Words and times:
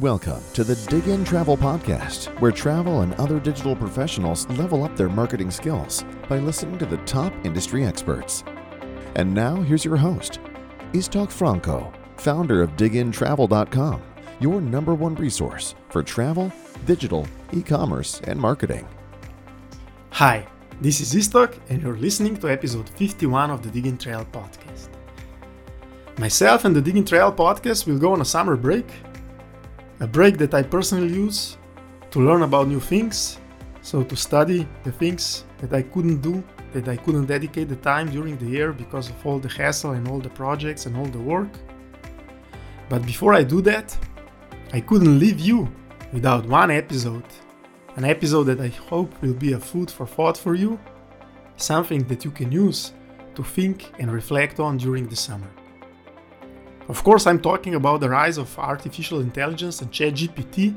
Welcome 0.00 0.42
to 0.52 0.62
the 0.62 0.74
Diggintravel 0.74 1.58
Podcast, 1.58 2.26
where 2.40 2.52
travel 2.52 3.00
and 3.00 3.14
other 3.14 3.40
digital 3.40 3.74
professionals 3.74 4.48
level 4.50 4.84
up 4.84 4.94
their 4.96 5.08
marketing 5.08 5.50
skills 5.50 6.04
by 6.28 6.38
listening 6.38 6.78
to 6.78 6.86
the 6.86 6.98
top 6.98 7.32
industry 7.44 7.84
experts. 7.84 8.44
And 9.16 9.34
now, 9.34 9.56
here's 9.56 9.84
your 9.84 9.96
host, 9.96 10.38
Istok 10.92 11.32
Franco, 11.32 11.92
founder 12.16 12.62
of 12.62 12.76
Diggintravel.com, 12.76 14.00
your 14.38 14.60
number 14.60 14.94
one 14.94 15.16
resource 15.16 15.74
for 15.88 16.04
travel, 16.04 16.52
digital, 16.86 17.26
e 17.52 17.60
commerce, 17.60 18.20
and 18.22 18.38
marketing. 18.38 18.86
Hi, 20.10 20.46
this 20.80 21.00
is 21.00 21.12
Istok, 21.12 21.58
and 21.70 21.82
you're 21.82 21.96
listening 21.96 22.36
to 22.36 22.48
episode 22.48 22.88
51 22.90 23.50
of 23.50 23.64
the 23.64 23.82
Diggintravel 23.82 24.30
podcast. 24.30 24.90
Myself 26.20 26.64
and 26.64 26.76
the 26.76 26.82
Diggintravel 26.82 27.34
podcast 27.34 27.86
will 27.88 27.98
go 27.98 28.12
on 28.12 28.20
a 28.20 28.24
summer 28.24 28.56
break 28.56 28.86
a 30.00 30.06
break 30.06 30.38
that 30.38 30.54
I 30.54 30.62
personally 30.62 31.12
use 31.12 31.56
to 32.10 32.20
learn 32.20 32.42
about 32.42 32.68
new 32.68 32.80
things, 32.80 33.38
so 33.82 34.02
to 34.02 34.16
study 34.16 34.66
the 34.84 34.92
things 34.92 35.44
that 35.58 35.72
I 35.72 35.82
couldn't 35.82 36.20
do, 36.20 36.42
that 36.72 36.88
I 36.88 36.96
couldn't 36.96 37.26
dedicate 37.26 37.68
the 37.68 37.76
time 37.76 38.10
during 38.10 38.36
the 38.36 38.46
year 38.46 38.72
because 38.72 39.08
of 39.08 39.26
all 39.26 39.38
the 39.38 39.48
hassle 39.48 39.92
and 39.92 40.06
all 40.08 40.20
the 40.20 40.30
projects 40.30 40.86
and 40.86 40.96
all 40.96 41.06
the 41.06 41.18
work. 41.18 41.48
But 42.88 43.04
before 43.04 43.34
I 43.34 43.42
do 43.42 43.60
that, 43.62 43.96
I 44.72 44.80
couldn't 44.80 45.18
leave 45.18 45.40
you 45.40 45.68
without 46.12 46.46
one 46.46 46.70
episode. 46.70 47.24
An 47.96 48.04
episode 48.04 48.44
that 48.44 48.60
I 48.60 48.68
hope 48.68 49.20
will 49.20 49.34
be 49.34 49.52
a 49.54 49.58
food 49.58 49.90
for 49.90 50.06
thought 50.06 50.36
for 50.36 50.54
you, 50.54 50.78
something 51.56 52.04
that 52.04 52.24
you 52.24 52.30
can 52.30 52.52
use 52.52 52.92
to 53.34 53.42
think 53.42 53.90
and 53.98 54.12
reflect 54.12 54.60
on 54.60 54.76
during 54.76 55.08
the 55.08 55.16
summer. 55.16 55.50
Of 56.88 57.04
course, 57.04 57.26
I'm 57.26 57.38
talking 57.38 57.74
about 57.74 58.00
the 58.00 58.08
rise 58.08 58.38
of 58.38 58.58
artificial 58.58 59.20
intelligence 59.20 59.82
and 59.82 59.92
ChatGPT 59.92 60.74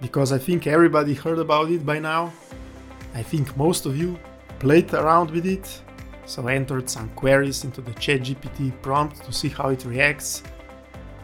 because 0.00 0.32
I 0.32 0.38
think 0.38 0.66
everybody 0.66 1.12
heard 1.12 1.38
about 1.38 1.70
it 1.70 1.84
by 1.84 1.98
now. 1.98 2.32
I 3.14 3.22
think 3.22 3.54
most 3.54 3.84
of 3.84 3.98
you 3.98 4.18
played 4.60 4.94
around 4.94 5.30
with 5.30 5.44
it, 5.44 5.82
so 6.24 6.46
entered 6.46 6.88
some 6.88 7.10
queries 7.10 7.64
into 7.64 7.82
the 7.82 7.90
ChatGPT 7.90 8.80
prompt 8.80 9.22
to 9.26 9.32
see 9.32 9.50
how 9.50 9.68
it 9.68 9.84
reacts, 9.84 10.42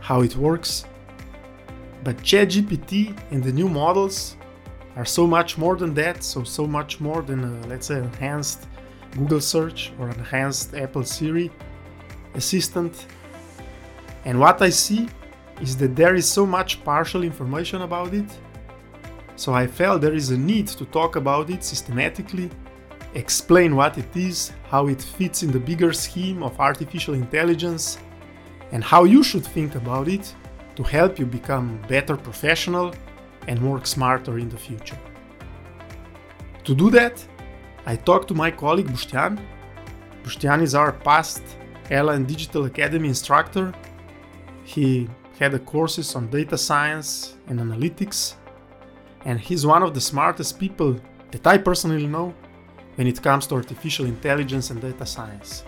how 0.01 0.20
it 0.20 0.36
works. 0.36 0.84
But 2.05 2.19
ChatGPT 2.19 3.19
and 3.31 3.42
the 3.42 3.53
new 3.53 3.69
models 3.69 4.36
are 4.97 5.06
so 5.06 5.27
much 5.27 5.56
more 5.56 5.77
than 5.77 5.95
that, 5.95 6.23
so 6.23 6.45
so 6.45 6.67
much 6.67 7.01
more 7.01 7.23
than 7.23 7.67
let's 7.67 7.86
say 7.86 7.97
enhanced 7.97 8.67
Google 9.12 9.41
search 9.41 9.92
or 9.98 10.11
enhanced 10.11 10.75
Apple 10.75 11.05
Siri 11.05 11.51
assistant 12.34 13.06
and 14.25 14.39
what 14.39 14.61
I 14.63 14.71
see 14.71 15.09
is 15.61 15.77
that 15.77 15.97
there 15.97 16.15
is 16.15 16.29
so 16.29 16.47
much 16.47 16.83
partial 16.85 17.23
information 17.23 17.83
about 17.83 18.15
it. 18.15 18.31
So 19.37 19.55
I 19.55 19.67
felt 19.67 20.01
there 20.01 20.15
is 20.15 20.31
a 20.31 20.39
need 20.39 20.69
to 20.69 20.85
talk 20.87 21.17
about 21.17 21.51
it 21.51 21.65
systematically, 21.65 22.51
explain 23.15 23.75
what 23.75 23.97
it 23.98 24.15
is, 24.17 24.53
how 24.69 24.87
it 24.89 25.03
fits 25.03 25.43
in 25.43 25.51
the 25.51 25.59
bigger 25.59 25.93
scheme 25.93 26.43
of 26.43 26.59
artificial 26.61 27.15
intelligence, 27.15 27.98
and 28.73 28.85
how 28.85 29.05
you 29.05 29.23
should 29.23 29.45
think 29.45 29.75
about 29.75 30.09
it 30.09 30.35
to 30.77 30.83
help 30.83 31.19
you 31.19 31.27
become 31.27 31.81
better 31.89 32.17
professional 32.17 32.95
and 33.48 33.59
work 33.61 33.87
smarter 33.87 34.39
in 34.39 34.48
the 34.48 34.57
future. 34.57 34.98
To 36.65 36.75
do 36.75 36.91
that, 36.91 37.25
I 37.87 37.97
talked 37.97 38.29
to 38.29 38.35
my 38.35 38.51
colleague 38.51 38.89
Boštjan. 38.89 39.41
Boštjan 40.23 40.63
is 40.63 40.75
our 40.75 40.93
past 40.93 41.43
Airline 41.91 42.25
Digital 42.25 42.67
Academy 42.67 43.09
instructor 43.09 43.73
he 44.75 45.09
had 45.39 45.53
courses 45.67 46.15
on 46.15 46.29
data 46.29 46.57
science 46.57 47.37
and 47.49 47.59
analytics, 47.59 48.35
and 49.25 49.41
he's 49.41 49.67
one 49.67 49.83
of 49.83 49.95
the 49.95 50.01
smartest 50.01 50.59
people 50.59 50.97
that 51.33 51.47
I 51.47 51.59
personally 51.59 52.07
know 52.07 52.35
when 52.97 53.07
it 53.07 53.21
comes 53.23 53.47
to 53.48 53.55
artificial 53.57 54.07
intelligence 54.07 54.71
and 54.71 54.80
data 54.80 55.07
science. 55.07 55.64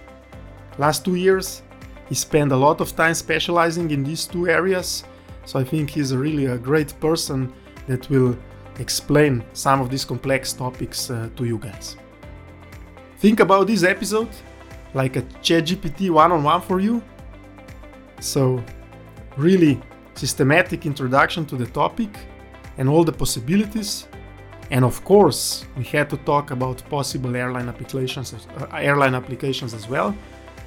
Last 0.78 1.04
two 1.04 1.16
years, 1.16 1.62
he 2.08 2.14
spent 2.14 2.52
a 2.52 2.56
lot 2.56 2.80
of 2.80 2.94
time 2.94 3.14
specializing 3.14 3.90
in 3.90 4.04
these 4.04 4.26
two 4.26 4.48
areas, 4.48 5.04
so 5.46 5.58
I 5.58 5.64
think 5.64 5.90
he's 5.90 6.14
really 6.14 6.46
a 6.46 6.58
great 6.58 6.98
person 7.00 7.52
that 7.88 8.08
will 8.08 8.36
explain 8.78 9.44
some 9.52 9.80
of 9.80 9.90
these 9.90 10.04
complex 10.04 10.52
topics 10.52 11.10
uh, 11.10 11.28
to 11.36 11.44
you 11.44 11.58
guys. 11.58 11.96
Think 13.18 13.40
about 13.40 13.66
this 13.66 13.82
episode 13.82 14.30
like 14.94 15.16
a 15.16 15.22
ChatGPT 15.42 16.10
one 16.10 16.32
on 16.32 16.42
one 16.42 16.60
for 16.60 16.80
you. 16.80 17.02
So 18.20 18.62
really 19.36 19.80
systematic 20.14 20.86
introduction 20.86 21.46
to 21.46 21.56
the 21.56 21.66
topic 21.66 22.16
and 22.78 22.88
all 22.88 23.04
the 23.04 23.12
possibilities. 23.12 24.06
And 24.70 24.84
of 24.84 25.04
course, 25.04 25.66
we 25.76 25.84
had 25.84 26.08
to 26.10 26.16
talk 26.18 26.50
about 26.50 26.82
possible 26.88 27.36
airline 27.36 27.68
applications, 27.68 28.34
uh, 28.34 28.66
airline 28.74 29.14
applications 29.14 29.74
as 29.74 29.88
well. 29.88 30.16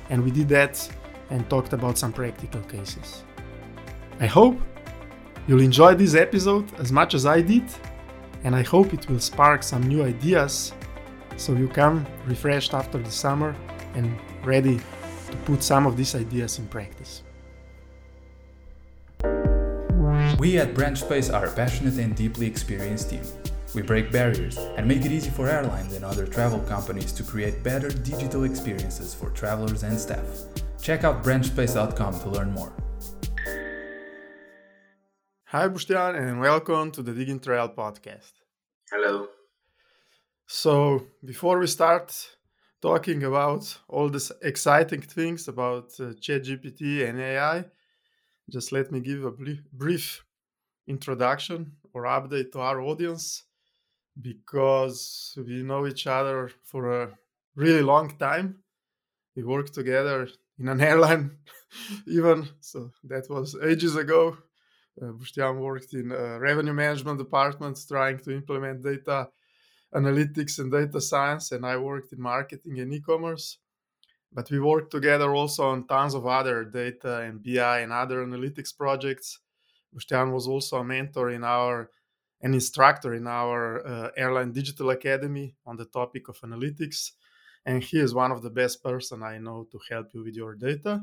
And 0.10 0.24
we 0.24 0.32
did 0.32 0.50
that 0.50 0.88
and 1.30 1.50
talked 1.50 1.74
about 1.74 1.98
some 1.98 2.14
practical 2.14 2.62
cases. 2.62 3.24
I 4.20 4.28
hope 4.28 4.60
you'll 5.48 5.62
enjoy 5.62 5.96
this 5.96 6.16
episode 6.16 6.72
as 6.80 6.92
much 6.92 7.14
as 7.14 7.26
I 7.26 7.42
did, 7.42 7.64
and 8.44 8.56
I 8.56 8.62
hope 8.62 8.94
it 8.94 9.10
will 9.10 9.20
spark 9.20 9.64
some 9.64 9.84
new 9.84 10.04
ideas 10.04 10.74
so 11.38 11.54
you 11.54 11.68
come 11.68 12.06
refreshed 12.28 12.74
after 12.74 12.98
the 12.98 13.12
summer 13.12 13.56
and 13.96 14.16
ready 14.44 14.78
to 15.32 15.38
put 15.46 15.64
some 15.64 15.86
of 15.86 15.98
these 15.98 16.16
ideas 16.16 16.60
in 16.60 16.68
practice. 16.68 17.25
We 20.38 20.58
at 20.58 20.74
BranchSpace 20.74 21.34
are 21.34 21.46
a 21.46 21.52
passionate 21.54 21.98
and 21.98 22.14
deeply 22.14 22.46
experienced 22.46 23.10
team. 23.10 23.24
We 23.74 23.82
break 23.82 24.12
barriers 24.12 24.58
and 24.58 24.86
make 24.86 25.06
it 25.06 25.12
easy 25.14 25.30
for 25.30 25.48
airlines 25.48 25.94
and 25.94 26.04
other 26.04 26.28
travel 26.28 26.60
companies 26.60 27.14
to 27.14 27.24
create 27.24 27.64
better 27.64 27.88
digital 27.88 28.44
experiences 28.44 29.14
for 29.14 29.30
travelers 29.30 29.84
and 29.84 29.98
staff. 29.98 30.26
Check 30.82 31.06
out 31.06 31.24
branchspace.com 31.24 32.20
to 32.20 32.30
learn 32.30 32.52
more. 32.52 32.74
Hi, 35.46 35.70
Boštjan, 35.70 36.20
and 36.20 36.42
welcome 36.42 36.92
to 36.92 37.02
the 37.02 37.14
Diggintravel 37.14 37.74
podcast. 37.74 38.34
Hello. 38.92 39.30
So, 40.48 41.08
before 41.24 41.60
we 41.60 41.68
start 41.68 42.28
talking 42.82 43.24
about 43.24 43.78
all 43.88 44.10
these 44.10 44.34
exciting 44.42 45.02
things 45.02 45.48
about 45.48 45.94
uh, 45.98 46.12
ChatGPT 46.20 47.08
and 47.08 47.22
AI, 47.22 47.66
just 48.50 48.72
let 48.72 48.92
me 48.92 49.00
give 49.00 49.26
a 49.26 49.32
brief 49.74 50.24
introduction 50.88 51.74
or 51.94 52.04
update 52.04 52.52
to 52.52 52.60
our 52.60 52.82
audience 52.82 53.44
because 54.22 55.38
we 55.46 55.64
know 55.64 55.88
each 55.88 56.08
other 56.08 56.52
for 56.64 57.04
a 57.04 57.18
really 57.56 57.82
long 57.82 58.16
time. 58.18 58.60
We 59.36 59.44
worked 59.44 59.74
together 59.74 60.30
in 60.60 60.68
an 60.70 60.82
airline, 60.90 61.38
even 62.08 62.48
so 62.62 62.92
that 63.06 63.30
was 63.30 63.56
ages 63.64 63.96
ago. 63.96 64.38
Uh, 65.02 65.08
Boštjan 65.08 65.60
worked 65.60 65.94
in 65.94 66.12
a 66.12 66.40
revenue 66.40 66.74
management 66.74 67.18
department 67.18 67.78
trying 67.86 68.18
to 68.20 68.32
implement 68.32 68.82
data 68.82 69.28
analytics 69.94 70.60
and 70.60 70.72
data 70.72 71.02
science, 71.02 71.52
and 71.52 71.66
I 71.66 71.78
worked 71.78 72.14
in 72.14 72.22
marketing 72.22 72.80
and 72.80 72.94
e 72.94 73.02
commerce. 73.02 73.58
But 74.36 74.52
we 74.52 74.60
worked 74.60 74.92
together 74.92 75.34
also 75.34 75.64
on 75.70 75.88
tons 75.88 76.14
of 76.14 76.28
other 76.28 76.66
data 76.66 77.22
and 77.22 77.42
BI 77.42 77.80
and 77.80 77.94
other 77.94 78.18
analytics 78.26 78.76
projects. 78.78 79.40
Boštjan 79.96 80.34
was 80.34 80.46
also 80.46 80.80
a 80.80 80.84
mentor 80.84 81.30
in 81.30 81.46
our 81.46 81.90
an 82.42 82.54
instructor 82.54 83.14
in 83.14 83.28
our 83.28 83.88
uh, 83.88 84.10
airline 84.18 84.52
digital 84.52 84.90
academy 84.90 85.56
on 85.66 85.78
the 85.78 85.86
topic 85.86 86.28
of 86.28 86.40
analytics. 86.42 87.12
And 87.66 87.82
he 87.82 87.98
is 88.00 88.14
one 88.14 88.32
of 88.32 88.42
the 88.44 88.50
best 88.50 88.84
person 88.84 89.24
i 89.24 89.38
know 89.40 89.68
to 89.72 89.80
help 89.90 90.14
you 90.14 90.24
with 90.24 90.36
your 90.36 90.54
data. 90.54 91.02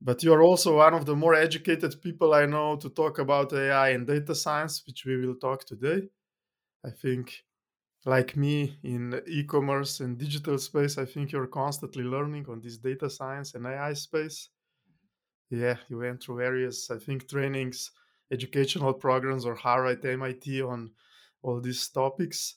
But 0.00 0.22
you 0.22 0.32
are 0.32 0.42
also 0.42 0.76
one 0.76 0.94
of 0.94 1.06
the 1.06 1.16
more 1.16 1.34
educated 1.34 2.00
people 2.00 2.32
i 2.34 2.46
know 2.46 2.76
to 2.76 2.88
talk 2.88 3.18
about 3.18 3.52
ai 3.52 3.88
and 3.90 4.06
data 4.06 4.34
science 4.34 4.84
which 4.86 5.04
we 5.04 5.16
will 5.16 5.34
talk 5.34 5.64
today. 5.64 6.08
I 6.86 6.90
think 6.90 7.44
like 8.14 8.36
me 8.36 8.78
in 8.82 9.00
e-commerce 9.26 10.00
and 10.00 10.18
digital 10.18 10.58
space 10.58 10.94
i 10.98 11.04
think 11.04 11.32
you're 11.32 11.52
constantly 11.62 12.04
learning 12.04 12.44
on 12.48 12.60
this 12.60 12.76
data 12.78 13.08
science 13.08 13.54
and 13.54 13.66
ai 13.66 13.92
space 13.92 14.50
yeah, 15.50 15.76
you 15.88 15.98
went 15.98 16.22
through 16.22 16.36
various, 16.38 16.90
I 16.90 16.98
think, 16.98 17.28
trainings, 17.28 17.90
educational 18.30 18.92
programs, 18.92 19.46
or 19.46 19.54
Harvard, 19.54 20.04
MIT 20.04 20.62
on 20.62 20.90
all 21.42 21.60
these 21.60 21.88
topics. 21.88 22.56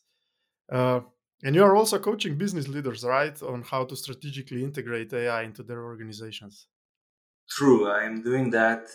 Uh, 0.71 1.01
and 1.44 1.56
you 1.56 1.63
are 1.63 1.75
also 1.75 2.00
coaching 2.00 2.38
business 2.38 2.68
leaders, 2.68 3.03
right, 3.03 3.42
on 3.44 3.63
how 3.63 3.86
to 3.86 3.95
strategically 3.95 4.63
integrate 4.63 5.13
AI 5.13 5.44
into 5.44 5.63
their 5.63 5.83
organizations. 5.83 6.68
True, 7.50 7.89
I 7.89 8.03
am 8.03 8.21
doing 8.21 8.50
that, 8.51 8.88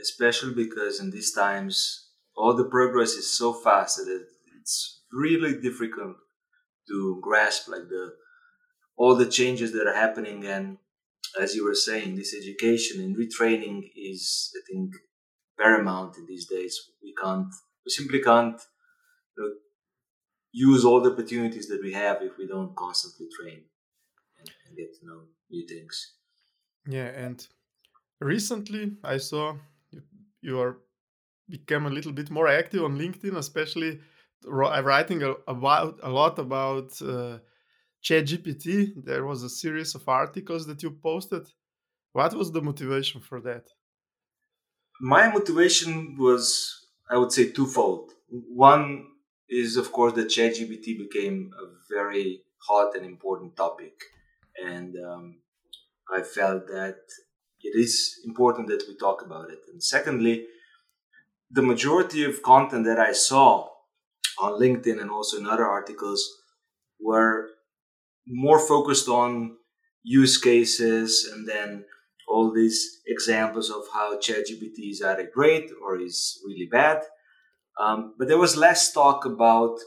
especially 0.00 0.54
because 0.54 1.00
in 1.00 1.10
these 1.10 1.32
times, 1.32 2.08
all 2.36 2.54
the 2.54 2.64
progress 2.64 3.12
is 3.12 3.30
so 3.30 3.52
fast 3.52 3.96
that 3.96 4.26
it's 4.60 4.99
really 5.12 5.60
difficult 5.60 6.16
to 6.88 7.20
grasp 7.22 7.68
like 7.68 7.88
the 7.88 8.14
all 8.96 9.16
the 9.16 9.26
changes 9.26 9.72
that 9.72 9.86
are 9.86 9.94
happening 9.94 10.44
and 10.44 10.78
as 11.38 11.54
you 11.54 11.64
were 11.64 11.74
saying, 11.74 12.16
this 12.16 12.34
education 12.34 13.00
and 13.00 13.16
retraining 13.16 13.82
is, 13.94 14.50
I 14.56 14.60
think, 14.72 14.94
paramount 15.58 16.16
in 16.16 16.26
these 16.26 16.46
days. 16.46 16.78
We 17.02 17.14
can't, 17.20 17.52
we 17.84 17.90
simply 17.90 18.20
can't 18.20 18.60
you 19.36 19.42
know, 19.42 19.52
use 20.52 20.84
all 20.84 21.00
the 21.00 21.12
opportunities 21.12 21.68
that 21.68 21.80
we 21.82 21.92
have 21.92 22.22
if 22.22 22.32
we 22.38 22.46
don't 22.46 22.74
constantly 22.74 23.26
train 23.38 23.62
and, 24.38 24.50
and 24.66 24.76
get 24.76 24.88
to 24.98 25.06
know 25.06 25.22
new 25.50 25.66
things. 25.66 26.14
Yeah, 26.88 27.08
and 27.08 27.46
recently 28.20 28.96
I 29.04 29.18
saw 29.18 29.56
you, 29.90 30.02
you 30.40 30.60
are 30.60 30.78
become 31.48 31.86
a 31.86 31.90
little 31.90 32.12
bit 32.12 32.30
more 32.30 32.48
active 32.48 32.84
on 32.84 32.96
LinkedIn, 32.96 33.36
especially 33.36 34.00
writing 34.46 35.22
a, 35.22 35.34
about 35.46 35.98
a 36.02 36.10
lot 36.10 36.38
about 36.38 36.90
uh, 37.02 37.38
ChatGPT. 38.02 38.92
There 39.04 39.24
was 39.24 39.42
a 39.42 39.48
series 39.48 39.94
of 39.94 40.08
articles 40.08 40.66
that 40.66 40.82
you 40.82 40.90
posted. 40.90 41.46
What 42.12 42.34
was 42.34 42.50
the 42.50 42.62
motivation 42.62 43.20
for 43.20 43.40
that? 43.42 43.64
My 45.00 45.28
motivation 45.28 46.16
was, 46.18 46.86
I 47.08 47.16
would 47.16 47.32
say, 47.32 47.50
twofold. 47.50 48.12
One 48.28 49.06
is, 49.48 49.76
of 49.76 49.92
course, 49.92 50.12
that 50.14 50.28
ChatGPT 50.28 50.98
became 50.98 51.52
a 51.58 51.66
very 51.92 52.42
hot 52.68 52.94
and 52.94 53.06
important 53.06 53.56
topic, 53.56 53.94
and 54.62 54.96
um, 54.96 55.38
I 56.14 56.22
felt 56.22 56.66
that 56.66 56.98
it 57.62 57.78
is 57.78 58.20
important 58.24 58.68
that 58.68 58.84
we 58.88 58.96
talk 58.96 59.22
about 59.22 59.50
it. 59.50 59.60
And 59.72 59.82
secondly, 59.82 60.46
the 61.50 61.62
majority 61.62 62.24
of 62.24 62.42
content 62.42 62.84
that 62.84 62.98
I 62.98 63.12
saw 63.12 63.68
on 64.40 64.60
LinkedIn 64.60 65.00
and 65.00 65.10
also 65.10 65.38
in 65.38 65.46
other 65.46 65.66
articles 65.66 66.28
were 67.00 67.48
more 68.26 68.58
focused 68.58 69.08
on 69.08 69.56
use 70.02 70.38
cases 70.38 71.28
and 71.32 71.48
then 71.48 71.84
all 72.28 72.52
these 72.52 73.00
examples 73.06 73.70
of 73.70 73.82
how 73.92 74.16
ChatGPT 74.18 74.90
is 74.90 75.02
either 75.02 75.28
great 75.34 75.70
or 75.82 76.00
is 76.00 76.40
really 76.46 76.68
bad. 76.70 77.02
Um, 77.78 78.14
but 78.18 78.28
there 78.28 78.38
was 78.38 78.56
less 78.56 78.92
talk 78.92 79.24
about 79.24 79.78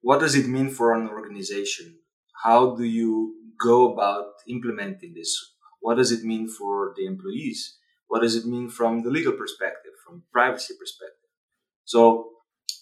what 0.00 0.20
does 0.20 0.34
it 0.34 0.48
mean 0.48 0.70
for 0.70 0.94
an 0.94 1.08
organization? 1.08 1.98
How 2.42 2.74
do 2.74 2.84
you 2.84 3.34
go 3.62 3.92
about 3.92 4.26
implementing 4.48 5.14
this? 5.14 5.36
What 5.80 5.96
does 5.96 6.10
it 6.10 6.24
mean 6.24 6.48
for 6.48 6.92
the 6.96 7.06
employees? 7.06 7.76
What 8.08 8.22
does 8.22 8.34
it 8.34 8.46
mean 8.46 8.68
from 8.68 9.02
the 9.02 9.10
legal 9.10 9.32
perspective, 9.32 9.92
from 10.04 10.24
privacy 10.32 10.74
perspective? 10.78 11.30
So 11.84 12.30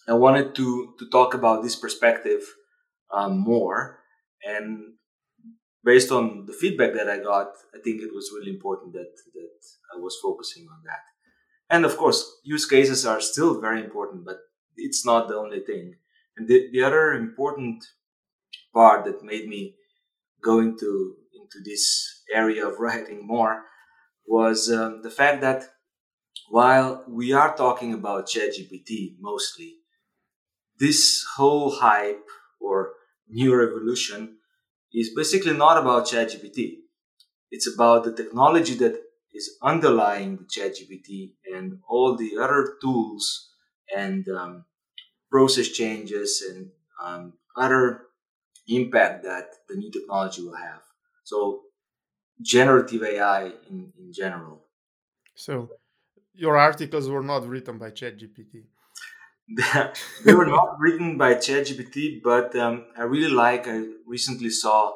I 0.08 0.14
wanted 0.14 0.54
to 0.56 0.94
to 0.98 1.08
talk 1.10 1.34
about 1.34 1.62
this 1.62 1.76
perspective 1.76 2.42
um, 3.12 3.38
more, 3.38 4.00
and 4.44 4.94
based 5.84 6.10
on 6.10 6.46
the 6.46 6.52
feedback 6.52 6.92
that 6.94 7.08
I 7.08 7.18
got, 7.18 7.48
I 7.74 7.78
think 7.82 8.02
it 8.02 8.14
was 8.14 8.30
really 8.34 8.50
important 8.50 8.92
that 8.94 9.12
that 9.34 9.58
I 9.94 9.96
was 9.98 10.18
focusing 10.22 10.66
on 10.74 10.80
that. 10.84 11.02
And 11.70 11.84
of 11.84 11.96
course, 11.96 12.20
use 12.44 12.66
cases 12.66 13.04
are 13.04 13.20
still 13.20 13.60
very 13.60 13.80
important, 13.84 14.24
but 14.24 14.38
it's 14.76 15.04
not 15.04 15.28
the 15.28 15.36
only 15.36 15.60
thing. 15.60 15.94
And 16.36 16.48
the, 16.48 16.68
the 16.72 16.82
other 16.82 17.12
important 17.12 17.84
part 18.72 19.04
that 19.04 19.22
made 19.22 19.48
me 19.48 19.74
go 20.42 20.60
into 20.60 21.16
into 21.34 21.58
this 21.64 21.84
area 22.32 22.66
of 22.66 22.78
writing 22.78 23.26
more 23.26 23.64
was 24.26 24.70
um, 24.70 25.02
the 25.02 25.10
fact 25.10 25.40
that 25.40 25.64
while 26.50 27.04
we 27.08 27.32
are 27.32 27.56
talking 27.56 27.92
about 27.92 28.28
ChatGPT 28.28 29.16
mostly, 29.20 29.77
this 30.78 31.24
whole 31.36 31.70
hype 31.70 32.24
or 32.60 32.92
new 33.28 33.54
revolution 33.54 34.36
is 34.92 35.10
basically 35.14 35.52
not 35.52 35.78
about 35.78 36.06
ChatGPT. 36.06 36.76
It's 37.50 37.72
about 37.72 38.04
the 38.04 38.12
technology 38.12 38.74
that 38.76 39.00
is 39.34 39.56
underlying 39.62 40.36
the 40.36 40.44
ChatGPT 40.44 41.32
and 41.54 41.78
all 41.88 42.16
the 42.16 42.38
other 42.40 42.74
tools 42.80 43.50
and 43.94 44.28
um, 44.28 44.64
process 45.30 45.68
changes 45.68 46.42
and 46.48 46.70
um, 47.02 47.34
other 47.56 48.02
impact 48.68 49.24
that 49.24 49.46
the 49.68 49.76
new 49.76 49.90
technology 49.90 50.42
will 50.42 50.56
have. 50.56 50.82
So 51.24 51.62
generative 52.40 53.02
AI 53.02 53.46
in, 53.68 53.92
in 53.98 54.12
general. 54.12 54.64
So 55.34 55.70
your 56.34 56.56
articles 56.56 57.08
were 57.08 57.22
not 57.22 57.46
written 57.46 57.78
by 57.78 57.90
ChatGPT. 57.90 58.64
they 60.24 60.34
were 60.34 60.46
not 60.46 60.76
written 60.78 61.16
by 61.16 61.34
ChatGPT, 61.34 62.20
but 62.22 62.54
um, 62.56 62.86
I 62.96 63.02
really 63.02 63.30
like. 63.30 63.66
I 63.66 63.84
recently 64.06 64.50
saw 64.50 64.92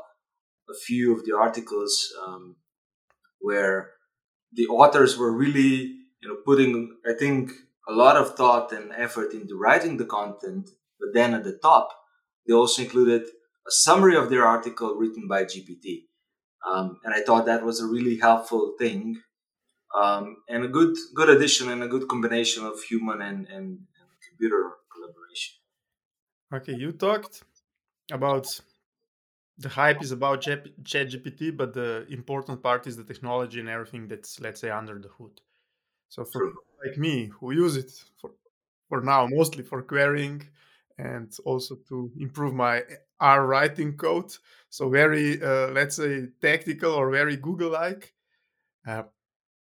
a 0.68 0.74
few 0.86 1.14
of 1.16 1.24
the 1.24 1.34
articles 1.36 2.12
um, 2.26 2.56
where 3.40 3.92
the 4.52 4.66
authors 4.66 5.16
were 5.16 5.32
really, 5.32 5.96
you 6.20 6.28
know, 6.28 6.36
putting 6.44 6.96
I 7.08 7.14
think 7.18 7.50
a 7.88 7.92
lot 7.92 8.16
of 8.16 8.36
thought 8.36 8.72
and 8.72 8.92
effort 8.92 9.32
into 9.32 9.58
writing 9.58 9.96
the 9.96 10.04
content. 10.04 10.68
But 11.00 11.14
then 11.14 11.34
at 11.34 11.44
the 11.44 11.58
top, 11.62 11.88
they 12.46 12.52
also 12.52 12.82
included 12.82 13.22
a 13.22 13.70
summary 13.70 14.16
of 14.16 14.28
their 14.28 14.44
article 14.44 14.94
written 14.96 15.26
by 15.28 15.44
GPT. 15.44 16.04
Um, 16.70 16.98
and 17.04 17.14
I 17.14 17.22
thought 17.22 17.46
that 17.46 17.64
was 17.64 17.80
a 17.80 17.86
really 17.86 18.18
helpful 18.18 18.74
thing 18.78 19.20
um, 19.94 20.36
and 20.48 20.64
a 20.64 20.68
good 20.68 20.96
good 21.14 21.28
addition 21.28 21.70
and 21.70 21.82
a 21.82 21.88
good 21.88 22.08
combination 22.08 22.64
of 22.64 22.80
human 22.82 23.20
and, 23.20 23.46
and, 23.48 23.78
and 23.78 23.78
computer 24.42 24.70
collaboration. 24.92 25.54
Okay, 26.52 26.74
you 26.74 26.92
talked 26.92 27.44
about 28.10 28.60
the 29.58 29.68
hype 29.68 30.02
is 30.02 30.12
about 30.12 30.42
ChatGPT, 30.42 31.56
but 31.56 31.72
the 31.74 32.06
important 32.10 32.62
part 32.62 32.86
is 32.86 32.96
the 32.96 33.04
technology 33.04 33.60
and 33.60 33.68
everything 33.68 34.08
that's 34.08 34.40
let's 34.40 34.60
say 34.60 34.70
under 34.70 34.98
the 34.98 35.08
hood. 35.08 35.40
So 36.08 36.24
for 36.24 36.40
True. 36.40 36.54
like 36.84 36.98
me, 36.98 37.30
who 37.38 37.52
use 37.52 37.76
it 37.76 37.92
for 38.20 38.30
for 38.88 39.00
now 39.00 39.26
mostly 39.26 39.62
for 39.62 39.82
querying 39.82 40.42
and 40.98 41.34
also 41.44 41.76
to 41.88 42.10
improve 42.18 42.54
my 42.54 42.82
R 43.20 43.46
writing 43.46 43.96
code. 43.96 44.32
So 44.68 44.88
very, 44.90 45.42
uh, 45.42 45.68
let's 45.68 45.96
say, 45.96 46.28
tactical 46.40 46.92
or 46.92 47.10
very 47.10 47.36
Google-like. 47.36 48.14
Uh, 48.86 49.04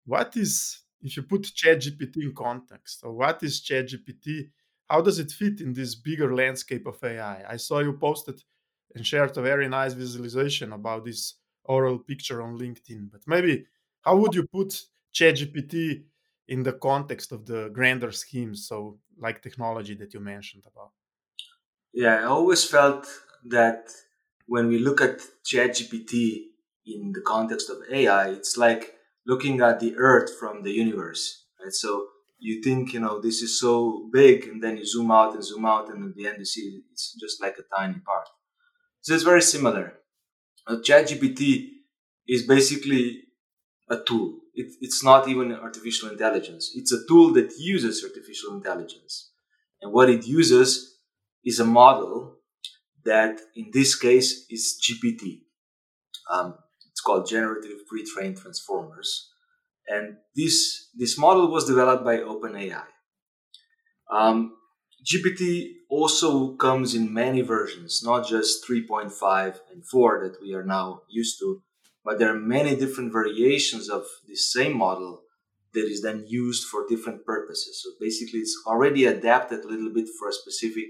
what 0.05 0.35
is, 0.37 0.81
if 1.01 1.17
you 1.17 1.23
put 1.23 1.43
ChatGPT 1.43 2.17
in 2.23 2.33
context, 2.33 3.01
or 3.03 3.13
what 3.13 3.43
is 3.43 3.61
ChatGPT? 3.61 4.49
How 4.89 5.01
does 5.01 5.19
it 5.19 5.31
fit 5.31 5.61
in 5.61 5.73
this 5.73 5.95
bigger 5.95 6.33
landscape 6.33 6.87
of 6.87 7.03
AI? 7.03 7.43
I 7.47 7.57
saw 7.57 7.79
you 7.79 7.93
posted 7.93 8.41
and 8.95 9.05
shared 9.05 9.37
a 9.37 9.41
very 9.41 9.67
nice 9.69 9.93
visualization 9.93 10.73
about 10.73 11.05
this 11.05 11.35
oral 11.63 11.99
picture 11.99 12.41
on 12.41 12.57
LinkedIn. 12.57 13.11
But 13.11 13.21
maybe 13.27 13.65
how 14.01 14.17
would 14.17 14.33
you 14.33 14.47
put 14.47 14.81
ChatGPT 15.13 16.03
in 16.47 16.63
the 16.63 16.73
context 16.73 17.31
of 17.31 17.45
the 17.45 17.69
grander 17.69 18.11
schemes, 18.11 18.67
so 18.67 18.97
like 19.19 19.41
technology 19.41 19.93
that 19.95 20.13
you 20.13 20.19
mentioned 20.19 20.63
about? 20.65 20.91
Yeah, 21.93 22.15
I 22.21 22.23
always 22.23 22.63
felt 22.65 23.07
that 23.45 23.91
when 24.47 24.67
we 24.67 24.79
look 24.79 25.01
at 25.01 25.21
ChatGPT 25.45 26.45
in 26.85 27.11
the 27.11 27.21
context 27.21 27.69
of 27.69 27.77
AI, 27.91 28.29
it's 28.29 28.57
like 28.57 28.95
looking 29.27 29.61
at 29.61 29.79
the 29.79 29.95
Earth 29.97 30.31
from 30.39 30.63
the 30.63 30.71
universe, 30.71 31.45
right? 31.63 31.73
So 31.73 32.07
you 32.39 32.61
think, 32.63 32.93
you 32.93 32.99
know, 33.01 33.19
this 33.19 33.41
is 33.41 33.59
so 33.59 34.09
big, 34.11 34.45
and 34.45 34.63
then 34.63 34.77
you 34.77 34.85
zoom 34.85 35.11
out 35.11 35.33
and 35.33 35.43
zoom 35.43 35.65
out, 35.65 35.89
and 35.89 36.09
at 36.09 36.15
the 36.15 36.27
end 36.27 36.37
you 36.39 36.45
see 36.45 36.81
it's 36.91 37.13
just 37.19 37.41
like 37.41 37.57
a 37.57 37.75
tiny 37.75 37.99
part. 37.99 38.27
So 39.01 39.13
it's 39.13 39.23
very 39.23 39.41
similar. 39.41 39.93
Uh, 40.67 40.77
ChatGPT 40.77 41.67
is 42.27 42.45
basically 42.47 43.23
a 43.89 43.97
tool. 43.97 44.39
It, 44.53 44.73
it's 44.81 45.03
not 45.03 45.27
even 45.27 45.53
artificial 45.53 46.09
intelligence. 46.09 46.71
It's 46.75 46.91
a 46.91 47.05
tool 47.07 47.33
that 47.33 47.53
uses 47.57 48.03
artificial 48.03 48.53
intelligence. 48.53 49.31
And 49.81 49.91
what 49.91 50.09
it 50.09 50.27
uses 50.27 50.99
is 51.43 51.59
a 51.59 51.65
model 51.65 52.35
that 53.05 53.39
in 53.55 53.71
this 53.73 53.95
case 53.95 54.45
is 54.49 54.79
GPT. 54.83 55.41
Um, 56.31 56.55
it's 56.91 57.01
called 57.01 57.27
Generative 57.27 57.87
Pre-trained 57.87 58.37
Transformers. 58.37 59.28
And 59.89 60.17
this, 60.35 60.89
this 60.95 61.17
model 61.17 61.51
was 61.51 61.65
developed 61.65 62.05
by 62.05 62.17
OpenAI. 62.17 62.83
Um, 64.11 64.55
GPT 65.03 65.71
also 65.89 66.55
comes 66.55 66.93
in 66.93 67.13
many 67.13 67.41
versions, 67.41 68.01
not 68.03 68.27
just 68.27 68.67
3.5 68.67 69.59
and 69.71 69.85
4 69.85 70.23
that 70.23 70.41
we 70.41 70.53
are 70.53 70.63
now 70.63 71.01
used 71.09 71.39
to, 71.39 71.63
but 72.05 72.19
there 72.19 72.33
are 72.33 72.39
many 72.39 72.75
different 72.75 73.11
variations 73.11 73.89
of 73.89 74.03
this 74.27 74.51
same 74.51 74.77
model 74.77 75.23
that 75.73 75.85
is 75.85 76.01
then 76.01 76.25
used 76.27 76.67
for 76.67 76.87
different 76.87 77.25
purposes. 77.25 77.81
So 77.83 77.91
basically, 77.99 78.39
it's 78.39 78.57
already 78.65 79.05
adapted 79.05 79.63
a 79.63 79.67
little 79.67 79.93
bit 79.93 80.07
for 80.17 80.29
a 80.29 80.33
specific 80.33 80.89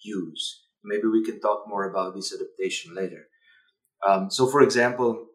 use. 0.00 0.64
Maybe 0.84 1.06
we 1.06 1.24
can 1.24 1.40
talk 1.40 1.64
more 1.66 1.90
about 1.90 2.14
this 2.14 2.32
adaptation 2.32 2.94
later. 2.94 3.26
Um, 4.06 4.30
so, 4.30 4.46
for 4.46 4.62
example, 4.62 5.26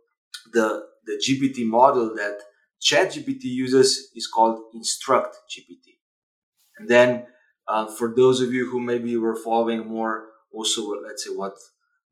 the 0.52 0.86
the 1.06 1.22
GPT 1.22 1.66
model 1.66 2.16
that 2.16 2.40
ChatGPT 2.84 3.44
uses 3.44 4.12
is 4.16 4.28
called 4.28 4.60
Instruct 4.74 5.36
GPT. 5.52 5.98
And 6.78 6.90
then, 6.90 7.26
uh, 7.68 7.88
for 7.88 8.14
those 8.16 8.42
of 8.42 8.52
you 8.54 8.70
who 8.70 8.80
maybe 8.80 9.16
were 9.18 9.36
following 9.36 9.88
more, 9.88 10.26
also 10.52 10.82
let's 11.02 11.24
say 11.26 11.32
what 11.32 11.56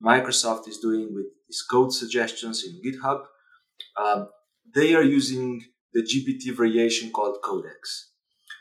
Microsoft 0.03 0.67
is 0.67 0.77
doing 0.77 1.13
with 1.13 1.25
its 1.47 1.61
code 1.61 1.93
suggestions 1.93 2.63
in 2.63 2.81
GitHub, 2.81 3.23
um, 4.01 4.29
they 4.73 4.95
are 4.95 5.03
using 5.03 5.61
the 5.93 6.01
GPT 6.01 6.55
variation 6.55 7.11
called 7.11 7.37
Codex. 7.43 8.11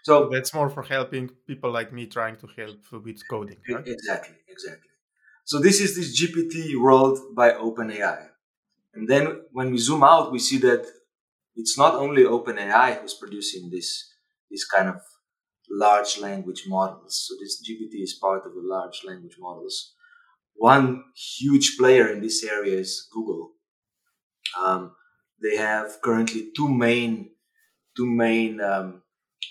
So 0.03 0.29
that's 0.33 0.53
more 0.55 0.71
for 0.71 0.83
helping 0.83 1.31
people 1.47 1.71
like 1.71 1.93
me 1.93 2.07
trying 2.07 2.37
to 2.37 2.49
help 2.57 3.05
with 3.05 3.21
coding. 3.29 3.59
Right? 3.69 3.87
Exactly, 3.87 4.37
exactly. 4.49 4.91
So 5.45 5.61
this 5.61 5.81
is 5.81 5.95
this 5.97 6.21
GPT 6.21 6.81
world 6.81 7.19
by 7.35 7.53
OpenAI. 7.53 8.29
And 8.95 9.09
then 9.09 9.43
when 9.53 9.71
we 9.71 9.79
zoom 9.79 10.03
out, 10.03 10.33
we 10.33 10.39
see 10.39 10.59
that 10.59 10.87
it's 11.61 11.77
not 11.77 11.95
only 11.95 12.23
OpenAI 12.25 13.01
who's 13.01 13.15
producing 13.15 13.71
this, 13.71 13.89
this 14.51 14.65
kind 14.65 14.89
of 14.89 15.01
large 15.71 16.19
language 16.19 16.65
models. 16.67 17.27
So 17.27 17.35
this 17.41 17.63
GPT 17.63 18.03
is 18.03 18.19
part 18.21 18.47
of 18.47 18.55
the 18.55 18.63
large 18.63 19.03
language 19.05 19.37
models. 19.39 19.95
One 20.55 21.05
huge 21.39 21.77
player 21.79 22.09
in 22.09 22.21
this 22.21 22.43
area 22.43 22.79
is 22.79 23.09
Google. 23.13 23.53
Um, 24.59 24.93
they 25.43 25.57
have 25.57 26.01
currently 26.03 26.51
two 26.57 26.69
main, 26.69 27.31
two 27.97 28.07
main 28.07 28.61
um, 28.61 29.03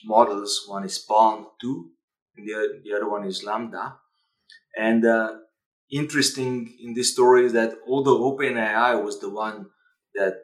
models. 0.03 0.65
One 0.67 0.83
is 0.83 1.03
PaLM 1.09 1.45
2, 1.61 1.89
and 2.37 2.47
the, 2.47 2.81
the 2.83 2.95
other 2.95 3.09
one 3.09 3.25
is 3.25 3.43
LaMDA. 3.45 3.93
And 4.77 5.05
uh, 5.05 5.37
interesting 5.91 6.73
in 6.83 6.93
this 6.93 7.13
story 7.13 7.45
is 7.45 7.53
that 7.53 7.75
although 7.87 8.19
OpenAI 8.31 9.03
was 9.03 9.19
the 9.19 9.29
one 9.29 9.67
that 10.15 10.35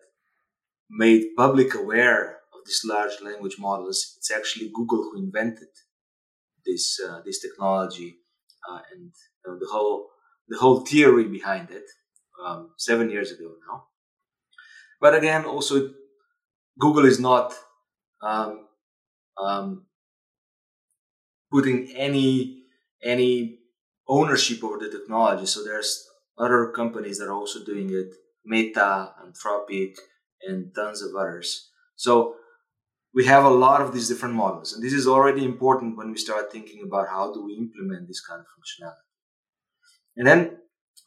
made 0.90 1.36
public 1.36 1.74
aware 1.76 2.38
of 2.54 2.60
these 2.66 2.82
large 2.86 3.22
language 3.22 3.58
models, 3.60 4.16
it's 4.18 4.32
actually 4.32 4.72
Google 4.74 5.04
who 5.04 5.18
invented 5.18 5.70
this 6.66 7.00
uh, 7.08 7.22
this 7.26 7.40
technology 7.40 8.18
uh, 8.70 8.80
and 8.92 9.12
know, 9.46 9.58
the 9.60 9.68
whole 9.72 10.08
the 10.48 10.58
whole 10.58 10.82
theory 10.82 11.26
behind 11.26 11.70
it 11.72 11.86
um, 12.44 12.72
seven 12.78 13.10
years 13.10 13.32
ago 13.32 13.54
now. 13.68 13.86
But 15.02 15.16
again, 15.16 15.46
also 15.46 15.92
Google 16.80 17.06
is 17.06 17.20
not 17.20 17.54
um, 18.22 18.68
um, 19.42 19.86
putting 21.52 21.92
any 21.96 22.64
any 23.04 23.60
ownership 24.08 24.64
over 24.64 24.78
the 24.78 24.90
technology. 24.90 25.46
So 25.46 25.64
there's 25.64 26.08
other 26.38 26.72
companies 26.72 27.18
that 27.20 27.28
are 27.28 27.34
also 27.34 27.64
doing 27.64 27.90
it, 27.92 28.14
Meta, 28.46 29.14
Anthropic, 29.24 29.96
and 30.48 30.74
tons 30.76 31.02
of 31.02 31.16
others. 31.16 31.70
So 31.96 32.36
we 33.14 33.26
have 33.26 33.46
a 33.46 33.50
lot 33.50 33.82
of 33.82 33.94
these 33.94 34.08
different 34.10 34.36
models, 34.36 34.74
and 34.74 34.84
this 34.84 34.94
is 34.94 35.08
already 35.08 35.46
important 35.46 35.98
when 35.98 36.12
we 36.12 36.18
start 36.18 36.52
thinking 36.52 36.82
about 36.84 37.08
how 37.08 37.34
do 37.34 37.44
we 37.46 37.54
implement 37.56 38.08
this 38.08 38.22
kind 38.22 38.42
of 38.42 38.48
functionality. 38.56 39.06
And 40.18 40.28
then 40.28 40.58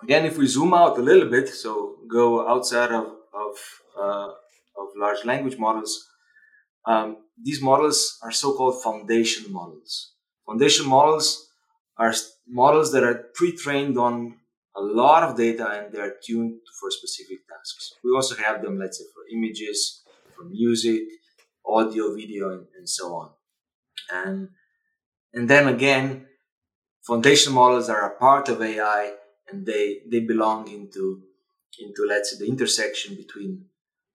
again, 0.02 0.24
if 0.24 0.38
we 0.38 0.46
zoom 0.46 0.72
out 0.74 0.98
a 0.98 1.02
little 1.02 1.28
bit, 1.28 1.48
so 1.48 1.96
go 2.08 2.48
outside 2.48 2.92
of 2.92 3.06
of, 3.34 3.56
uh, 3.96 4.28
of 4.80 4.86
large 4.96 5.24
language 5.24 5.58
models, 5.58 6.06
um, 6.86 7.18
these 7.40 7.62
models 7.62 8.18
are 8.22 8.32
so-called 8.32 8.82
foundation 8.82 9.52
models. 9.52 10.12
Foundation 10.46 10.88
models 10.88 11.48
are 11.98 12.14
models 12.48 12.92
that 12.92 13.04
are 13.04 13.26
pre-trained 13.34 13.98
on 13.98 14.36
a 14.78 14.82
lot 14.82 15.22
of 15.22 15.36
data 15.36 15.66
and 15.70 15.92
they're 15.92 16.16
tuned 16.24 16.60
for 16.78 16.90
specific 16.90 17.38
tasks. 17.48 17.94
We 18.04 18.10
also 18.12 18.34
have 18.36 18.62
them, 18.62 18.78
let's 18.78 18.98
say, 18.98 19.04
for 19.14 19.22
images, 19.36 20.02
for 20.36 20.44
music, 20.44 21.02
audio, 21.66 22.14
video, 22.14 22.50
and, 22.52 22.66
and 22.76 22.88
so 22.88 23.14
on. 23.14 23.30
And 24.12 24.48
and 25.34 25.48
then 25.50 25.68
again, 25.68 26.26
foundation 27.06 27.52
models 27.52 27.88
are 27.88 28.04
a 28.12 28.18
part 28.18 28.48
of 28.48 28.62
AI 28.62 29.14
and 29.50 29.66
they 29.66 30.00
they 30.10 30.20
belong 30.20 30.68
into 30.68 31.22
into 31.80 32.06
let's 32.08 32.30
say 32.30 32.38
the 32.38 32.50
intersection 32.50 33.16
between 33.16 33.66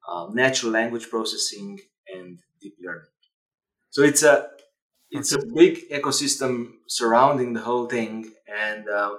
um, 0.10 0.34
natural 0.34 0.72
language 0.72 1.10
processing 1.10 1.79
and 2.13 2.39
deep 2.62 2.75
learning. 2.84 3.08
So 3.91 4.03
it's 4.03 4.24
a 4.24 4.50
it's 5.12 5.32
a 5.34 5.39
big 5.55 5.89
ecosystem 5.91 6.74
surrounding 6.88 7.53
the 7.53 7.62
whole 7.62 7.88
thing, 7.88 8.34
and 8.48 8.89
uh, 8.89 9.12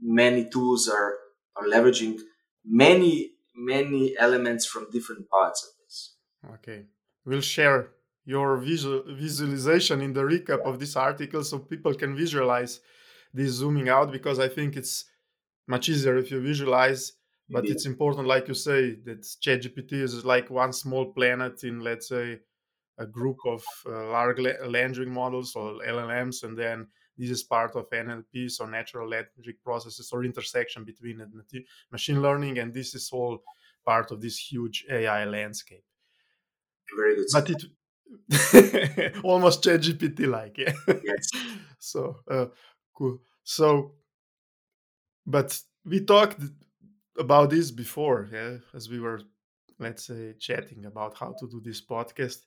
many 0.00 0.48
tools 0.48 0.88
are 0.88 1.14
are 1.56 1.66
leveraging 1.66 2.18
many 2.64 3.32
many 3.54 4.16
elements 4.18 4.66
from 4.66 4.90
different 4.90 5.28
parts 5.28 5.64
of 5.64 5.70
this. 5.80 6.14
Okay, 6.54 6.86
we'll 7.24 7.40
share 7.40 7.90
your 8.24 8.58
visual 8.58 9.02
visualization 9.06 10.00
in 10.00 10.12
the 10.12 10.20
recap 10.20 10.60
of 10.64 10.78
this 10.78 10.96
article 10.96 11.42
so 11.42 11.58
people 11.58 11.94
can 11.94 12.14
visualize 12.14 12.80
this 13.32 13.52
zooming 13.52 13.88
out 13.88 14.12
because 14.12 14.38
I 14.38 14.48
think 14.48 14.76
it's 14.76 15.06
much 15.66 15.88
easier 15.88 16.16
if 16.16 16.30
you 16.30 16.40
visualize. 16.40 17.12
But 17.50 17.60
Indeed. 17.60 17.72
it's 17.72 17.86
important, 17.86 18.26
like 18.26 18.46
you 18.48 18.54
say, 18.54 18.96
that 19.06 19.22
ChatGPT 19.22 19.92
is 19.94 20.24
like 20.24 20.50
one 20.50 20.72
small 20.72 21.06
planet 21.12 21.64
in, 21.64 21.80
let's 21.80 22.08
say, 22.08 22.40
a 22.98 23.06
group 23.06 23.38
of 23.46 23.64
uh, 23.86 24.10
large 24.10 24.38
language 24.66 25.08
models 25.08 25.56
or 25.56 25.78
LLMs, 25.86 26.42
and 26.42 26.58
then 26.58 26.88
this 27.18 27.30
is 27.30 27.42
part 27.42 27.74
of 27.76 27.90
NLP, 27.90 28.50
so 28.50 28.64
natural 28.64 29.08
language 29.08 29.56
processes 29.64 30.10
or 30.12 30.24
intersection 30.24 30.84
between 30.84 31.22
machine 31.90 32.22
learning, 32.22 32.58
and 32.58 32.72
this 32.72 32.94
is 32.94 33.10
all 33.12 33.42
part 33.84 34.10
of 34.10 34.20
this 34.20 34.38
huge 34.38 34.86
AI 34.90 35.24
landscape. 35.24 35.84
Very 36.96 37.16
good. 37.16 37.26
But 37.32 37.50
it 37.50 37.64
almost 39.22 39.62
ChatGPT 39.62 40.28
like, 40.28 40.58
yeah. 40.58 40.72
Yes. 40.86 41.28
so 41.78 42.16
uh, 42.30 42.46
cool. 42.94 43.18
So, 43.44 43.92
but 45.26 45.58
we 45.84 46.00
talked 46.00 46.40
about 47.18 47.50
this 47.50 47.70
before, 47.70 48.28
yeah, 48.32 48.56
as 48.74 48.88
we 48.88 49.00
were, 49.00 49.20
let's 49.78 50.06
say, 50.06 50.34
chatting 50.38 50.86
about 50.86 51.16
how 51.16 51.34
to 51.38 51.48
do 51.48 51.60
this 51.60 51.80
podcast. 51.80 52.38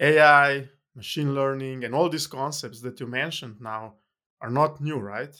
AI, 0.00 0.68
machine 0.94 1.34
learning, 1.34 1.84
and 1.84 1.94
all 1.94 2.08
these 2.08 2.26
concepts 2.26 2.80
that 2.82 3.00
you 3.00 3.06
mentioned 3.06 3.56
now 3.60 3.94
are 4.40 4.50
not 4.50 4.80
new, 4.80 4.98
right? 4.98 5.34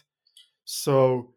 So 0.64 1.34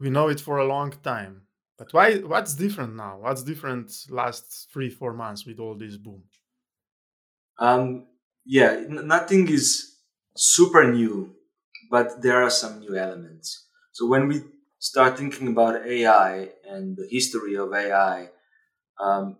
we 0.00 0.10
know 0.10 0.28
it 0.28 0.40
for 0.40 0.58
a 0.58 0.66
long 0.66 0.92
time. 1.02 1.42
But 1.78 1.92
why? 1.92 2.16
What's 2.18 2.54
different 2.54 2.94
now? 2.96 3.18
What's 3.18 3.42
different 3.42 3.90
last 4.10 4.68
three, 4.72 4.90
four 4.90 5.12
months 5.14 5.46
with 5.46 5.58
all 5.58 5.74
this 5.74 5.96
boom? 5.96 6.22
Um, 7.58 8.06
yeah, 8.44 8.72
n- 8.72 9.06
nothing 9.06 9.48
is 9.48 9.96
super 10.36 10.90
new, 10.92 11.34
but 11.90 12.22
there 12.22 12.42
are 12.42 12.50
some 12.50 12.80
new 12.80 12.96
elements. 12.96 13.68
So 13.92 14.06
when 14.06 14.28
we 14.28 14.42
start 14.78 15.18
thinking 15.18 15.48
about 15.48 15.86
AI 15.86 16.50
and 16.68 16.96
the 16.96 17.06
history 17.10 17.56
of 17.56 17.72
AI, 17.72 18.30
um, 19.00 19.38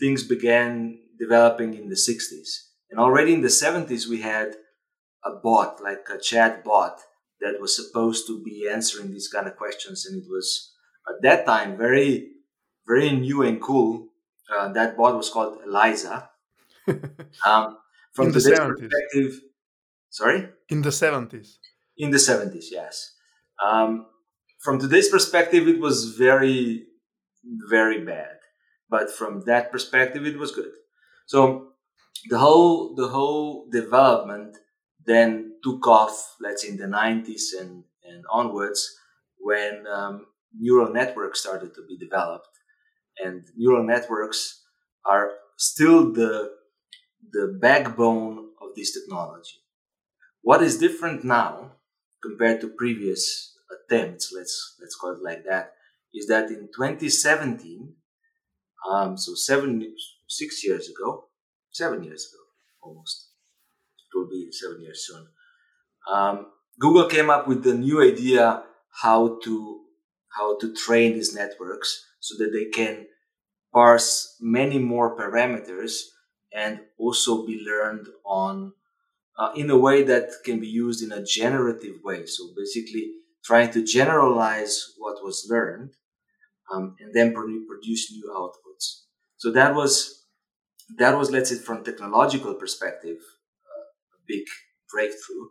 things 0.00 0.24
began 0.24 0.98
developing 1.18 1.74
in 1.74 1.88
the 1.88 1.96
60s. 1.96 2.69
And 2.90 2.98
already 2.98 3.34
in 3.34 3.40
the 3.40 3.48
70s, 3.48 4.06
we 4.06 4.20
had 4.20 4.56
a 5.24 5.32
bot, 5.42 5.82
like 5.82 6.06
a 6.12 6.18
chat 6.18 6.64
bot, 6.64 7.00
that 7.40 7.60
was 7.60 7.74
supposed 7.74 8.26
to 8.26 8.42
be 8.42 8.68
answering 8.70 9.10
these 9.10 9.28
kind 9.28 9.46
of 9.46 9.56
questions. 9.56 10.06
And 10.06 10.22
it 10.22 10.28
was 10.28 10.72
at 11.08 11.22
that 11.22 11.46
time 11.46 11.76
very, 11.76 12.28
very 12.86 13.10
new 13.12 13.42
and 13.42 13.60
cool. 13.60 14.08
Uh, 14.52 14.72
that 14.72 14.96
bot 14.96 15.16
was 15.16 15.30
called 15.30 15.58
Eliza. 15.64 16.28
Um, 17.46 17.78
from 18.12 18.26
in 18.26 18.32
the 18.32 18.40
today's 18.40 18.58
70s. 18.58 18.78
perspective, 18.78 19.40
sorry? 20.08 20.48
In 20.68 20.82
the 20.82 20.88
70s. 20.88 21.56
In 21.96 22.10
the 22.10 22.16
70s, 22.16 22.64
yes. 22.70 23.14
Um, 23.64 24.06
from 24.58 24.80
today's 24.80 25.08
perspective, 25.08 25.68
it 25.68 25.78
was 25.78 26.16
very, 26.16 26.86
very 27.68 28.04
bad. 28.04 28.36
But 28.88 29.10
from 29.10 29.42
that 29.46 29.70
perspective, 29.70 30.26
it 30.26 30.38
was 30.38 30.50
good. 30.50 30.72
So 31.26 31.69
the 32.28 32.38
whole 32.38 32.94
the 32.94 33.08
whole 33.08 33.68
development 33.70 34.56
then 35.06 35.54
took 35.62 35.86
off, 35.86 36.36
let's 36.40 36.62
say 36.62 36.68
in 36.68 36.76
the 36.76 36.84
90s 36.84 37.58
and, 37.58 37.84
and 38.04 38.24
onwards, 38.30 38.96
when 39.38 39.84
um, 39.86 40.26
neural 40.56 40.92
networks 40.92 41.40
started 41.40 41.74
to 41.74 41.82
be 41.88 41.96
developed. 41.96 42.48
And 43.22 43.44
neural 43.56 43.84
networks 43.84 44.62
are 45.04 45.32
still 45.56 46.12
the, 46.12 46.52
the 47.32 47.58
backbone 47.60 48.50
of 48.60 48.68
this 48.76 48.92
technology. 48.92 49.58
What 50.42 50.62
is 50.62 50.78
different 50.78 51.24
now 51.24 51.72
compared 52.22 52.60
to 52.60 52.68
previous 52.68 53.54
attempts, 53.70 54.32
let's, 54.34 54.76
let's 54.80 54.96
call 54.96 55.12
it 55.12 55.22
like 55.22 55.44
that, 55.48 55.72
is 56.14 56.26
that 56.26 56.50
in 56.50 56.68
2017, 56.74 57.94
um, 58.90 59.16
so 59.16 59.34
seven, 59.34 59.94
six 60.28 60.64
years 60.64 60.88
ago, 60.88 61.29
seven 61.70 62.04
years 62.04 62.28
ago, 62.32 62.42
almost. 62.82 63.28
It 63.98 64.18
will 64.18 64.28
be 64.28 64.50
seven 64.50 64.82
years 64.82 65.06
soon. 65.06 65.26
Um, 66.10 66.46
Google 66.78 67.06
came 67.08 67.30
up 67.30 67.46
with 67.46 67.62
the 67.62 67.74
new 67.74 68.02
idea 68.02 68.62
how 69.02 69.38
to 69.44 69.80
how 70.36 70.58
to 70.58 70.74
train 70.74 71.14
these 71.14 71.34
networks 71.34 72.06
so 72.20 72.36
that 72.38 72.52
they 72.52 72.66
can 72.66 73.06
parse 73.72 74.36
many 74.40 74.78
more 74.78 75.16
parameters 75.16 76.02
and 76.52 76.80
also 76.98 77.46
be 77.46 77.64
learned 77.64 78.06
on 78.24 78.72
uh, 79.38 79.52
in 79.54 79.70
a 79.70 79.78
way 79.78 80.02
that 80.02 80.30
can 80.44 80.60
be 80.60 80.66
used 80.66 81.02
in 81.02 81.12
a 81.12 81.24
generative 81.24 81.96
way. 82.04 82.26
So 82.26 82.50
basically, 82.56 83.12
trying 83.44 83.70
to 83.72 83.84
generalize 83.84 84.92
what 84.98 85.24
was 85.24 85.46
learned 85.48 85.94
um, 86.72 86.96
and 87.00 87.12
then 87.14 87.32
produce 87.32 88.12
new 88.12 88.30
outputs. 88.34 89.02
So 89.36 89.50
that 89.52 89.74
was 89.74 90.19
that 90.98 91.16
was 91.16 91.30
let's 91.30 91.50
say 91.50 91.56
from 91.56 91.84
technological 91.84 92.54
perspective 92.54 93.18
a 94.14 94.18
big 94.26 94.44
breakthrough. 94.92 95.48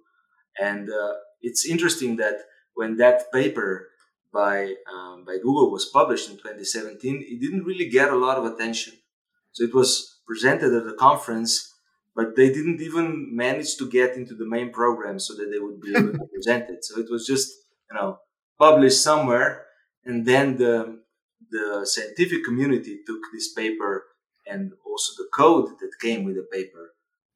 And 0.60 0.90
uh, 0.90 1.14
it's 1.42 1.66
interesting 1.66 2.18
that 2.18 2.38
when 2.74 2.98
that 2.98 3.32
paper 3.32 3.90
by 4.34 4.76
um, 4.94 5.26
by 5.26 5.38
Google 5.38 5.72
was 5.72 5.86
published 5.86 6.30
in 6.30 6.38
2017, 6.38 7.26
it 7.28 7.42
didn't 7.42 7.64
really 7.64 7.90
get 7.90 8.10
a 8.10 8.16
lot 8.16 8.38
of 8.38 8.46
attention. 8.46 8.94
So 9.54 9.64
it 9.64 9.74
was 9.74 10.20
presented 10.28 10.74
at 10.74 10.88
a 10.88 10.96
conference, 10.96 11.74
but 12.16 12.36
they 12.36 12.50
didn't 12.50 12.82
even 12.82 13.36
manage 13.36 13.78
to 13.78 13.90
get 13.90 14.16
into 14.16 14.36
the 14.36 14.46
main 14.46 14.72
program 14.72 15.20
so 15.20 15.34
that 15.36 15.50
they 15.52 15.60
would 15.60 15.82
be 15.82 15.96
able 15.96 16.14
to 16.14 16.28
present 16.34 16.70
it. 16.70 16.86
So 16.86 17.00
it 17.00 17.08
was 17.10 17.26
just 17.26 17.50
you 17.90 17.98
know 17.98 18.20
published 18.58 19.02
somewhere, 19.02 19.66
and 20.06 20.26
then 20.26 20.58
the 20.58 21.00
the 21.50 21.86
scientific 21.86 22.44
community 22.44 23.00
took 23.08 23.22
this 23.34 23.54
paper 23.54 24.06
and 24.50 24.72
also 24.86 25.14
the 25.18 25.30
code 25.36 25.70
that 25.80 25.92
came 26.02 26.24
with 26.24 26.36
the 26.36 26.48
paper, 26.52 26.94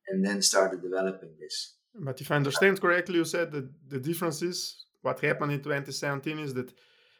and 0.08 0.26
then 0.26 0.42
started 0.42 0.82
developing 0.82 1.30
this. 1.40 1.76
But 1.96 2.20
if 2.22 2.32
I 2.32 2.36
understand 2.36 2.82
correctly, 2.82 3.16
you 3.16 3.26
said 3.26 3.52
that 3.52 3.70
the 3.90 4.00
difference 4.00 4.42
is 4.42 4.86
what 5.02 5.20
happened 5.20 5.52
in 5.52 5.62
2017 5.62 6.40
is 6.40 6.54
that 6.54 6.74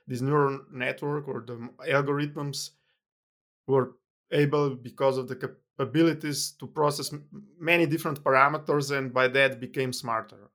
this 0.08 0.22
neural 0.22 0.62
network 0.72 1.28
or 1.28 1.44
the 1.46 1.70
algorithms 1.90 2.72
were 3.68 3.92
able, 4.32 4.76
because 4.76 5.18
of 5.18 5.28
the 5.28 5.36
capabilities, 5.36 6.54
to 6.60 6.68
process 6.68 7.14
many 7.60 7.86
different 7.86 8.24
parameters, 8.24 8.96
and 8.96 9.14
by 9.14 9.28
that 9.28 9.60
became 9.60 9.94
smarter. 9.94 10.50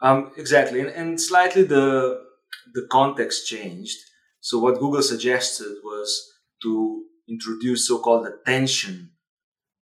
Um, 0.00 0.32
exactly, 0.36 0.80
and, 0.80 0.90
and 0.90 1.20
slightly 1.20 1.62
the 1.62 2.20
the 2.74 2.86
context 2.90 3.46
changed. 3.46 3.96
So 4.40 4.58
what 4.58 4.78
Google 4.78 5.02
suggested 5.02 5.78
was 5.82 6.08
to 6.62 7.04
introduce 7.28 7.86
so-called 7.86 8.26
attention 8.26 9.10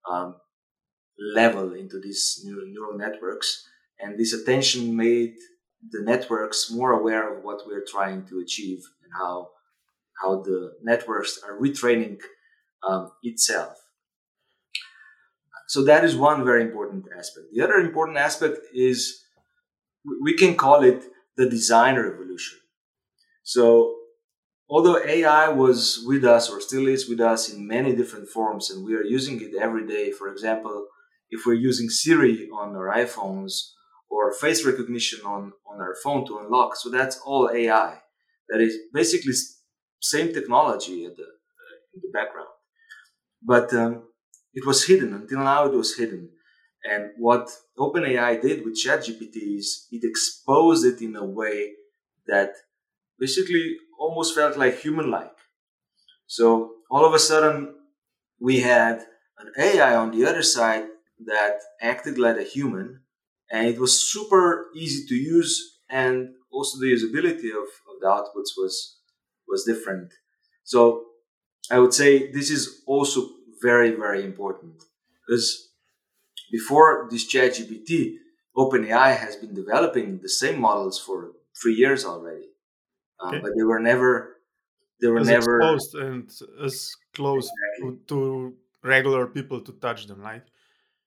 um, 0.09 0.35
level 1.33 1.73
into 1.73 1.99
these 1.99 2.41
neural 2.43 2.97
networks, 2.97 3.67
and 3.99 4.19
this 4.19 4.33
attention 4.33 4.95
made 4.95 5.35
the 5.91 6.01
networks 6.01 6.71
more 6.71 6.91
aware 6.91 7.37
of 7.37 7.43
what 7.43 7.61
we're 7.65 7.85
trying 7.85 8.25
to 8.27 8.39
achieve 8.39 8.83
and 9.03 9.11
how 9.19 9.49
how 10.21 10.41
the 10.41 10.73
networks 10.81 11.39
are 11.45 11.59
retraining 11.59 12.17
um, 12.87 13.11
itself. 13.21 13.75
So 15.67 15.83
that 15.83 16.05
is 16.05 16.15
one 16.15 16.45
very 16.45 16.61
important 16.61 17.05
aspect. 17.17 17.47
The 17.53 17.61
other 17.61 17.75
important 17.75 18.17
aspect 18.17 18.59
is 18.73 19.23
we 20.21 20.35
can 20.37 20.55
call 20.55 20.83
it 20.83 21.03
the 21.35 21.49
design 21.49 21.95
revolution. 21.95 22.59
So 23.43 23.95
although 24.69 25.03
AI 25.03 25.49
was 25.49 26.03
with 26.05 26.23
us 26.23 26.49
or 26.49 26.59
still 26.59 26.87
is 26.87 27.07
with 27.07 27.19
us 27.19 27.51
in 27.51 27.67
many 27.67 27.95
different 27.95 28.29
forms 28.29 28.69
and 28.69 28.85
we 28.85 28.95
are 28.95 29.03
using 29.03 29.41
it 29.41 29.51
every 29.59 29.87
day, 29.87 30.11
for 30.11 30.29
example, 30.29 30.87
if 31.29 31.45
we're 31.45 31.53
using 31.53 31.89
Siri 31.89 32.49
on 32.49 32.75
our 32.75 32.93
iPhones 32.93 33.51
or 34.09 34.33
face 34.33 34.65
recognition 34.65 35.19
on, 35.25 35.53
on 35.67 35.81
our 35.81 35.95
phone 36.03 36.25
to 36.27 36.39
unlock. 36.39 36.75
So 36.75 36.89
that's 36.89 37.19
all 37.25 37.49
AI. 37.53 37.99
That 38.49 38.61
is 38.61 38.75
basically 38.93 39.33
same 40.01 40.33
technology 40.33 41.05
the, 41.05 41.23
uh, 41.23 41.75
in 41.93 42.01
the 42.01 42.11
background. 42.13 42.49
But 43.41 43.73
um, 43.73 44.03
it 44.53 44.65
was 44.65 44.85
hidden. 44.85 45.13
Until 45.13 45.39
now, 45.39 45.65
it 45.65 45.73
was 45.73 45.97
hidden. 45.97 46.29
And 46.83 47.11
what 47.17 47.49
OpenAI 47.79 48.41
did 48.41 48.63
with 48.63 48.79
ChatGPT 48.83 49.57
is 49.57 49.87
it 49.91 50.03
exposed 50.03 50.85
it 50.85 51.01
in 51.03 51.15
a 51.15 51.25
way 51.25 51.71
that 52.27 52.51
basically 53.19 53.77
almost 53.99 54.35
felt 54.35 54.57
like 54.57 54.79
human 54.79 55.09
like. 55.09 55.37
So 56.27 56.71
all 56.89 57.05
of 57.05 57.13
a 57.13 57.19
sudden, 57.19 57.75
we 58.39 58.61
had 58.61 59.05
an 59.39 59.51
AI 59.57 59.95
on 59.95 60.11
the 60.11 60.25
other 60.25 60.43
side 60.43 60.85
that 61.25 61.59
acted 61.81 62.17
like 62.17 62.37
a 62.37 62.43
human 62.43 63.01
and 63.51 63.67
it 63.67 63.79
was 63.79 63.99
super 64.11 64.67
easy 64.75 65.05
to 65.07 65.15
use 65.15 65.79
and 65.89 66.29
also 66.51 66.79
the 66.79 66.91
usability 66.91 67.49
of, 67.51 67.67
of 67.89 67.99
the 68.01 68.07
outputs 68.07 68.51
was 68.57 68.97
was 69.47 69.63
different 69.63 70.11
so 70.63 71.03
i 71.71 71.79
would 71.79 71.93
say 71.93 72.31
this 72.31 72.49
is 72.49 72.81
also 72.85 73.29
very 73.61 73.91
very 73.91 74.23
important 74.23 74.73
because 75.25 75.69
before 76.51 77.07
this 77.09 77.25
chat 77.25 77.51
gpt 77.53 78.15
openai 78.57 79.15
has 79.15 79.35
been 79.35 79.53
developing 79.53 80.19
the 80.21 80.29
same 80.29 80.59
models 80.59 80.99
for 80.99 81.31
three 81.61 81.75
years 81.75 82.03
already 82.03 82.47
okay. 83.23 83.39
but 83.39 83.51
they 83.57 83.63
were 83.63 83.79
never 83.79 84.37
they 85.01 85.07
were 85.07 85.19
as 85.19 85.27
never 85.27 85.59
exposed 85.59 85.95
and 85.95 86.31
as 86.63 86.95
close 87.13 87.49
exactly. 87.49 87.97
to, 87.97 88.07
to 88.07 88.53
regular 88.83 89.27
people 89.27 89.59
to 89.61 89.71
touch 89.73 90.07
them 90.07 90.21
right 90.21 90.43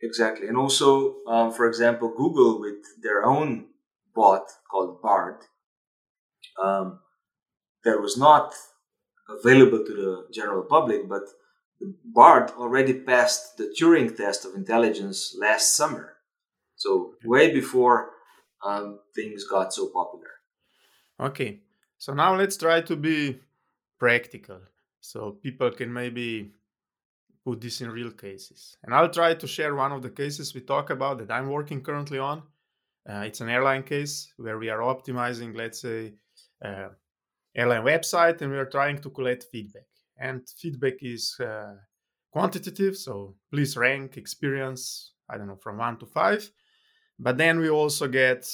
Exactly. 0.00 0.46
And 0.46 0.56
also, 0.56 1.16
um, 1.26 1.52
for 1.52 1.66
example, 1.66 2.12
Google 2.16 2.60
with 2.60 2.84
their 3.02 3.24
own 3.24 3.66
bot 4.14 4.44
called 4.70 5.02
Bard, 5.02 5.42
um, 6.62 7.00
that 7.84 8.00
was 8.00 8.16
not 8.16 8.54
available 9.28 9.84
to 9.84 9.94
the 9.94 10.26
general 10.32 10.62
public, 10.62 11.08
but 11.08 11.22
Bard 12.04 12.50
already 12.50 12.94
passed 12.94 13.56
the 13.56 13.74
Turing 13.78 14.16
test 14.16 14.44
of 14.44 14.54
intelligence 14.54 15.36
last 15.38 15.76
summer. 15.76 16.14
So, 16.76 17.14
way 17.24 17.52
before 17.52 18.10
um, 18.64 19.00
things 19.14 19.44
got 19.44 19.72
so 19.72 19.88
popular. 19.88 20.30
Okay. 21.20 21.60
So, 21.98 22.14
now 22.14 22.36
let's 22.36 22.56
try 22.56 22.80
to 22.82 22.96
be 22.96 23.40
practical 23.98 24.60
so 25.00 25.32
people 25.42 25.70
can 25.70 25.92
maybe 25.92 26.52
put 27.44 27.60
this 27.60 27.80
in 27.80 27.90
real 27.90 28.10
cases. 28.10 28.76
And 28.82 28.94
I'll 28.94 29.10
try 29.10 29.34
to 29.34 29.46
share 29.46 29.74
one 29.74 29.92
of 29.92 30.02
the 30.02 30.10
cases 30.10 30.54
we 30.54 30.60
talk 30.60 30.90
about 30.90 31.18
that 31.18 31.30
I'm 31.30 31.48
working 31.48 31.82
currently 31.82 32.18
on. 32.18 32.42
Uh, 33.08 33.20
it's 33.20 33.40
an 33.40 33.48
airline 33.48 33.82
case 33.82 34.32
where 34.36 34.58
we 34.58 34.68
are 34.68 34.80
optimizing, 34.80 35.56
let's 35.56 35.80
say, 35.80 36.12
uh, 36.64 36.88
airline 37.56 37.82
website, 37.82 38.42
and 38.42 38.50
we 38.52 38.58
are 38.58 38.66
trying 38.66 38.98
to 38.98 39.10
collect 39.10 39.46
feedback. 39.50 39.86
And 40.18 40.46
feedback 40.60 40.94
is 41.00 41.36
uh, 41.40 41.74
quantitative, 42.30 42.96
so 42.96 43.34
please 43.50 43.76
rank 43.76 44.16
experience. 44.16 45.12
I 45.30 45.38
don't 45.38 45.46
know 45.46 45.56
from 45.56 45.78
one 45.78 45.98
to 45.98 46.06
five. 46.06 46.50
But 47.18 47.38
then 47.38 47.60
we 47.60 47.70
also 47.70 48.08
get 48.08 48.46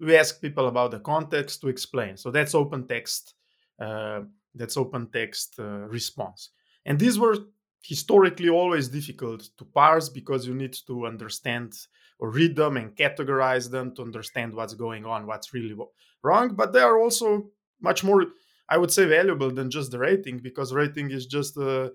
we 0.00 0.16
ask 0.16 0.40
people 0.40 0.68
about 0.68 0.90
the 0.90 1.00
context 1.00 1.60
to 1.60 1.68
explain. 1.68 2.16
So 2.16 2.30
that's 2.30 2.54
open 2.54 2.86
text. 2.86 3.34
Uh, 3.80 4.22
that's 4.54 4.76
open 4.76 5.08
text 5.10 5.54
uh, 5.58 5.88
response. 5.88 6.50
And 6.84 6.98
these 6.98 7.18
were 7.18 7.36
historically 7.82 8.48
always 8.48 8.88
difficult 8.88 9.48
to 9.58 9.64
parse 9.64 10.08
because 10.08 10.46
you 10.46 10.54
need 10.54 10.76
to 10.86 11.06
understand 11.06 11.74
or 12.18 12.30
read 12.30 12.54
them 12.54 12.76
and 12.76 12.94
categorize 12.94 13.70
them 13.70 13.94
to 13.96 14.02
understand 14.02 14.54
what's 14.54 14.74
going 14.74 15.04
on, 15.04 15.26
what's 15.26 15.52
really 15.52 15.76
wrong. 16.22 16.54
But 16.54 16.72
they 16.72 16.80
are 16.80 16.98
also 16.98 17.50
much 17.80 18.04
more, 18.04 18.26
I 18.68 18.78
would 18.78 18.92
say, 18.92 19.06
valuable 19.06 19.50
than 19.50 19.70
just 19.70 19.90
the 19.90 19.98
rating 19.98 20.38
because 20.38 20.72
rating 20.72 21.10
is 21.10 21.26
just 21.26 21.58
uh, 21.58 21.88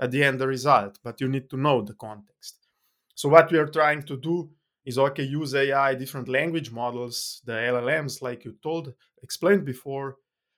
at 0.00 0.10
the 0.10 0.24
end 0.24 0.38
the 0.38 0.46
result, 0.46 0.98
but 1.04 1.20
you 1.20 1.28
need 1.28 1.50
to 1.50 1.56
know 1.56 1.82
the 1.82 1.94
context. 1.94 2.66
So, 3.14 3.28
what 3.28 3.50
we 3.50 3.58
are 3.58 3.66
trying 3.66 4.02
to 4.04 4.16
do 4.16 4.50
is 4.86 4.98
okay, 4.98 5.24
use 5.24 5.54
AI, 5.54 5.94
different 5.94 6.28
language 6.28 6.72
models, 6.72 7.42
the 7.44 7.52
LLMs, 7.52 8.22
like 8.22 8.44
you 8.44 8.56
told, 8.62 8.94
explained 9.22 9.64
before, 9.66 10.16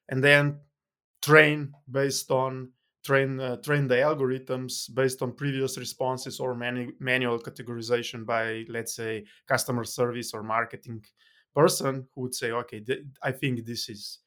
and 0.08 0.22
then 0.22 0.60
train 1.22 1.72
based 1.90 2.30
on 2.30 2.70
train 3.04 3.40
uh, 3.40 3.56
train 3.56 3.88
the 3.88 3.96
algorithms 3.96 4.92
based 4.94 5.22
on 5.22 5.32
previous 5.32 5.78
responses 5.78 6.40
or 6.40 6.54
manu- 6.54 6.92
manual 7.00 7.38
categorization 7.38 8.24
by 8.26 8.64
let's 8.68 8.94
say 8.94 9.24
customer 9.48 9.84
service 9.84 10.32
or 10.34 10.42
marketing 10.42 11.02
person 11.54 12.06
who 12.14 12.22
would 12.22 12.34
say 12.34 12.50
okay 12.52 12.80
th- 12.80 13.04
i 13.22 13.32
think 13.32 13.64
this 13.64 13.88
is 13.88 14.20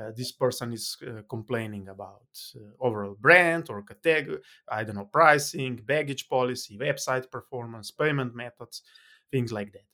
uh, 0.00 0.10
this 0.16 0.32
person 0.32 0.72
is 0.72 0.96
uh, 1.06 1.22
complaining 1.28 1.88
about 1.88 2.26
uh, 2.56 2.60
overall 2.84 3.16
brand 3.20 3.70
or 3.70 3.82
category 3.82 4.38
i 4.68 4.82
don't 4.84 4.96
know 4.96 5.08
pricing 5.12 5.76
baggage 5.86 6.28
policy 6.28 6.76
website 6.78 7.30
performance 7.30 7.90
payment 7.90 8.34
methods 8.34 8.82
things 9.32 9.52
like 9.52 9.72
that. 9.72 9.84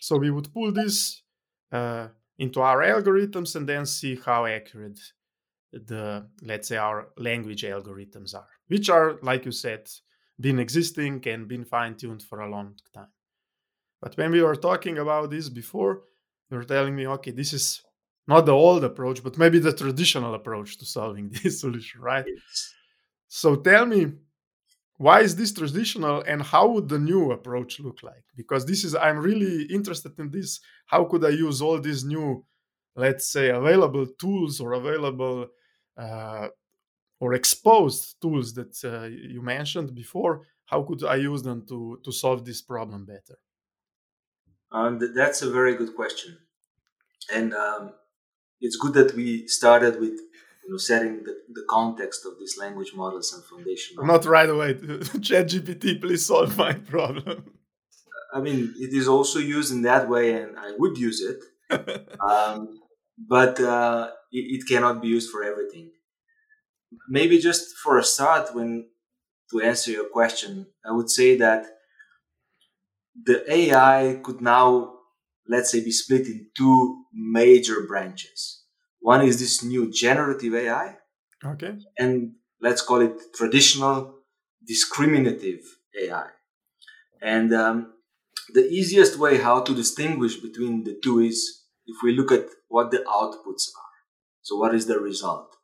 So 0.00 0.16
we 0.16 0.30
would 0.30 0.52
pull 0.52 0.72
this 0.72 1.22
uh, 1.72 2.08
into 2.38 2.60
our 2.60 2.82
algorithms 2.82 3.56
and 3.56 3.68
then 3.68 3.86
see 3.86 4.16
how 4.24 4.46
accurate 4.46 5.00
the 5.72 6.26
let's 6.42 6.68
say 6.68 6.76
our 6.76 7.08
language 7.18 7.62
algorithms 7.62 8.34
are 8.34 8.48
which 8.68 8.88
are 8.88 9.18
like 9.22 9.44
you 9.44 9.52
said 9.52 9.88
been 10.40 10.58
existing 10.58 11.22
and 11.26 11.48
been 11.48 11.64
fine-tuned 11.64 12.22
for 12.22 12.40
a 12.40 12.48
long 12.48 12.74
time. 12.94 13.08
But 14.00 14.16
when 14.16 14.32
we 14.32 14.42
were 14.42 14.56
talking 14.56 14.98
about 14.98 15.30
this 15.30 15.48
before 15.48 16.02
you 16.50 16.56
were 16.56 16.64
telling 16.64 16.94
me 16.94 17.06
okay 17.06 17.30
this 17.30 17.52
is 17.52 17.82
not 18.28 18.46
the 18.46 18.52
old 18.52 18.84
approach 18.84 19.22
but 19.22 19.38
maybe 19.38 19.58
the 19.58 19.72
traditional 19.72 20.34
approach 20.34 20.78
to 20.78 20.86
solving 20.86 21.28
this 21.42 21.60
solution 21.60 22.00
right? 22.00 22.24
So 23.28 23.56
tell 23.56 23.86
me 23.86 24.12
why 24.98 25.20
is 25.20 25.36
this 25.36 25.52
traditional 25.52 26.22
and 26.22 26.42
how 26.42 26.68
would 26.68 26.88
the 26.88 26.98
new 26.98 27.32
approach 27.32 27.80
look 27.80 28.02
like? 28.02 28.24
Because 28.34 28.64
this 28.66 28.84
is 28.84 28.94
i'm 28.94 29.18
really 29.18 29.64
interested 29.64 30.12
in 30.18 30.30
this 30.30 30.60
how 30.86 31.04
could 31.04 31.24
i 31.24 31.30
use 31.30 31.60
all 31.60 31.80
these 31.80 32.04
new 32.04 32.44
let's 32.94 33.30
say 33.30 33.50
available 33.50 34.06
tools 34.18 34.60
or 34.60 34.72
available 34.72 35.46
uh, 35.98 36.48
or 37.20 37.34
exposed 37.34 38.20
tools 38.20 38.52
that 38.54 38.74
uh, 38.84 39.04
you 39.04 39.42
mentioned 39.42 39.94
before 39.94 40.42
how 40.66 40.82
could 40.82 41.02
i 41.04 41.16
use 41.16 41.42
them 41.42 41.64
to 41.66 41.98
to 42.04 42.12
solve 42.12 42.44
this 42.44 42.60
problem 42.62 43.04
better? 43.04 43.38
Um, 44.72 44.98
that's 45.14 45.42
a 45.42 45.50
very 45.50 45.76
good 45.76 45.94
question, 45.94 46.36
and 47.32 47.54
um, 47.54 47.92
it's 48.60 48.76
good 48.76 48.94
that 48.94 49.14
we 49.14 49.46
started 49.46 50.00
with 50.00 50.18
you 50.66 50.72
know 50.72 50.78
setting 50.78 51.22
the, 51.22 51.34
the 51.52 51.64
context 51.70 52.26
of 52.26 52.38
these 52.40 52.58
language 52.58 52.92
models 52.94 53.32
and 53.32 53.44
foundation. 53.44 53.96
Not 54.00 54.24
right 54.24 54.48
away. 54.48 54.74
ChatGPT, 55.28 56.00
please 56.00 56.26
solve 56.26 56.56
my 56.58 56.72
problem. 56.72 57.44
I 58.34 58.40
mean, 58.40 58.74
it 58.78 58.92
is 58.92 59.06
also 59.06 59.38
used 59.38 59.72
in 59.72 59.82
that 59.82 60.08
way, 60.08 60.34
and 60.34 60.58
I 60.58 60.72
would 60.76 60.98
use 60.98 61.20
it, 61.20 61.40
um, 62.20 62.80
but 63.16 63.60
uh, 63.60 64.10
it, 64.32 64.60
it 64.60 64.68
cannot 64.68 65.00
be 65.00 65.08
used 65.08 65.30
for 65.30 65.44
everything. 65.44 65.92
Maybe 67.08 67.38
just 67.38 67.76
for 67.76 67.98
a 67.98 68.02
start, 68.04 68.54
when 68.54 68.88
to 69.52 69.60
answer 69.60 69.92
your 69.92 70.08
question, 70.08 70.66
I 70.84 70.92
would 70.92 71.10
say 71.10 71.36
that 71.36 71.66
the 73.24 73.44
AI 73.50 74.20
could 74.22 74.40
now, 74.40 74.94
let's 75.48 75.70
say, 75.70 75.82
be 75.82 75.92
split 75.92 76.26
in 76.26 76.48
two 76.56 77.04
major 77.14 77.86
branches. 77.86 78.64
One 79.12 79.22
is 79.22 79.38
this 79.38 79.62
new 79.62 79.90
generative 79.90 80.54
AI. 80.54 80.96
Okay. 81.44 81.72
And 81.98 82.32
let's 82.60 82.82
call 82.82 83.00
it 83.00 83.16
traditional 83.34 84.14
discriminative 84.66 85.60
AI. 86.02 86.28
And 87.22 87.54
um, 87.54 87.92
the 88.52 88.66
easiest 88.78 89.18
way 89.18 89.38
how 89.38 89.60
to 89.60 89.74
distinguish 89.74 90.36
between 90.36 90.84
the 90.84 90.98
two 91.02 91.20
is 91.20 91.38
if 91.86 91.96
we 92.02 92.16
look 92.16 92.32
at 92.32 92.46
what 92.68 92.90
the 92.90 93.02
outputs 93.18 93.64
are. 93.82 93.94
So, 94.42 94.56
what 94.56 94.74
is 94.74 94.86
the 94.86 94.98
result? 94.98 95.54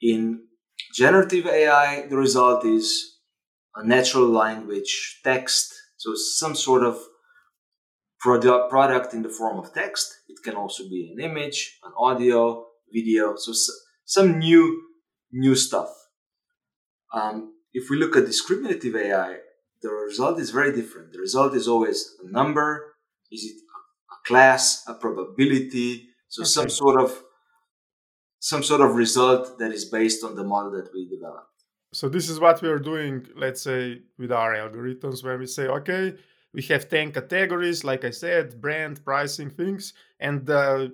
In 0.00 0.46
generative 0.94 1.46
AI, 1.46 2.06
the 2.08 2.16
result 2.16 2.64
is 2.64 3.18
a 3.76 3.86
natural 3.86 4.28
language 4.28 5.20
text 5.24 5.72
so 6.02 6.16
some 6.16 6.56
sort 6.56 6.82
of 6.82 6.98
product, 8.18 8.70
product 8.70 9.14
in 9.14 9.22
the 9.22 9.28
form 9.28 9.56
of 9.60 9.72
text. 9.72 10.12
It 10.28 10.42
can 10.42 10.56
also 10.56 10.82
be 10.88 11.14
an 11.14 11.22
image, 11.22 11.78
an 11.84 11.92
audio, 11.96 12.66
video. 12.92 13.34
So 13.36 13.52
some 14.04 14.38
new, 14.38 14.82
new 15.32 15.54
stuff. 15.54 15.90
Um, 17.12 17.54
if 17.72 17.88
we 17.90 17.98
look 17.98 18.16
at 18.16 18.26
discriminative 18.26 18.94
AI, 18.96 19.36
the 19.82 19.90
result 19.90 20.38
is 20.38 20.50
very 20.50 20.72
different. 20.74 21.12
The 21.12 21.18
result 21.18 21.54
is 21.54 21.66
always 21.66 22.14
a 22.22 22.30
number. 22.30 22.94
Is 23.30 23.44
it 23.44 23.56
a 24.10 24.28
class, 24.28 24.84
a 24.86 24.94
probability? 24.94 26.08
So 26.28 26.42
okay. 26.42 26.48
some 26.48 26.68
sort 26.68 27.00
of 27.00 27.22
some 28.38 28.62
sort 28.62 28.80
of 28.80 28.96
result 28.96 29.58
that 29.58 29.70
is 29.70 29.84
based 29.84 30.24
on 30.24 30.34
the 30.34 30.42
model 30.42 30.72
that 30.72 30.92
we 30.92 31.08
develop. 31.08 31.46
So 31.92 32.08
this 32.08 32.28
is 32.28 32.40
what 32.40 32.60
we 32.60 32.68
are 32.68 32.78
doing, 32.78 33.26
let's 33.36 33.62
say, 33.62 34.00
with 34.18 34.32
our 34.32 34.54
algorithms, 34.54 35.22
where 35.22 35.38
we 35.38 35.46
say, 35.46 35.68
okay, 35.68 36.14
we 36.52 36.62
have 36.62 36.88
10 36.88 37.12
categories, 37.12 37.84
like 37.84 38.04
I 38.04 38.10
said, 38.10 38.60
brand, 38.60 39.04
pricing, 39.04 39.50
things, 39.50 39.92
and 40.18 40.48
uh, 40.50 40.88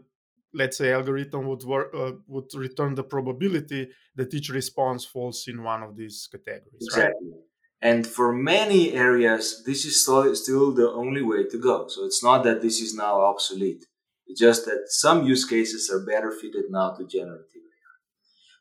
let's 0.54 0.78
say 0.78 0.92
algorithm 0.92 1.46
would 1.46 1.62
work, 1.64 1.94
uh, 1.94 2.12
would 2.26 2.52
return 2.54 2.94
the 2.94 3.04
probability 3.04 3.88
that 4.16 4.32
each 4.32 4.48
response 4.50 5.04
falls 5.04 5.44
in 5.46 5.62
one 5.62 5.82
of 5.82 5.96
these 5.96 6.28
categories. 6.32 6.82
Exactly. 6.82 7.30
Right? 7.32 7.42
And 7.80 8.06
for 8.06 8.32
many 8.32 8.92
areas, 8.92 9.62
this 9.64 9.84
is 9.84 10.02
still, 10.02 10.34
still 10.34 10.72
the 10.72 10.90
only 10.90 11.22
way 11.22 11.44
to 11.44 11.58
go. 11.58 11.87
So 11.88 12.04
it's 12.04 12.24
not 12.24 12.42
that 12.44 12.61
this 12.61 12.80
is 12.80 12.94
now 12.94 13.20
obsolete. 13.20 13.84
It's 14.26 14.40
just 14.40 14.64
that 14.66 14.87
some 14.88 15.24
use 15.24 15.44
cases 15.44 15.88
are 15.90 16.04
better 16.04 16.32
fitted 16.32 16.64
now 16.70 16.90
to 16.90 17.06
generative 17.06 17.46
AI. 17.54 17.96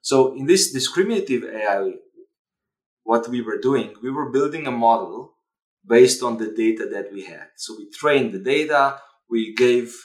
So 0.02 0.36
in 0.36 0.46
this 0.46 0.72
discriminative 0.72 1.44
AI 1.44 1.94
what 3.04 3.28
we 3.30 3.42
were 3.42 3.58
doing, 3.58 3.96
we 4.04 4.12
were 4.12 4.30
building 4.30 4.68
a 4.68 4.72
model 4.72 5.34
based 5.86 6.22
on 6.22 6.38
the 6.38 6.52
data 6.52 6.86
that 6.92 7.12
we 7.12 7.24
had. 7.24 7.48
So 7.56 7.74
we 7.78 7.90
trained 7.90 8.34
the 8.34 8.40
data, 8.40 9.00
we 9.30 9.56
gave 9.56 9.96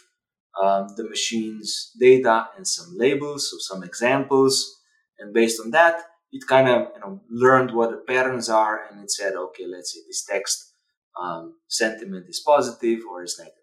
um, 0.60 0.88
the 0.96 1.08
machines 1.08 1.92
data 1.98 2.48
and 2.56 2.66
some 2.66 2.94
labels, 2.96 3.50
so 3.50 3.56
some 3.58 3.82
examples, 3.82 4.80
and 5.18 5.32
based 5.32 5.60
on 5.60 5.70
that, 5.70 6.02
it 6.32 6.46
kind 6.46 6.68
of 6.68 6.88
you 6.94 7.00
know 7.00 7.20
learned 7.30 7.72
what 7.72 7.90
the 7.90 7.96
patterns 7.96 8.48
are, 8.48 8.86
and 8.90 9.02
it 9.02 9.10
said, 9.10 9.34
okay, 9.34 9.66
let's 9.66 9.92
say 9.92 10.00
this 10.06 10.24
text 10.24 10.74
um, 11.20 11.54
sentiment 11.68 12.26
is 12.28 12.42
positive 12.44 13.00
or 13.10 13.22
is 13.22 13.38
negative. 13.38 13.58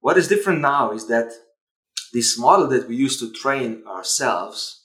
What 0.00 0.18
is 0.18 0.28
different 0.28 0.60
now 0.60 0.92
is 0.92 1.06
that 1.08 1.30
this 2.12 2.38
model 2.38 2.68
that 2.68 2.88
we 2.88 2.96
used 2.96 3.20
to 3.20 3.32
train 3.32 3.84
ourselves 3.86 4.84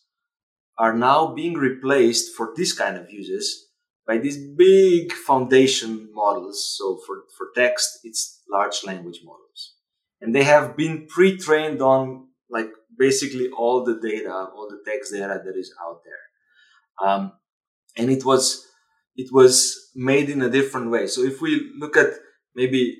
are 0.77 0.95
now 0.95 1.33
being 1.33 1.55
replaced 1.55 2.35
for 2.35 2.53
this 2.55 2.71
kind 2.71 2.97
of 2.97 3.11
uses 3.11 3.67
by 4.05 4.17
these 4.17 4.37
big 4.37 5.11
foundation 5.11 6.09
models. 6.13 6.75
So 6.77 6.99
for, 7.05 7.23
for 7.35 7.47
text, 7.55 7.99
it's 8.03 8.41
large 8.49 8.83
language 8.85 9.19
models. 9.23 9.73
And 10.21 10.33
they 10.33 10.43
have 10.43 10.75
been 10.75 11.07
pre-trained 11.07 11.81
on 11.81 12.27
like 12.49 12.69
basically 12.97 13.49
all 13.49 13.83
the 13.83 13.99
data, 13.99 14.31
all 14.31 14.67
the 14.69 14.81
text 14.89 15.13
data 15.13 15.41
that 15.43 15.55
is 15.57 15.73
out 15.85 16.01
there. 16.03 17.09
Um, 17.09 17.33
and 17.97 18.09
it 18.09 18.25
was, 18.25 18.65
it 19.15 19.31
was 19.31 19.91
made 19.95 20.29
in 20.29 20.41
a 20.41 20.49
different 20.49 20.89
way. 20.89 21.07
So 21.07 21.21
if 21.23 21.41
we 21.41 21.71
look 21.77 21.95
at 21.97 22.13
maybe 22.55 22.97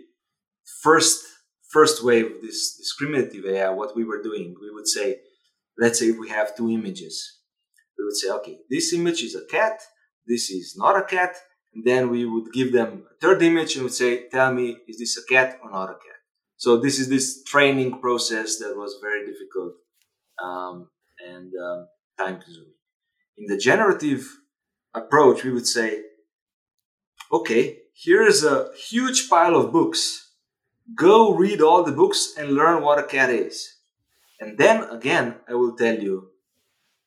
first, 0.81 1.23
first 1.69 2.03
wave 2.03 2.25
of 2.25 2.41
this 2.41 2.75
discriminative 2.77 3.45
AI, 3.45 3.69
what 3.69 3.95
we 3.95 4.03
were 4.03 4.21
doing, 4.21 4.55
we 4.61 4.71
would 4.71 4.87
say, 4.87 5.17
let's 5.77 5.99
say 5.99 6.11
we 6.11 6.29
have 6.29 6.55
two 6.55 6.69
images 6.69 7.37
we 7.97 8.05
would 8.05 8.15
say, 8.15 8.29
okay, 8.29 8.59
this 8.69 8.93
image 8.93 9.23
is 9.23 9.35
a 9.35 9.45
cat, 9.45 9.81
this 10.25 10.49
is 10.49 10.75
not 10.77 10.97
a 10.97 11.03
cat, 11.03 11.35
and 11.73 11.85
then 11.85 12.09
we 12.09 12.25
would 12.25 12.53
give 12.53 12.71
them 12.71 13.03
a 13.11 13.15
third 13.19 13.41
image 13.41 13.75
and 13.75 13.83
would 13.83 13.93
say, 13.93 14.27
tell 14.29 14.53
me, 14.53 14.77
is 14.87 14.99
this 14.99 15.17
a 15.17 15.25
cat 15.25 15.59
or 15.63 15.71
not 15.71 15.89
a 15.89 15.93
cat? 15.93 16.16
So 16.57 16.77
this 16.77 16.99
is 16.99 17.07
this 17.09 17.43
training 17.43 17.99
process 18.01 18.57
that 18.57 18.75
was 18.75 18.97
very 19.01 19.25
difficult 19.25 19.73
um, 20.43 20.89
and 21.25 21.51
um, 21.55 21.87
time 22.17 22.39
consuming. 22.41 22.73
In 23.37 23.45
the 23.45 23.57
generative 23.57 24.39
approach, 24.93 25.43
we 25.43 25.51
would 25.51 25.67
say, 25.67 26.01
okay, 27.31 27.77
here 27.93 28.23
is 28.23 28.43
a 28.43 28.69
huge 28.75 29.29
pile 29.29 29.55
of 29.55 29.71
books. 29.71 30.31
Go 30.95 31.33
read 31.33 31.61
all 31.61 31.83
the 31.83 31.91
books 31.91 32.33
and 32.37 32.51
learn 32.51 32.81
what 32.81 32.99
a 32.99 33.03
cat 33.03 33.29
is. 33.29 33.75
And 34.39 34.57
then 34.57 34.83
again, 34.83 35.35
I 35.47 35.53
will 35.53 35.75
tell 35.75 35.95
you 35.95 36.29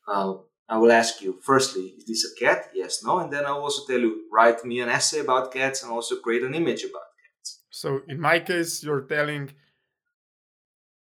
uh, 0.07 0.35
I 0.69 0.79
will 0.79 0.93
ask 0.93 1.21
you, 1.21 1.41
firstly, 1.43 1.95
is 1.99 2.05
this 2.05 2.25
a 2.25 2.39
cat? 2.39 2.71
Yes, 2.75 3.03
no. 3.05 3.19
And 3.19 3.33
then 3.33 3.45
I'll 3.45 3.63
also 3.63 3.85
tell 3.87 3.99
you, 3.99 4.27
write 4.33 4.65
me 4.65 4.81
an 4.81 4.89
essay 4.89 5.19
about 5.19 5.53
cats 5.53 5.83
and 5.83 5.91
also 5.91 6.17
create 6.17 6.43
an 6.43 6.55
image 6.55 6.85
about. 6.85 7.10
So 7.71 8.03
in 8.09 8.21
my 8.21 8.41
case, 8.41 8.83
you're 8.83 9.03
telling 9.03 9.51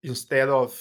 instead 0.04 0.50
of 0.50 0.80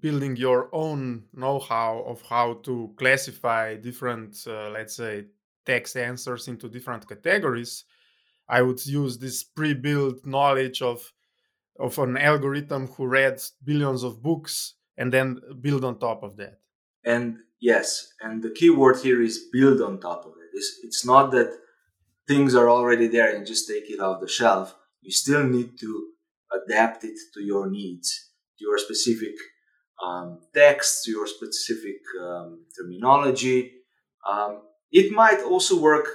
building 0.00 0.36
your 0.36 0.68
own 0.72 1.24
know-how 1.32 2.04
of 2.06 2.22
how 2.22 2.54
to 2.64 2.92
classify 2.96 3.76
different, 3.76 4.36
uh, 4.46 4.70
let's 4.70 4.96
say, 4.96 5.26
text 5.64 5.96
answers 5.96 6.48
into 6.48 6.68
different 6.68 7.08
categories, 7.08 7.84
I 8.48 8.60
would 8.60 8.84
use 8.84 9.18
this 9.18 9.42
pre-built 9.42 10.26
knowledge 10.26 10.82
of 10.82 11.12
of 11.80 11.98
an 11.98 12.16
algorithm 12.16 12.86
who 12.86 13.06
read 13.06 13.40
billions 13.64 14.04
of 14.04 14.22
books 14.22 14.74
and 14.96 15.12
then 15.12 15.40
build 15.60 15.84
on 15.84 15.98
top 15.98 16.22
of 16.22 16.36
that. 16.36 16.60
And 17.04 17.38
yes, 17.60 18.12
and 18.20 18.42
the 18.42 18.50
key 18.50 18.70
word 18.70 18.98
here 18.98 19.20
is 19.20 19.48
build 19.52 19.80
on 19.80 20.00
top 20.00 20.24
of 20.24 20.32
it. 20.32 20.50
It's, 20.52 20.78
it's 20.84 21.04
not 21.04 21.32
that 21.32 21.50
things 22.28 22.54
are 22.54 22.70
already 22.70 23.08
there 23.08 23.34
and 23.34 23.44
just 23.44 23.66
take 23.66 23.90
it 23.90 23.98
off 23.98 24.20
the 24.20 24.28
shelf. 24.28 24.76
You 25.04 25.12
still 25.12 25.44
need 25.44 25.78
to 25.80 26.08
adapt 26.50 27.04
it 27.04 27.18
to 27.34 27.42
your 27.42 27.68
needs, 27.68 28.30
to 28.58 28.64
your 28.64 28.78
specific 28.78 29.34
um, 30.02 30.40
text, 30.54 31.04
to 31.04 31.10
your 31.10 31.26
specific 31.26 32.00
um, 32.22 32.64
terminology. 32.74 33.72
Um, 34.26 34.62
it 34.90 35.12
might 35.12 35.42
also 35.42 35.78
work 35.78 36.08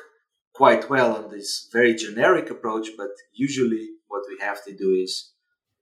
quite 0.55 0.89
well 0.89 1.15
on 1.15 1.29
this 1.29 1.69
very 1.71 1.93
generic 1.93 2.49
approach, 2.49 2.87
but 2.97 3.11
usually 3.31 3.89
what 4.07 4.23
we 4.27 4.43
have 4.43 4.63
to 4.65 4.75
do 4.75 4.89
is 5.03 5.33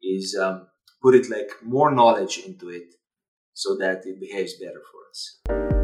is 0.02 0.38
um, 0.39 0.67
put 1.02 1.15
it 1.15 1.30
like 1.30 1.50
more 1.63 1.91
knowledge 1.91 2.39
into 2.46 2.70
it 2.70 2.93
so 3.54 3.78
that 3.78 4.06
it 4.06 4.20
behaves 4.20 4.54
better 4.60 4.82
for 4.91 5.02
us. 5.10 5.77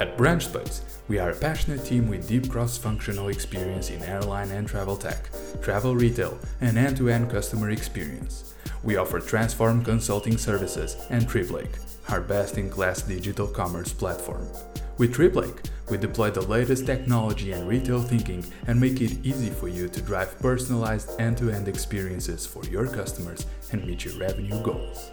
At 0.00 0.16
BranchSpace, 0.16 0.80
we 1.08 1.18
are 1.18 1.28
a 1.28 1.36
passionate 1.36 1.84
team 1.84 2.08
with 2.08 2.26
deep 2.26 2.48
cross-functional 2.50 3.28
experience 3.28 3.90
in 3.90 4.02
airline 4.02 4.50
and 4.50 4.66
travel 4.66 4.96
tech, 4.96 5.28
travel 5.60 5.94
retail, 5.94 6.38
and 6.62 6.78
end-to-end 6.78 7.30
customer 7.30 7.68
experience. 7.68 8.54
We 8.82 8.96
offer 8.96 9.20
transform 9.20 9.84
consulting 9.84 10.38
services 10.38 10.96
and 11.10 11.28
TripLake, 11.28 11.78
our 12.08 12.22
best-in-class 12.22 13.02
digital 13.02 13.46
commerce 13.46 13.92
platform. 13.92 14.48
With 14.96 15.14
TripLake, 15.14 15.66
we 15.90 15.98
deploy 15.98 16.30
the 16.30 16.48
latest 16.48 16.86
technology 16.86 17.52
and 17.52 17.68
retail 17.68 18.00
thinking 18.00 18.42
and 18.68 18.80
make 18.80 19.02
it 19.02 19.18
easy 19.22 19.50
for 19.50 19.68
you 19.68 19.86
to 19.86 20.00
drive 20.00 20.38
personalized 20.38 21.20
end-to-end 21.20 21.68
experiences 21.68 22.46
for 22.46 22.64
your 22.64 22.86
customers 22.86 23.44
and 23.72 23.84
meet 23.84 24.06
your 24.06 24.16
revenue 24.16 24.62
goals. 24.62 25.10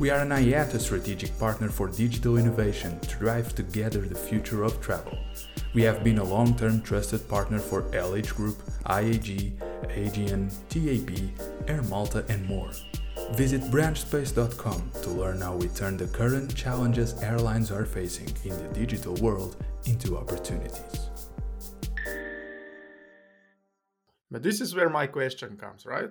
We 0.00 0.08
are 0.08 0.20
an 0.20 0.30
IATA 0.30 0.80
strategic 0.80 1.38
partner 1.38 1.68
for 1.68 1.86
digital 1.86 2.38
innovation 2.38 2.98
to 3.00 3.18
drive 3.18 3.54
together 3.54 4.00
the 4.00 4.14
future 4.14 4.62
of 4.62 4.80
travel. 4.80 5.18
We 5.74 5.82
have 5.82 6.02
been 6.02 6.16
a 6.16 6.24
long 6.24 6.56
term 6.56 6.80
trusted 6.80 7.28
partner 7.28 7.58
for 7.58 7.82
LH 7.90 8.34
Group, 8.34 8.62
IAG, 8.86 9.52
AGN, 9.88 10.50
TAP, 10.70 11.68
Air 11.68 11.82
Malta, 11.82 12.24
and 12.30 12.46
more. 12.46 12.70
Visit 13.32 13.60
branchspace.com 13.64 14.90
to 15.02 15.10
learn 15.10 15.42
how 15.42 15.56
we 15.56 15.68
turn 15.68 15.98
the 15.98 16.06
current 16.06 16.56
challenges 16.56 17.22
airlines 17.22 17.70
are 17.70 17.84
facing 17.84 18.34
in 18.44 18.56
the 18.56 18.72
digital 18.72 19.16
world 19.16 19.62
into 19.84 20.16
opportunities. 20.16 21.10
But 24.30 24.42
this 24.42 24.62
is 24.62 24.74
where 24.74 24.88
my 24.88 25.06
question 25.06 25.58
comes, 25.58 25.84
right? 25.84 26.08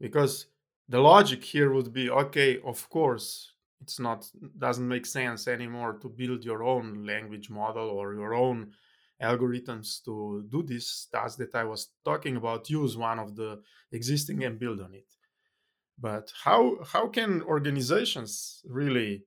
Because 0.00 0.46
the 0.88 1.00
logic 1.00 1.44
here 1.44 1.72
would 1.72 1.92
be 1.92 2.10
okay, 2.10 2.60
of 2.64 2.88
course, 2.88 3.52
it's 3.80 3.98
not 3.98 4.28
doesn't 4.58 4.86
make 4.86 5.06
sense 5.06 5.48
anymore 5.48 5.94
to 5.94 6.08
build 6.08 6.44
your 6.44 6.62
own 6.62 7.04
language 7.04 7.50
model 7.50 7.88
or 7.90 8.14
your 8.14 8.34
own 8.34 8.72
algorithms 9.22 10.04
to 10.04 10.44
do 10.50 10.62
this 10.62 11.08
task 11.12 11.38
that 11.38 11.54
I 11.54 11.64
was 11.64 11.88
talking 12.04 12.36
about. 12.36 12.70
Use 12.70 12.96
one 12.96 13.18
of 13.18 13.34
the 13.34 13.62
existing 13.92 14.44
and 14.44 14.58
build 14.58 14.80
on 14.80 14.94
it. 14.94 15.10
But 15.98 16.32
how 16.44 16.78
how 16.84 17.08
can 17.08 17.42
organizations 17.42 18.62
really 18.66 19.24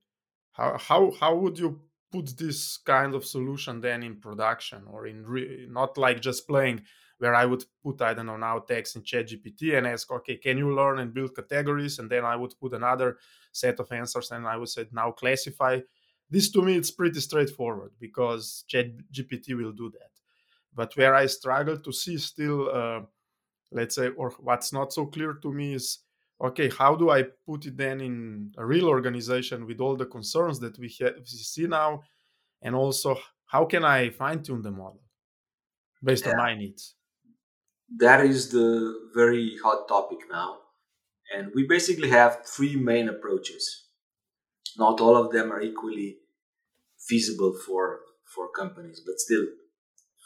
how 0.52 0.78
how 0.78 1.12
how 1.20 1.36
would 1.36 1.58
you 1.58 1.80
put 2.12 2.36
this 2.36 2.76
kind 2.78 3.14
of 3.14 3.24
solution 3.24 3.80
then 3.80 4.02
in 4.02 4.20
production 4.20 4.84
or 4.90 5.06
in 5.06 5.24
re, 5.24 5.66
not 5.70 5.96
like 5.96 6.20
just 6.20 6.48
playing 6.48 6.82
where 7.20 7.34
I 7.34 7.44
would 7.44 7.62
put, 7.82 8.00
I 8.00 8.14
don't 8.14 8.26
know, 8.26 8.38
now 8.38 8.60
text 8.60 8.96
in 8.96 9.02
ChatGPT 9.02 9.76
and 9.76 9.86
ask, 9.86 10.10
okay, 10.10 10.36
can 10.36 10.56
you 10.56 10.74
learn 10.74 11.00
and 11.00 11.12
build 11.12 11.36
categories? 11.36 11.98
And 11.98 12.08
then 12.08 12.24
I 12.24 12.34
would 12.34 12.58
put 12.58 12.72
another 12.72 13.18
set 13.52 13.78
of 13.78 13.92
answers 13.92 14.30
and 14.30 14.48
I 14.48 14.56
would 14.56 14.70
say, 14.70 14.86
now 14.90 15.10
classify. 15.10 15.80
This 16.30 16.50
to 16.52 16.62
me, 16.62 16.76
it's 16.76 16.90
pretty 16.90 17.20
straightforward 17.20 17.90
because 18.00 18.64
ChatGPT 18.72 19.54
will 19.54 19.72
do 19.72 19.90
that. 19.90 20.12
But 20.74 20.96
where 20.96 21.14
I 21.14 21.26
struggle 21.26 21.78
to 21.78 21.92
see 21.92 22.16
still, 22.16 22.70
uh, 22.74 23.00
let's 23.70 23.96
say, 23.96 24.08
or 24.08 24.30
what's 24.38 24.72
not 24.72 24.90
so 24.90 25.04
clear 25.04 25.34
to 25.42 25.52
me 25.52 25.74
is, 25.74 25.98
okay, 26.40 26.70
how 26.70 26.94
do 26.94 27.10
I 27.10 27.24
put 27.44 27.66
it 27.66 27.76
then 27.76 28.00
in 28.00 28.54
a 28.56 28.64
real 28.64 28.88
organization 28.88 29.66
with 29.66 29.78
all 29.80 29.94
the 29.94 30.06
concerns 30.06 30.58
that 30.60 30.78
we, 30.78 30.88
ha- 30.98 31.18
we 31.18 31.24
see 31.26 31.66
now? 31.66 32.00
And 32.62 32.74
also, 32.74 33.18
how 33.44 33.66
can 33.66 33.84
I 33.84 34.08
fine 34.08 34.42
tune 34.42 34.62
the 34.62 34.70
model 34.70 35.02
based 36.02 36.24
yeah. 36.24 36.32
on 36.32 36.38
my 36.38 36.54
needs? 36.54 36.94
That 37.98 38.24
is 38.24 38.50
the 38.50 39.10
very 39.14 39.56
hot 39.62 39.88
topic 39.88 40.18
now. 40.30 40.58
And 41.34 41.50
we 41.54 41.66
basically 41.66 42.10
have 42.10 42.46
three 42.46 42.76
main 42.76 43.08
approaches. 43.08 43.86
Not 44.78 45.00
all 45.00 45.16
of 45.16 45.32
them 45.32 45.52
are 45.52 45.60
equally 45.60 46.18
feasible 47.08 47.56
for, 47.66 48.00
for 48.34 48.48
companies, 48.56 49.02
but 49.04 49.18
still 49.18 49.46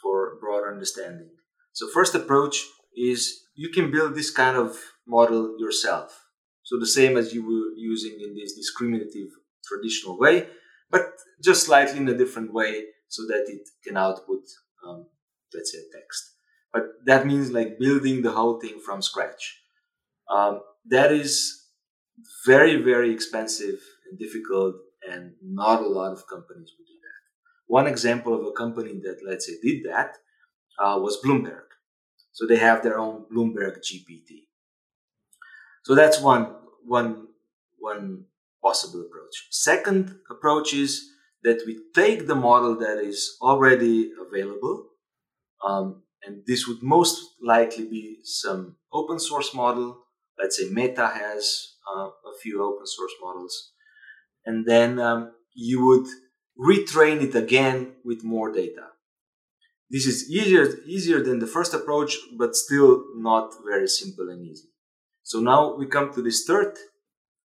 for 0.01 0.37
broader 0.39 0.71
understanding. 0.71 1.29
So 1.73 1.89
first 1.89 2.15
approach 2.15 2.65
is 2.95 3.45
you 3.55 3.69
can 3.69 3.91
build 3.91 4.15
this 4.15 4.31
kind 4.31 4.57
of 4.57 4.77
model 5.07 5.55
yourself. 5.59 6.25
So 6.63 6.79
the 6.79 6.87
same 6.87 7.17
as 7.17 7.33
you 7.33 7.43
were 7.43 7.75
using 7.75 8.19
in 8.21 8.35
this 8.35 8.55
discriminative 8.55 9.29
traditional 9.63 10.17
way, 10.19 10.47
but 10.89 11.13
just 11.43 11.65
slightly 11.65 11.97
in 11.97 12.07
a 12.07 12.17
different 12.17 12.53
way 12.53 12.85
so 13.07 13.23
that 13.27 13.45
it 13.47 13.67
can 13.83 13.97
output, 13.97 14.41
um, 14.87 15.07
let's 15.53 15.71
say, 15.71 15.79
text 15.93 16.34
but 16.75 16.87
that 17.05 17.25
means 17.25 17.51
like 17.53 17.79
building 17.79 18.21
the 18.21 18.31
whole 18.31 18.59
thing 18.59 18.81
from 18.85 19.01
scratch. 19.01 19.61
Um, 20.29 20.59
that 20.89 21.09
is 21.13 21.67
very, 22.45 22.75
very 22.81 23.13
expensive 23.13 23.79
and 24.05 24.19
difficult, 24.19 24.75
and 25.09 25.35
not 25.41 25.81
a 25.81 25.87
lot 25.87 26.11
of 26.11 26.27
companies 26.27 26.73
would 26.77 26.87
do 26.93 26.99
that. 27.05 27.21
One 27.67 27.87
example 27.87 28.33
of 28.37 28.45
a 28.45 28.51
company 28.51 28.99
that, 29.05 29.19
let's 29.25 29.47
say, 29.47 29.53
did 29.63 29.85
that 29.85 30.17
uh, 30.77 30.99
was 30.99 31.17
Bloomberg. 31.25 31.67
So 32.33 32.45
they 32.45 32.57
have 32.57 32.83
their 32.83 32.99
own 32.99 33.23
Bloomberg 33.33 33.77
GPT. 33.79 34.47
So 35.85 35.95
that's 35.95 36.19
one, 36.19 36.55
one, 36.83 37.27
one 37.79 38.25
possible 38.61 38.99
approach. 38.99 39.47
Second 39.49 40.17
approach 40.29 40.73
is 40.73 41.09
that 41.43 41.61
we 41.65 41.79
take 41.93 42.27
the 42.27 42.35
model 42.35 42.77
that 42.79 42.97
is 42.97 43.37
already 43.41 44.11
available 44.19 44.87
um, 45.65 46.01
and 46.23 46.43
this 46.47 46.67
would 46.67 46.81
most 46.81 47.21
likely 47.41 47.85
be 47.85 48.19
some 48.23 48.77
open 48.91 49.19
source 49.19 49.53
model. 49.53 49.97
Let's 50.39 50.57
say 50.57 50.69
Meta 50.69 51.07
has 51.07 51.75
uh, 51.89 52.07
a 52.07 52.33
few 52.41 52.63
open 52.63 52.85
source 52.85 53.13
models. 53.21 53.71
And 54.45 54.65
then 54.65 54.99
um, 54.99 55.31
you 55.53 55.85
would 55.85 56.07
retrain 56.59 57.21
it 57.21 57.35
again 57.35 57.93
with 58.03 58.23
more 58.23 58.51
data. 58.51 58.87
This 59.89 60.07
is 60.07 60.29
easier, 60.29 60.67
easier 60.85 61.21
than 61.21 61.39
the 61.39 61.47
first 61.47 61.73
approach, 61.73 62.17
but 62.37 62.55
still 62.55 63.03
not 63.15 63.53
very 63.65 63.87
simple 63.87 64.29
and 64.29 64.41
easy. 64.41 64.69
So 65.23 65.39
now 65.39 65.75
we 65.75 65.85
come 65.87 66.13
to 66.13 66.21
this 66.21 66.43
third 66.45 66.75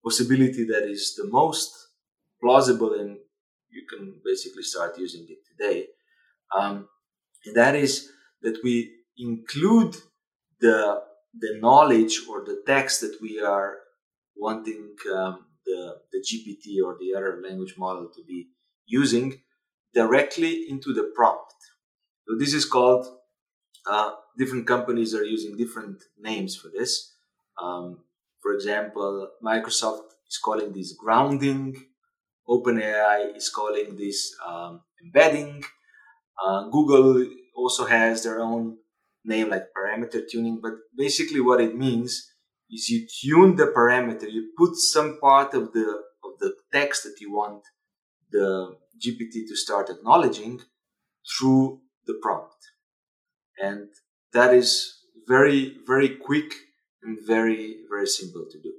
possibility 0.04 0.64
that 0.66 0.84
is 0.88 1.14
the 1.16 1.28
most 1.28 1.70
plausible 2.40 2.94
and 2.94 3.18
you 3.70 3.82
can 3.90 4.20
basically 4.24 4.62
start 4.62 4.98
using 4.98 5.26
it 5.28 5.38
today. 5.50 5.86
Um, 6.56 6.88
and 7.44 7.56
that 7.56 7.74
is 7.74 8.10
that 8.44 8.58
we 8.62 8.92
include 9.18 9.96
the 10.60 11.02
the 11.40 11.58
knowledge 11.60 12.20
or 12.28 12.44
the 12.44 12.62
text 12.66 13.00
that 13.00 13.16
we 13.20 13.40
are 13.40 13.78
wanting 14.36 14.94
um, 15.12 15.46
the, 15.66 15.96
the 16.12 16.18
GPT 16.18 16.84
or 16.84 16.96
the 17.00 17.14
other 17.16 17.40
language 17.42 17.74
model 17.76 18.08
to 18.14 18.22
be 18.24 18.48
using 18.86 19.40
directly 19.94 20.66
into 20.68 20.92
the 20.92 21.10
prompt. 21.14 21.54
So 22.26 22.36
this 22.38 22.54
is 22.54 22.64
called, 22.64 23.06
uh, 23.88 24.12
different 24.38 24.66
companies 24.66 25.14
are 25.14 25.24
using 25.24 25.56
different 25.56 26.02
names 26.18 26.56
for 26.56 26.68
this. 26.68 27.12
Um, 27.60 27.98
for 28.42 28.52
example, 28.52 29.28
Microsoft 29.42 30.08
is 30.28 30.38
calling 30.38 30.72
this 30.72 30.92
grounding. 30.92 31.74
OpenAI 32.48 33.36
is 33.36 33.48
calling 33.48 33.96
this 33.96 34.34
um, 34.46 34.82
embedding. 35.02 35.64
Uh, 36.44 36.68
Google 36.68 37.26
also 37.54 37.86
has 37.86 38.22
their 38.22 38.40
own 38.40 38.78
name 39.24 39.50
like 39.50 39.68
parameter 39.76 40.22
tuning, 40.30 40.60
but 40.60 40.72
basically 40.96 41.40
what 41.40 41.60
it 41.60 41.76
means 41.76 42.30
is 42.70 42.88
you 42.88 43.06
tune 43.06 43.56
the 43.56 43.66
parameter, 43.66 44.30
you 44.30 44.50
put 44.56 44.76
some 44.76 45.18
part 45.20 45.54
of 45.54 45.72
the 45.72 46.02
of 46.24 46.38
the 46.40 46.54
text 46.72 47.04
that 47.04 47.20
you 47.20 47.32
want 47.32 47.62
the 48.30 48.76
GPT 49.02 49.46
to 49.48 49.56
start 49.56 49.90
acknowledging 49.90 50.60
through 51.26 51.80
the 52.06 52.18
prompt. 52.22 52.56
And 53.58 53.88
that 54.32 54.52
is 54.52 54.98
very, 55.26 55.76
very 55.86 56.08
quick 56.08 56.52
and 57.02 57.18
very, 57.24 57.78
very 57.88 58.06
simple 58.06 58.46
to 58.50 58.58
do. 58.60 58.72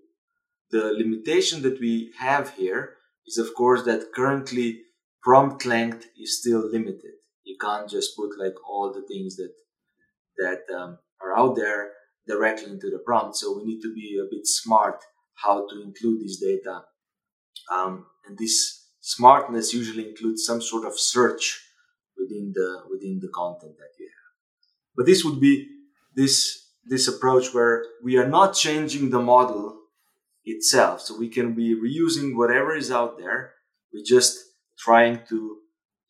The 0.71 0.93
limitation 0.93 1.61
that 1.61 1.79
we 1.79 2.11
have 2.19 2.55
here 2.55 2.95
is, 3.25 3.37
of 3.37 3.53
course, 3.55 3.83
that 3.83 4.13
currently 4.13 4.81
prompt 5.23 5.65
length 5.65 6.07
is 6.19 6.39
still 6.39 6.69
limited 6.69 7.13
you 7.45 7.57
can't 7.61 7.89
just 7.89 8.15
put 8.17 8.37
like 8.37 8.55
all 8.67 8.91
the 8.91 9.05
things 9.07 9.37
that 9.37 9.53
that 10.37 10.75
um, 10.75 10.97
are 11.21 11.37
out 11.37 11.55
there 11.55 11.91
directly 12.27 12.71
into 12.71 12.89
the 12.89 12.99
prompt. 13.05 13.37
So 13.37 13.55
we 13.55 13.63
need 13.63 13.81
to 13.81 13.93
be 13.93 14.19
a 14.19 14.29
bit 14.29 14.45
smart 14.45 15.03
how 15.35 15.67
to 15.69 15.81
include 15.81 16.21
this 16.21 16.39
data. 16.39 16.83
Um, 17.71 18.07
and 18.27 18.37
this 18.37 18.89
smartness 18.99 19.73
usually 19.73 20.09
includes 20.09 20.45
some 20.45 20.61
sort 20.61 20.85
of 20.85 20.99
search 20.99 21.61
within 22.17 22.51
the 22.53 22.81
within 22.89 23.19
the 23.21 23.29
content 23.29 23.77
that 23.77 23.93
you 23.99 24.07
have. 24.07 24.33
But 24.95 25.05
this 25.05 25.23
would 25.23 25.39
be 25.39 25.67
this 26.15 26.65
this 26.85 27.07
approach 27.07 27.53
where 27.53 27.83
we 28.03 28.17
are 28.17 28.27
not 28.27 28.53
changing 28.53 29.09
the 29.09 29.21
model 29.21 29.77
itself. 30.43 31.01
So 31.01 31.17
we 31.17 31.29
can 31.29 31.53
be 31.53 31.75
reusing 31.75 32.35
whatever 32.35 32.75
is 32.75 32.91
out 32.91 33.17
there. 33.17 33.53
We're 33.93 34.03
just 34.05 34.37
trying 34.77 35.21
to 35.29 35.57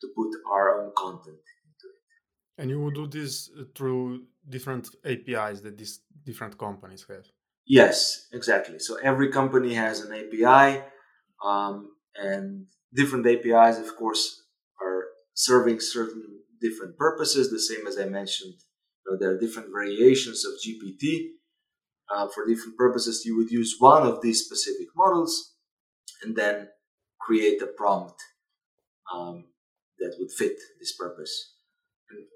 to 0.00 0.08
put 0.16 0.30
our 0.50 0.82
own 0.82 0.92
content 0.96 1.44
into 1.66 1.86
it. 1.94 2.58
And 2.58 2.70
you 2.70 2.80
would 2.80 2.94
do 2.94 3.06
this 3.06 3.50
uh, 3.58 3.64
through 3.74 4.24
different 4.48 4.88
APIs 5.04 5.60
that 5.62 5.76
these 5.76 6.00
different 6.24 6.58
companies 6.58 7.04
have. 7.08 7.26
Yes, 7.66 8.28
exactly. 8.32 8.78
So 8.78 8.96
every 9.02 9.30
company 9.30 9.74
has 9.74 10.00
an 10.00 10.12
API, 10.12 10.82
um, 11.44 11.90
and 12.14 12.66
different 12.94 13.26
APIs, 13.26 13.78
of 13.78 13.96
course, 13.96 14.42
are 14.80 15.04
serving 15.34 15.80
certain 15.80 16.40
different 16.60 16.96
purposes. 16.96 17.50
The 17.50 17.58
same 17.58 17.86
as 17.86 17.98
I 17.98 18.04
mentioned, 18.04 18.54
you 19.04 19.12
know, 19.12 19.18
there 19.18 19.34
are 19.34 19.38
different 19.38 19.68
variations 19.70 20.44
of 20.44 20.52
GPT. 20.64 21.30
Uh, 22.08 22.28
for 22.28 22.46
different 22.46 22.76
purposes, 22.78 23.24
you 23.24 23.36
would 23.36 23.50
use 23.50 23.74
one 23.80 24.06
of 24.06 24.22
these 24.22 24.44
specific 24.44 24.86
models 24.94 25.54
and 26.22 26.36
then 26.36 26.68
create 27.20 27.60
a 27.60 27.66
prompt 27.66 28.14
um, 29.12 29.46
that 29.98 30.16
would 30.18 30.30
fit 30.32 30.56
this 30.78 30.94
purpose. 30.96 31.54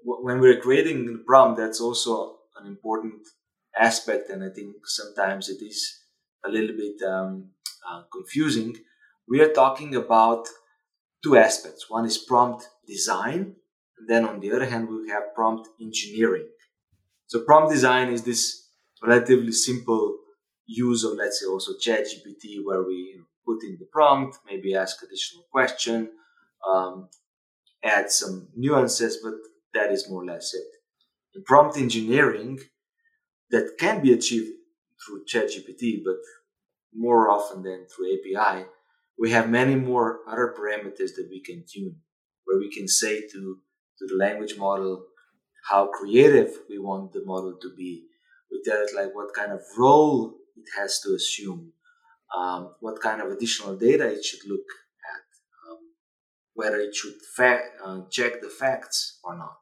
When 0.03 0.39
we're 0.39 0.59
creating 0.59 1.05
the 1.05 1.23
prompt, 1.25 1.59
that's 1.59 1.79
also 1.79 2.37
an 2.59 2.67
important 2.67 3.21
aspect, 3.77 4.29
and 4.29 4.43
I 4.43 4.49
think 4.49 4.75
sometimes 4.85 5.49
it 5.49 5.63
is 5.63 5.99
a 6.45 6.49
little 6.49 6.75
bit 6.75 7.01
um, 7.07 7.51
uh, 7.89 8.03
confusing. 8.11 8.75
We 9.27 9.41
are 9.41 9.53
talking 9.53 9.95
about 9.95 10.47
two 11.23 11.37
aspects. 11.37 11.89
One 11.89 12.05
is 12.05 12.17
prompt 12.17 12.67
design, 12.87 13.55
and 13.97 14.09
then 14.09 14.25
on 14.25 14.39
the 14.39 14.51
other 14.51 14.65
hand, 14.65 14.89
we 14.89 15.09
have 15.09 15.33
prompt 15.35 15.69
engineering. 15.79 16.49
So 17.27 17.41
prompt 17.45 17.71
design 17.71 18.09
is 18.09 18.23
this 18.23 18.67
relatively 19.01 19.53
simple 19.53 20.17
use 20.65 21.03
of 21.03 21.13
let's 21.17 21.39
say 21.39 21.47
also 21.47 21.73
ChatGPT, 21.73 22.63
where 22.63 22.83
we 22.83 23.21
put 23.45 23.63
in 23.63 23.77
the 23.79 23.87
prompt, 23.91 24.37
maybe 24.45 24.75
ask 24.75 25.01
additional 25.01 25.45
question, 25.51 26.09
um, 26.67 27.09
add 27.83 28.11
some 28.11 28.49
nuances, 28.55 29.17
but 29.23 29.33
that 29.73 29.91
is 29.91 30.09
more 30.09 30.23
or 30.23 30.25
less 30.25 30.53
it. 30.53 30.67
In 31.35 31.43
prompt 31.43 31.77
engineering, 31.77 32.59
that 33.51 33.75
can 33.79 34.01
be 34.01 34.13
achieved 34.13 34.51
through 35.05 35.25
ChatGPT, 35.25 36.03
but 36.03 36.17
more 36.93 37.29
often 37.29 37.63
than 37.63 37.85
through 37.87 38.13
API, 38.13 38.65
we 39.17 39.31
have 39.31 39.49
many 39.49 39.75
more 39.75 40.19
other 40.27 40.53
parameters 40.57 41.15
that 41.15 41.27
we 41.29 41.41
can 41.41 41.63
tune, 41.67 41.95
where 42.45 42.59
we 42.59 42.71
can 42.71 42.87
say 42.87 43.21
to, 43.21 43.57
to 43.99 44.07
the 44.07 44.15
language 44.15 44.57
model 44.57 45.05
how 45.69 45.87
creative 45.87 46.57
we 46.69 46.79
want 46.79 47.13
the 47.13 47.23
model 47.23 47.55
to 47.61 47.73
be. 47.75 48.03
We 48.51 48.61
tell 48.65 48.81
it 48.81 48.95
like 48.95 49.15
what 49.15 49.33
kind 49.33 49.51
of 49.51 49.61
role 49.77 50.35
it 50.55 50.65
has 50.77 50.99
to 51.01 51.13
assume, 51.13 51.71
um, 52.35 52.73
what 52.79 53.01
kind 53.01 53.21
of 53.21 53.31
additional 53.31 53.75
data 53.75 54.11
it 54.11 54.25
should 54.25 54.49
look 54.49 54.65
whether 56.53 56.77
it 56.77 56.95
should 56.95 57.13
fa- 57.35 57.69
uh, 57.85 58.01
check 58.09 58.41
the 58.41 58.49
facts 58.49 59.19
or 59.23 59.37
not. 59.37 59.57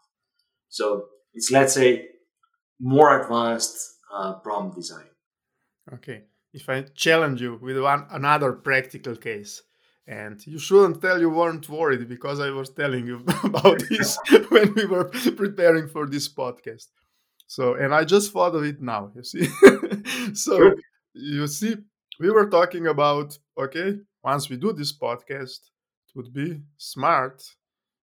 So 0.69 1.05
it's 1.33 1.51
let's 1.51 1.73
say 1.73 2.07
more 2.79 3.21
advanced 3.21 3.77
uh, 4.13 4.33
prompt 4.35 4.75
design. 4.75 5.09
Okay. 5.93 6.23
If 6.53 6.67
I 6.67 6.81
challenge 6.95 7.41
you 7.41 7.59
with 7.61 7.79
one 7.79 8.07
another 8.09 8.53
practical 8.53 9.15
case, 9.15 9.61
and 10.07 10.45
you 10.47 10.57
shouldn't 10.57 11.01
tell 11.01 11.19
you 11.19 11.29
weren't 11.29 11.69
worried 11.69 12.09
because 12.09 12.39
I 12.39 12.49
was 12.49 12.71
telling 12.71 13.05
you 13.05 13.23
about 13.43 13.79
this 13.89 14.17
when 14.49 14.73
we 14.73 14.85
were 14.85 15.05
preparing 15.05 15.87
for 15.87 16.07
this 16.07 16.27
podcast. 16.27 16.87
So, 17.45 17.75
and 17.75 17.93
I 17.93 18.03
just 18.05 18.31
thought 18.31 18.55
of 18.55 18.63
it 18.63 18.81
now, 18.81 19.11
you 19.15 19.23
see. 19.23 19.47
so, 20.33 20.73
you 21.13 21.47
see, 21.47 21.75
we 22.19 22.31
were 22.31 22.49
talking 22.49 22.87
about 22.87 23.37
okay, 23.59 23.97
once 24.23 24.49
we 24.49 24.57
do 24.57 24.73
this 24.73 24.97
podcast, 24.97 25.59
would 26.19 26.33
be 26.33 26.61
smart 26.75 27.37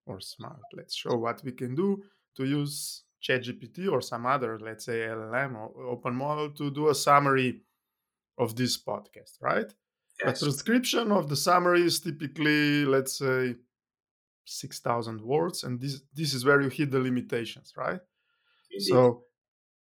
or 0.06 0.20
smart. 0.20 0.62
Let's 0.72 0.94
show 0.94 1.14
what 1.16 1.44
we 1.44 1.52
can 1.52 1.74
do 1.74 2.02
to 2.36 2.44
use 2.46 3.02
ChatGPT 3.22 3.92
or 3.92 4.00
some 4.00 4.24
other, 4.24 4.58
let's 4.58 4.86
say 4.86 5.00
LLM 5.00 5.54
or 5.54 5.86
open 5.94 6.14
model 6.14 6.48
to 6.52 6.70
do 6.70 6.88
a 6.88 6.94
summary 6.94 7.60
of 8.38 8.56
this 8.56 8.82
podcast, 8.82 9.32
right? 9.42 9.70
Yes. 10.24 10.40
A 10.40 10.44
transcription 10.46 11.12
of 11.12 11.28
the 11.28 11.36
summary 11.36 11.82
is 11.82 12.00
typically, 12.00 12.86
let's 12.86 13.18
say, 13.18 13.56
6,000 14.46 15.20
words, 15.20 15.64
and 15.64 15.78
this 15.78 15.94
this 16.14 16.32
is 16.32 16.44
where 16.46 16.60
you 16.62 16.70
hit 16.70 16.90
the 16.90 17.00
limitations, 17.00 17.74
right? 17.76 18.00
Indeed. 18.70 18.88
So, 18.90 19.24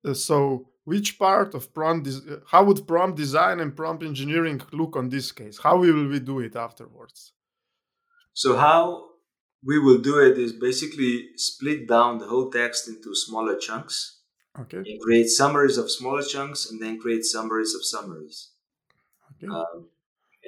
uh, 0.05 0.15
so 0.15 0.37
which 0.85 1.19
part 1.19 1.55
of 1.55 1.73
prompt 1.79 2.03
des- 2.07 2.27
uh, 2.33 2.41
how 2.53 2.65
would 2.65 2.87
prompt 2.87 3.17
design 3.25 3.61
and 3.61 3.77
prompt 3.77 4.03
engineering 4.03 4.61
look 4.73 4.97
on 4.97 5.09
this 5.09 5.31
case? 5.41 5.57
How 5.67 5.77
will 5.83 6.09
we 6.09 6.21
do 6.21 6.41
it 6.41 6.57
afterwards? 6.57 7.36
So 8.43 8.57
how 8.57 8.81
we 9.65 9.79
will 9.79 9.97
do 9.99 10.21
it 10.21 10.37
is 10.37 10.53
basically 10.53 11.31
split 11.37 11.89
down 11.89 12.19
the 12.19 12.27
whole 12.27 12.51
text 12.51 12.87
into 12.87 13.15
smaller 13.15 13.57
chunks 13.57 14.21
Okay. 14.59 14.79
and 14.89 15.01
create 15.01 15.29
summaries 15.29 15.79
of 15.79 15.91
smaller 15.91 16.23
chunks 16.23 16.71
and 16.71 16.81
then 16.83 16.99
create 17.01 17.25
summaries 17.25 17.75
of 17.75 17.83
summaries 17.85 18.37
Okay. 19.33 19.49
um, 19.57 19.89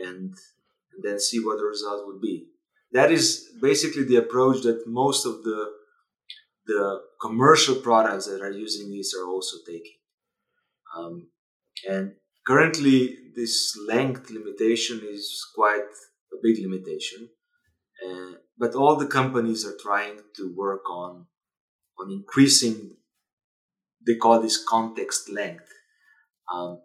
and, 0.07 0.35
and 0.92 1.01
then 1.03 1.18
see 1.18 1.40
what 1.40 1.57
the 1.59 1.64
result 1.64 2.07
would 2.07 2.20
be. 2.20 2.48
That 2.92 3.11
is 3.11 3.27
basically 3.61 4.05
the 4.05 4.16
approach 4.16 4.62
that 4.62 4.87
most 4.87 5.27
of 5.27 5.42
the 5.42 5.61
the 6.66 7.01
commercial 7.18 7.77
products 7.77 8.27
that 8.27 8.42
are 8.42 8.57
using 8.66 8.90
this 8.94 9.14
are 9.18 9.27
also 9.35 9.57
taking. 9.66 9.98
Um, 10.94 11.29
and 11.88 12.12
currently, 12.46 12.98
this 13.35 13.55
length 13.92 14.29
limitation 14.31 15.01
is 15.03 15.24
quite 15.55 15.90
a 16.35 16.37
big 16.42 16.57
limitation. 16.66 17.31
Uh, 18.05 18.35
but 18.59 18.75
all 18.75 18.97
the 18.97 19.07
companies 19.07 19.65
are 19.67 19.77
trying 19.81 20.21
to 20.37 20.55
work 20.55 20.89
on 20.91 21.27
on 21.99 22.11
increasing. 22.11 22.97
They 24.07 24.15
call 24.15 24.41
this 24.41 24.63
context 24.65 25.29
length 25.29 25.69
um, 26.53 26.81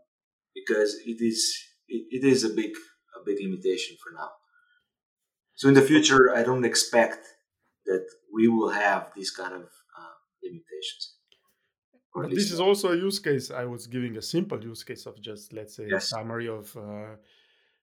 because 0.55 0.95
it 1.05 1.17
is 1.21 1.55
it, 1.87 2.07
it 2.09 2.23
is 2.27 2.43
a 2.43 2.49
big 2.49 2.71
a 3.15 3.23
big 3.25 3.37
limitation 3.41 3.97
for 4.01 4.11
now. 4.17 4.29
So 5.55 5.67
in 5.67 5.75
the 5.75 5.81
future, 5.81 6.35
I 6.35 6.43
don't 6.43 6.65
expect 6.65 7.27
that 7.85 8.05
we 8.33 8.47
will 8.47 8.69
have 8.69 9.11
these 9.15 9.31
kind 9.31 9.53
of 9.53 9.61
uh, 9.61 10.15
limitations. 10.43 11.13
But 12.15 12.29
this 12.29 12.51
is 12.51 12.59
also 12.59 12.91
a 12.91 12.95
use 12.95 13.19
case. 13.19 13.49
I 13.51 13.65
was 13.65 13.87
giving 13.87 14.17
a 14.17 14.21
simple 14.21 14.63
use 14.63 14.83
case 14.83 15.05
of 15.05 15.19
just 15.21 15.53
let's 15.53 15.75
say 15.75 15.87
a 15.89 15.99
summary 15.99 16.47
of 16.47 16.75
uh, 16.77 17.15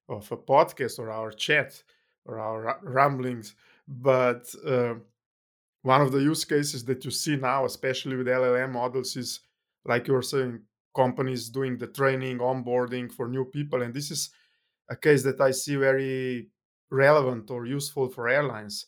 of 0.08 0.30
a 0.30 0.36
podcast 0.36 0.98
or 0.98 1.10
our 1.10 1.30
chat 1.32 1.82
or 2.24 2.38
our 2.40 2.78
ramblings. 2.82 3.54
But 3.88 4.54
uh, 4.64 4.96
one 5.82 6.00
of 6.02 6.12
the 6.12 6.18
use 6.20 6.44
cases 6.44 6.84
that 6.86 7.04
you 7.04 7.10
see 7.10 7.36
now, 7.36 7.64
especially 7.64 8.16
with 8.16 8.28
LLM 8.28 8.72
models, 8.72 9.16
is 9.16 9.40
like 9.84 10.06
you 10.08 10.14
were 10.14 10.22
saying, 10.22 10.62
companies 10.94 11.48
doing 11.48 11.78
the 11.78 11.86
training, 11.86 12.38
onboarding 12.38 13.10
for 13.12 13.28
new 13.28 13.44
people, 13.44 13.82
and 13.82 13.94
this 13.94 14.10
is 14.10 14.30
a 14.90 14.96
case 14.96 15.22
that 15.24 15.40
I 15.40 15.52
see 15.52 15.76
very 15.76 16.50
relevant 16.90 17.50
or 17.50 17.66
useful 17.66 18.08
for 18.08 18.28
airlines 18.28 18.86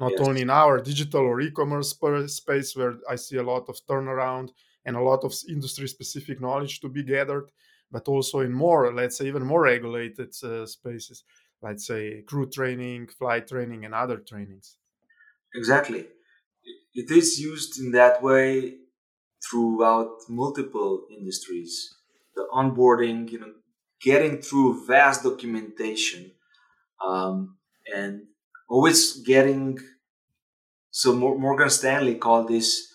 not 0.00 0.18
Yes. 0.18 0.20
only 0.20 0.42
in 0.42 0.50
our 0.50 0.80
digital 0.80 1.20
or 1.22 1.40
e-commerce 1.40 1.96
space 2.28 2.76
where 2.76 2.98
I 3.08 3.16
see 3.16 3.36
a 3.36 3.42
lot 3.42 3.68
of 3.68 3.76
turnaround 3.86 4.50
and 4.84 4.96
a 4.96 5.00
lot 5.02 5.24
of 5.24 5.34
industry 5.48 5.88
specific 5.88 6.40
knowledge 6.40 6.80
to 6.80 6.88
be 6.88 7.02
gathered, 7.04 7.50
but 7.90 8.08
also 8.08 8.40
in 8.40 8.52
more, 8.52 8.92
let's 8.94 9.18
say, 9.18 9.26
even 9.28 9.44
more 9.44 9.62
regulated 9.62 10.34
uh, 10.42 10.66
spaces, 10.66 11.24
let's 11.62 11.86
say 11.86 12.22
crew 12.22 12.48
training, 12.48 13.08
flight 13.08 13.46
training, 13.48 13.84
and 13.84 13.94
other 13.94 14.18
trainings. 14.18 14.76
Exactly. 15.54 16.06
It 16.94 17.10
is 17.10 17.38
used 17.40 17.78
in 17.80 17.92
that 17.92 18.22
way 18.22 18.74
throughout 19.48 20.18
multiple 20.28 21.06
industries. 21.10 21.94
The 22.34 22.46
onboarding, 22.52 23.30
you 23.30 23.40
know, 23.40 23.52
getting 24.00 24.40
through 24.40 24.86
vast 24.86 25.22
documentation, 25.22 26.32
um, 27.04 27.56
and 27.94 28.22
always 28.68 29.16
getting. 29.22 29.78
So 30.90 31.14
Morgan 31.14 31.70
Stanley 31.70 32.16
called 32.16 32.48
this 32.48 32.92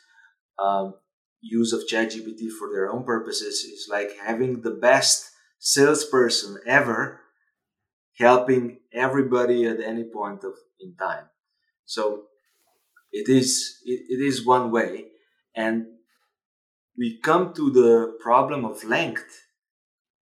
um, 0.60 0.95
use 1.41 1.73
of 1.73 1.82
ChatGPT 1.82 2.49
for 2.49 2.69
their 2.71 2.91
own 2.91 3.04
purposes 3.04 3.63
is 3.63 3.88
like 3.89 4.12
having 4.26 4.62
the 4.62 4.71
best 4.71 5.32
salesperson 5.60 6.58
ever, 6.65 7.19
helping 8.17 8.80
everybody 8.93 9.65
at 9.65 9.80
any 9.80 10.04
point 10.04 10.43
of 10.43 10.54
in 10.80 10.95
time. 10.95 11.26
So 11.86 12.23
it 13.12 13.30
is 13.30 13.80
it, 13.86 14.02
it 14.10 14.21
is 14.23 14.45
one 14.45 14.71
way. 14.71 15.06
And 15.56 15.86
we 16.97 17.19
come 17.19 17.54
to 17.54 17.71
the 17.71 18.17
problem 18.21 18.65
of 18.65 18.84
length 18.84 19.41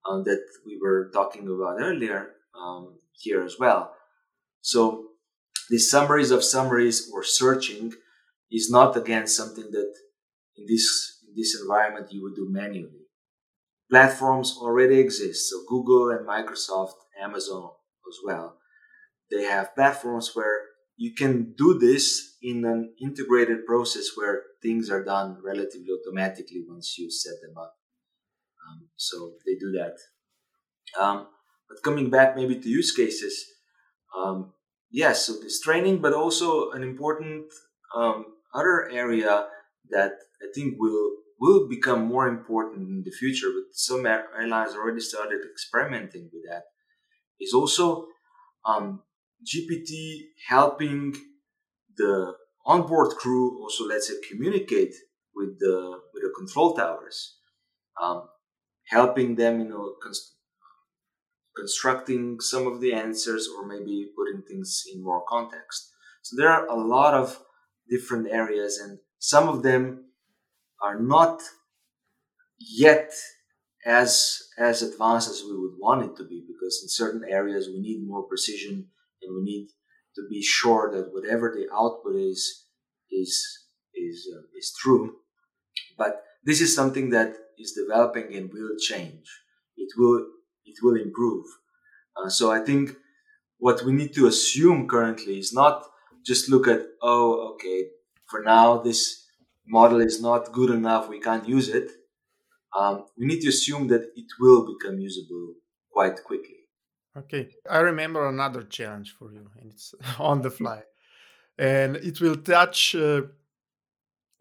uh, 0.06 0.22
that 0.24 0.44
we 0.66 0.80
were 0.82 1.10
talking 1.14 1.44
about 1.44 1.82
earlier 1.82 2.32
um, 2.58 3.00
here 3.14 3.44
as 3.44 3.58
well. 3.60 3.94
So 4.62 5.08
the 5.70 5.80
summaries 5.80 6.32
of 6.32 6.44
summaries 6.44 7.10
or 7.14 7.24
searching 7.24 7.94
is 8.52 8.70
not 8.70 8.98
again 8.98 9.28
something 9.28 9.70
that 9.72 9.94
in 10.58 10.66
this 10.68 11.20
in 11.28 11.34
this 11.36 11.58
environment 11.62 12.12
you 12.12 12.22
would 12.24 12.36
do 12.36 12.48
manually. 12.50 13.08
Platforms 13.90 14.58
already 14.62 15.00
exist. 15.00 15.50
So 15.50 15.64
google 15.68 16.12
and 16.12 16.28
microsoft 16.28 16.96
amazon 17.22 17.72
as 18.12 18.20
well 18.26 18.58
they 19.32 19.44
have 19.44 19.74
platforms 19.74 20.32
where 20.34 20.60
you 20.98 21.14
can 21.16 21.54
do 21.58 21.80
this 21.80 22.38
in 22.44 22.66
an 22.66 22.94
integrated 23.02 23.66
process 23.66 24.10
where 24.16 24.44
things 24.62 24.90
are 24.90 25.04
done 25.04 25.38
relatively 25.44 25.88
automatically 25.90 26.64
once 26.68 26.98
you 26.98 27.10
set 27.10 27.34
them 27.42 27.58
up. 27.58 27.74
Um, 28.68 28.90
so 28.98 29.34
they 29.46 29.56
do 29.56 29.72
that. 29.80 29.96
Um, 31.02 31.28
but 31.68 31.82
coming 31.84 32.10
back 32.10 32.36
maybe 32.36 32.60
to 32.60 32.70
use 32.70 32.92
cases, 32.92 33.46
um, 34.16 34.54
yes, 34.92 35.26
so 35.26 35.34
this 35.42 35.62
training, 35.62 36.02
but 36.02 36.14
also 36.14 36.72
an 36.72 36.84
important 36.84 37.46
um, 37.96 38.26
other 38.54 38.90
area 38.92 39.48
that 39.90 40.12
I 40.42 40.48
think 40.54 40.76
will 40.78 41.12
will 41.40 41.68
become 41.68 42.06
more 42.06 42.28
important 42.28 42.88
in 42.88 43.02
the 43.04 43.12
future. 43.12 43.48
But 43.48 43.74
some 43.74 44.06
airlines 44.06 44.76
already 44.76 45.00
started 45.00 45.40
experimenting 45.52 46.30
with 46.32 46.44
that. 46.48 46.64
Is 47.42 47.54
also 47.54 48.06
um, 48.66 49.02
GPT 49.44 50.20
helping 50.48 51.16
the 51.98 52.36
onboard 52.66 53.12
crew 53.18 53.60
also 53.62 53.88
let's 53.88 54.08
say 54.08 54.16
communicate 54.30 54.94
with 55.36 55.60
the 55.60 56.00
with 56.14 56.24
the 56.24 56.34
control 56.38 56.76
towers, 56.76 57.38
um, 58.02 58.28
helping 58.88 59.36
them 59.36 59.60
you 59.60 59.68
know 59.68 59.96
cons- 60.04 60.36
constructing 61.58 62.40
some 62.40 62.68
of 62.68 62.80
the 62.82 62.94
answers 62.94 63.48
or 63.48 63.68
maybe 63.68 64.10
putting 64.16 64.42
things 64.44 64.84
in 64.94 65.04
more 65.04 65.24
context. 65.28 65.90
So 66.22 66.36
there 66.38 66.50
are 66.50 66.68
a 66.68 66.76
lot 66.76 67.14
of 67.14 67.40
different 67.90 68.28
areas, 68.30 68.78
and 68.78 69.00
some 69.20 69.50
of 69.50 69.64
them 69.64 70.12
are 70.82 71.00
not 71.00 71.42
yet 72.60 73.12
as 73.86 74.44
as 74.58 74.82
advanced 74.82 75.30
as 75.30 75.44
we 75.44 75.58
would 75.58 75.78
want 75.80 76.04
it 76.06 76.16
to 76.18 76.24
be 76.24 76.44
because 76.48 76.82
in 76.84 76.90
certain 76.90 77.24
areas 77.28 77.68
we 77.68 77.80
need 77.80 78.06
more 78.06 78.24
precision 78.24 78.88
and 79.22 79.36
we 79.36 79.44
need 79.44 79.68
to 80.16 80.22
be 80.30 80.42
sure 80.42 80.92
that 80.92 81.14
whatever 81.14 81.50
the 81.50 81.68
output 81.74 82.16
is 82.16 82.66
is 83.12 83.32
is 83.96 84.28
uh, 84.36 84.44
is 84.58 84.74
true. 84.80 85.16
But 85.98 86.24
this 86.44 86.62
is 86.62 86.76
something 86.76 87.10
that 87.12 87.36
is 87.58 87.74
developing 87.74 88.36
and 88.36 88.52
will 88.52 88.76
change. 88.80 89.26
It 89.78 89.90
will 89.98 90.26
it 90.66 90.78
will 90.84 90.96
improve. 90.96 91.46
Uh, 92.16 92.30
so 92.30 92.52
i 92.52 92.60
think 92.60 92.96
what 93.58 93.84
we 93.84 93.94
need 93.94 94.14
to 94.14 94.28
assume 94.28 94.88
currently 94.88 95.40
is 95.40 95.54
not 95.54 95.86
just 96.26 96.50
look 96.50 96.68
at 96.68 96.82
oh 97.02 97.54
okay 97.54 97.88
for 98.26 98.42
now 98.42 98.78
this 98.78 99.26
model 99.66 100.02
is 100.02 100.22
not 100.22 100.52
good 100.52 100.70
enough 100.70 101.08
we 101.08 101.20
can't 101.20 101.48
use 101.48 101.70
it 101.70 101.90
um, 102.78 103.06
we 103.18 103.26
need 103.26 103.42
to 103.42 103.50
assume 103.50 103.88
that 103.88 104.12
it 104.16 104.28
will 104.40 104.74
become 104.74 105.00
usable 105.00 105.54
quite 105.92 106.24
quickly. 106.24 106.56
Okay, 107.18 107.50
I 107.70 107.80
remember 107.80 108.28
another 108.28 108.64
challenge 108.64 109.16
for 109.18 109.34
you, 109.34 109.50
and 109.60 109.72
it's 109.72 109.94
on 110.20 110.42
the 110.42 110.50
fly, 110.50 110.84
and 111.58 111.98
it 111.98 112.22
will 112.22 112.38
touch 112.38 112.96
uh, 112.96 113.24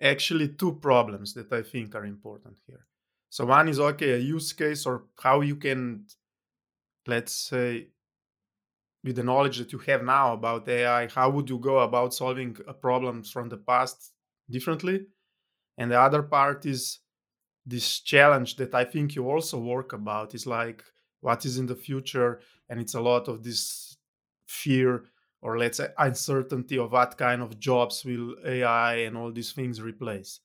actually 0.00 0.48
two 0.48 0.74
problems 0.74 1.34
that 1.34 1.52
I 1.52 1.62
think 1.62 1.94
are 1.94 2.06
important 2.06 2.58
here. 2.66 2.86
So 3.28 3.44
one 3.44 3.68
is 3.68 3.78
okay, 3.78 4.12
a 4.12 4.18
use 4.18 4.52
case 4.52 4.86
or 4.86 5.04
how 5.20 5.40
you 5.40 5.56
can, 5.56 6.06
let's 7.06 7.32
say, 7.32 7.88
with 9.04 9.16
the 9.16 9.22
knowledge 9.22 9.58
that 9.58 9.72
you 9.72 9.78
have 9.78 10.02
now 10.02 10.34
about 10.34 10.68
AI, 10.68 11.08
how 11.08 11.30
would 11.30 11.48
you 11.48 11.58
go 11.58 11.78
about 11.78 12.12
solving 12.12 12.56
a 12.66 12.74
problem 12.74 13.22
from 13.22 13.48
the 13.48 13.56
past 13.56 14.12
differently? 14.50 15.06
And 15.78 15.90
the 15.90 16.00
other 16.00 16.22
part 16.22 16.66
is 16.66 16.98
this 17.66 18.00
challenge 18.00 18.56
that 18.56 18.74
I 18.74 18.84
think 18.84 19.14
you 19.14 19.30
also 19.30 19.58
work 19.58 19.92
about 19.92 20.34
is 20.34 20.46
like 20.46 20.82
what 21.20 21.44
is 21.44 21.58
in 21.58 21.66
the 21.66 21.76
future, 21.76 22.40
and 22.68 22.80
it's 22.80 22.94
a 22.94 23.00
lot 23.00 23.28
of 23.28 23.42
this 23.42 23.96
fear 24.46 25.04
or 25.42 25.58
let's 25.58 25.78
say 25.78 25.88
uncertainty 25.98 26.78
of 26.78 26.92
what 26.92 27.16
kind 27.16 27.42
of 27.42 27.58
jobs 27.58 28.04
will 28.04 28.34
AI 28.44 28.96
and 28.96 29.16
all 29.16 29.32
these 29.32 29.52
things 29.52 29.80
replace. 29.80 30.40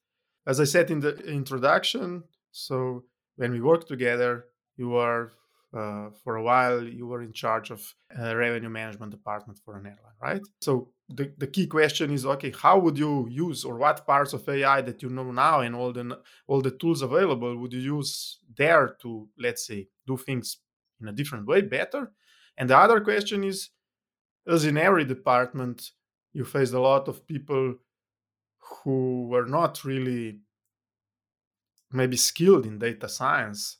As 0.47 0.59
I 0.59 0.63
said 0.63 0.91
in 0.91 0.99
the 0.99 1.18
introduction, 1.26 2.24
so 2.51 3.03
when 3.36 3.51
we 3.51 3.59
work 3.59 3.88
together, 3.88 4.45
you 4.78 4.95
are 4.95 5.32
uh, 5.76 6.10
for 6.24 6.38
a 6.38 6.44
while 6.44 6.82
you 6.84 7.06
were 7.06 7.22
in 7.22 7.34
charge 7.34 7.70
of 7.70 7.94
revenue 8.18 8.70
management 8.70 9.12
department 9.12 9.60
for 9.64 9.76
an 9.78 9.86
airline, 9.86 10.20
right? 10.22 10.42
So 10.62 10.90
the, 11.10 11.34
the 11.38 11.48
key 11.48 11.68
question 11.68 12.12
is 12.12 12.26
okay, 12.26 12.54
how 12.58 12.80
would 12.80 12.98
you 12.98 13.28
use 13.30 13.66
or 13.66 13.78
what 13.78 14.08
parts 14.08 14.34
of 14.34 14.48
AI 14.48 14.82
that 14.82 15.04
you 15.04 15.10
know 15.10 15.32
now 15.32 15.60
and 15.60 15.76
all 15.76 15.92
the 15.92 16.20
all 16.48 16.62
the 16.62 16.72
tools 16.72 17.02
available 17.02 17.58
would 17.58 17.74
you 17.74 17.82
use 17.98 18.40
there 18.58 18.96
to 19.02 19.28
let's 19.38 19.68
say 19.68 19.88
do 20.08 20.18
things 20.18 20.58
in 21.02 21.08
a 21.10 21.14
different 21.14 21.46
way 21.46 21.62
better? 21.62 22.12
And 22.58 22.70
the 22.70 22.78
other 22.78 23.02
question 23.02 23.44
is 23.44 23.70
as 24.48 24.66
in 24.66 24.78
every 24.78 25.06
department, 25.06 25.92
you 26.34 26.46
faced 26.46 26.74
a 26.74 26.80
lot 26.80 27.08
of 27.08 27.28
people 27.28 27.76
who 28.60 29.28
were 29.28 29.46
not 29.46 29.84
really 29.84 30.40
maybe 31.92 32.18
skilled 32.18 32.66
in 32.66 32.80
data 32.80 33.10
science, 33.10 33.78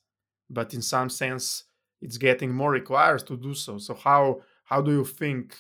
but 0.50 0.74
in 0.74 0.82
some 0.82 1.10
sense 1.10 1.64
it's 2.02 2.18
getting 2.18 2.54
more 2.54 2.72
required 2.72 3.26
to 3.28 3.38
do 3.38 3.54
so. 3.54 3.78
So 3.78 3.94
how 3.94 4.42
how 4.64 4.82
do 4.82 4.92
you 4.92 5.06
think 5.06 5.56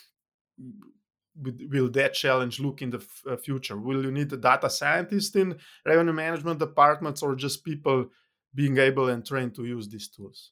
will 1.69 1.89
that 1.89 2.13
challenge 2.13 2.59
look 2.59 2.81
in 2.81 2.89
the 2.89 2.97
f- 2.97 3.23
uh, 3.29 3.37
future? 3.37 3.77
Will 3.77 4.03
you 4.03 4.11
need 4.11 4.31
a 4.31 4.37
data 4.37 4.69
scientist 4.69 5.35
in 5.35 5.57
revenue 5.85 6.13
management 6.13 6.59
departments, 6.59 7.21
or 7.21 7.35
just 7.35 7.63
people 7.63 8.09
being 8.53 8.77
able 8.77 9.09
and 9.09 9.25
trained 9.25 9.53
to 9.55 9.65
use 9.65 9.87
these 9.89 10.07
tools? 10.07 10.51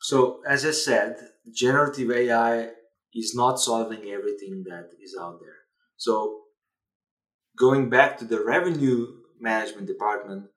So, 0.00 0.42
as 0.46 0.64
I 0.64 0.72
said, 0.72 1.16
generative 1.52 2.10
AI 2.10 2.70
is 3.14 3.34
not 3.34 3.58
solving 3.58 4.10
everything 4.10 4.64
that 4.68 4.90
is 5.02 5.16
out 5.18 5.40
there. 5.40 5.56
So, 5.96 6.42
going 7.56 7.90
back 7.90 8.18
to 8.18 8.24
the 8.24 8.44
revenue 8.44 9.06
management 9.40 9.86
department, 9.86 10.50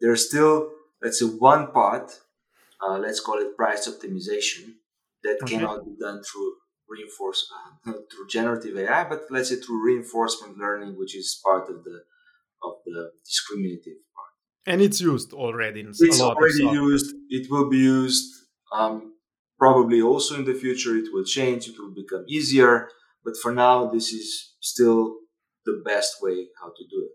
there's 0.00 0.28
still, 0.28 0.70
let's 1.02 1.18
say, 1.18 1.26
one 1.26 1.72
part 1.72 2.20
uh, 2.82 2.98
let's 2.98 3.20
call 3.20 3.38
it 3.38 3.56
price 3.56 3.88
optimization 3.88 4.74
that 5.22 5.38
okay. 5.42 5.56
cannot 5.56 5.84
be 5.84 5.92
done 6.00 6.22
through 6.22 6.52
reinforce 6.88 7.46
uh, 7.54 7.92
through 8.10 8.26
generative 8.28 8.76
AI, 8.76 9.04
but 9.04 9.22
let's 9.30 9.48
say 9.48 9.56
through 9.56 9.84
reinforcement 9.84 10.58
learning, 10.58 10.96
which 10.98 11.16
is 11.16 11.40
part 11.44 11.68
of 11.68 11.84
the 11.84 12.00
of 12.62 12.74
the 12.86 13.10
discriminative 13.24 13.98
part. 14.14 14.32
And 14.66 14.80
it's 14.80 15.00
used 15.00 15.32
already. 15.32 15.80
In 15.80 15.92
it's 15.98 16.20
already 16.20 16.64
used. 16.64 17.14
It 17.28 17.50
will 17.50 17.68
be 17.68 17.78
used. 17.78 18.32
Um, 18.72 19.14
probably 19.58 20.00
also 20.02 20.34
in 20.36 20.44
the 20.44 20.54
future, 20.54 20.96
it 20.96 21.12
will 21.12 21.24
change. 21.24 21.68
It 21.68 21.76
will 21.78 21.94
become 21.94 22.24
easier. 22.28 22.88
But 23.24 23.34
for 23.42 23.52
now, 23.52 23.90
this 23.90 24.12
is 24.12 24.54
still 24.60 25.16
the 25.64 25.82
best 25.84 26.16
way 26.22 26.48
how 26.60 26.68
to 26.68 26.84
do 26.90 27.08
it. 27.08 27.12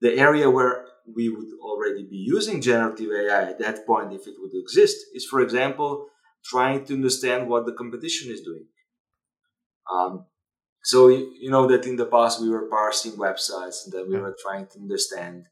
The 0.00 0.20
area 0.20 0.48
where 0.50 0.86
we 1.14 1.28
would 1.28 1.48
already 1.60 2.04
be 2.04 2.16
using 2.16 2.60
generative 2.60 3.10
AI 3.12 3.50
at 3.50 3.58
that 3.58 3.86
point 3.86 4.12
if 4.12 4.26
it 4.26 4.34
would 4.38 4.52
exist 4.54 4.96
is, 5.14 5.24
for 5.24 5.40
example, 5.40 6.06
trying 6.44 6.84
to 6.86 6.94
understand 6.94 7.48
what 7.48 7.66
the 7.66 7.72
competition 7.72 8.30
is 8.32 8.40
doing. 8.42 8.66
Um, 9.90 10.26
so 10.82 11.08
you 11.08 11.50
know 11.50 11.66
that 11.66 11.86
in 11.86 11.96
the 11.96 12.06
past 12.06 12.40
we 12.40 12.48
were 12.50 12.68
parsing 12.68 13.12
websites 13.12 13.84
and 13.84 13.92
then 13.92 14.08
we 14.08 14.18
were 14.18 14.36
trying 14.40 14.66
to 14.68 14.78
understand. 14.78 15.44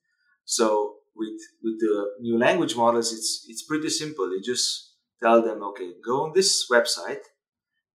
So 0.45 0.97
with 1.15 1.41
with 1.63 1.79
the 1.81 2.07
new 2.21 2.39
language 2.39 2.77
models, 2.77 3.13
it's 3.13 3.45
it's 3.49 3.65
pretty 3.65 3.89
simple. 3.89 4.31
You 4.31 4.43
just 4.43 4.95
tell 5.23 5.43
them, 5.43 5.63
okay, 5.65 5.93
go 6.05 6.25
on 6.25 6.33
this 6.35 6.69
website 6.71 7.25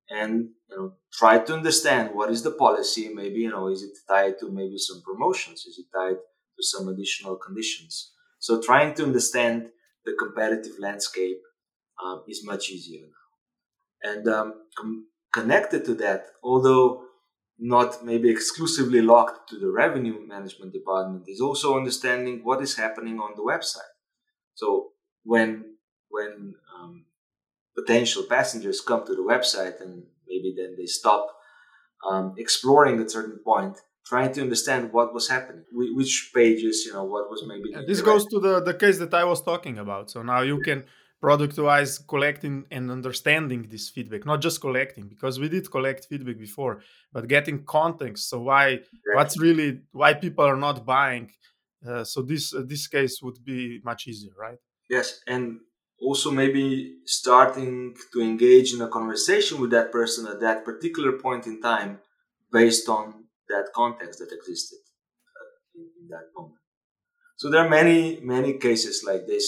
and 0.09 0.49
you 0.70 0.78
know 0.78 0.93
try 1.14 1.39
to 1.39 1.53
understand 1.53 2.12
what 2.14 2.32
is 2.32 2.43
the 2.43 2.51
policy. 2.51 3.09
Maybe 3.14 3.39
you 3.39 3.49
know 3.49 3.68
is 3.68 3.84
it 3.84 3.97
tied 4.07 4.39
to 4.39 4.51
maybe 4.51 4.78
some 4.78 5.01
promotions? 5.01 5.66
Is 5.66 5.80
it 5.80 5.88
tied 5.95 6.18
to 6.62 6.68
some 6.68 6.88
additional 6.88 7.36
conditions. 7.36 8.12
So 8.39 8.62
trying 8.62 8.93
to 8.95 9.03
understand 9.03 9.70
the 10.05 10.14
competitive 10.18 10.74
landscape 10.80 11.41
um, 12.03 12.24
is 12.28 12.45
much 12.45 12.70
easier 12.70 13.01
now. 13.01 14.12
And 14.12 14.28
um, 14.28 14.53
com- 14.78 15.07
connected 15.32 15.86
to 15.86 15.95
that, 15.95 16.26
although 16.43 17.03
not 17.59 18.03
maybe 18.03 18.30
exclusively 18.30 19.01
locked 19.01 19.49
to 19.49 19.59
the 19.59 19.70
revenue 19.70 20.26
management 20.26 20.74
department, 20.74 21.26
is 21.28 21.39
also 21.39 21.78
understanding 21.78 22.41
what 22.43 22.62
is 22.62 22.76
happening 22.76 23.20
on 23.20 23.36
the 23.36 23.43
website. 23.43 23.93
So 24.55 24.89
when 25.24 25.76
when 26.09 26.55
um, 26.76 27.05
potential 27.76 28.24
passengers 28.28 28.82
come 28.82 29.05
to 29.05 29.16
the 29.16 29.22
website 29.22 29.80
and 29.80 30.03
maybe 30.28 30.53
then 30.57 30.76
they 30.78 30.86
stop 30.86 31.28
um, 32.09 32.34
exploring 32.38 32.99
at 32.99 33.05
a 33.05 33.09
certain 33.09 33.39
point, 33.45 33.78
trying 34.05 34.33
to 34.33 34.41
understand 34.41 34.91
what 34.91 35.13
was 35.13 35.29
happening, 35.29 35.63
which 35.71 36.31
pages, 36.33 36.85
you 36.85 36.93
know, 36.93 37.03
what 37.03 37.29
was 37.29 37.43
maybe. 37.47 37.69
Yeah, 37.71 37.81
this 37.87 38.01
goes 38.01 38.25
to 38.27 38.39
the, 38.39 38.61
the 38.61 38.73
case 38.73 38.97
that 38.99 39.13
I 39.13 39.23
was 39.23 39.41
talking 39.41 39.77
about. 39.77 40.09
So 40.09 40.23
now 40.23 40.41
you 40.41 40.59
can 40.59 40.85
productize 41.23 42.05
collecting 42.07 42.65
and 42.71 42.89
understanding 42.89 43.67
this 43.69 43.89
feedback, 43.89 44.25
not 44.25 44.41
just 44.41 44.59
collecting, 44.59 45.07
because 45.07 45.39
we 45.39 45.49
did 45.49 45.69
collect 45.69 46.05
feedback 46.05 46.39
before, 46.39 46.81
but 47.13 47.27
getting 47.27 47.63
context. 47.63 48.29
So 48.29 48.41
why, 48.41 48.79
what's 49.13 49.39
really, 49.39 49.81
why 49.91 50.15
people 50.15 50.45
are 50.45 50.57
not 50.57 50.85
buying. 50.85 51.31
Uh, 51.87 52.03
so 52.03 52.21
this 52.21 52.53
uh, 52.53 52.61
this 52.65 52.87
case 52.87 53.21
would 53.23 53.43
be 53.43 53.79
much 53.83 54.07
easier, 54.07 54.33
right? 54.37 54.59
Yes, 54.89 55.21
and 55.25 55.59
also 55.99 56.31
maybe 56.31 56.97
starting 57.05 57.95
to 58.13 58.21
engage 58.21 58.73
in 58.73 58.81
a 58.81 58.87
conversation 58.87 59.59
with 59.59 59.71
that 59.71 59.91
person 59.91 60.27
at 60.27 60.39
that 60.41 60.65
particular 60.65 61.13
point 61.13 61.47
in 61.47 61.61
time 61.61 61.99
based 62.51 62.89
on 62.89 63.20
that 63.51 63.73
context 63.75 64.19
that 64.19 64.31
existed 64.31 64.79
uh, 65.37 65.79
in, 65.79 66.07
that 66.09 66.27
moment. 66.35 66.59
So 67.37 67.49
there 67.49 67.65
are 67.65 67.69
many, 67.69 68.19
many 68.21 68.53
cases 68.53 69.03
like 69.05 69.25
this, 69.27 69.45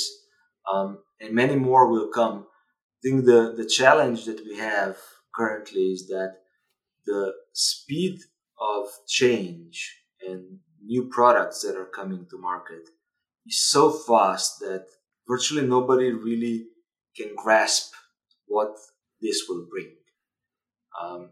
um, 0.71 0.99
and 1.19 1.33
many 1.33 1.55
more 1.55 1.89
will 1.89 2.09
come. 2.09 2.45
I 2.45 2.99
think 3.03 3.25
the, 3.25 3.53
the 3.55 3.65
challenge 3.65 4.25
that 4.25 4.41
we 4.45 4.57
have 4.57 4.97
currently 5.35 5.91
is 5.95 6.07
that 6.07 6.35
the 7.05 7.33
speed 7.53 8.19
of 8.59 8.87
change 9.07 9.95
and 10.27 10.59
new 10.85 11.09
products 11.09 11.61
that 11.61 11.75
are 11.75 11.89
coming 11.93 12.25
to 12.29 12.37
market 12.37 12.89
is 13.45 13.61
so 13.61 13.91
fast 13.91 14.59
that 14.59 14.85
virtually 15.27 15.65
nobody 15.67 16.11
really 16.11 16.65
can 17.15 17.35
grasp 17.35 17.93
what 18.47 18.75
this 19.21 19.43
will 19.47 19.65
bring. 19.69 19.91
Um, 21.01 21.31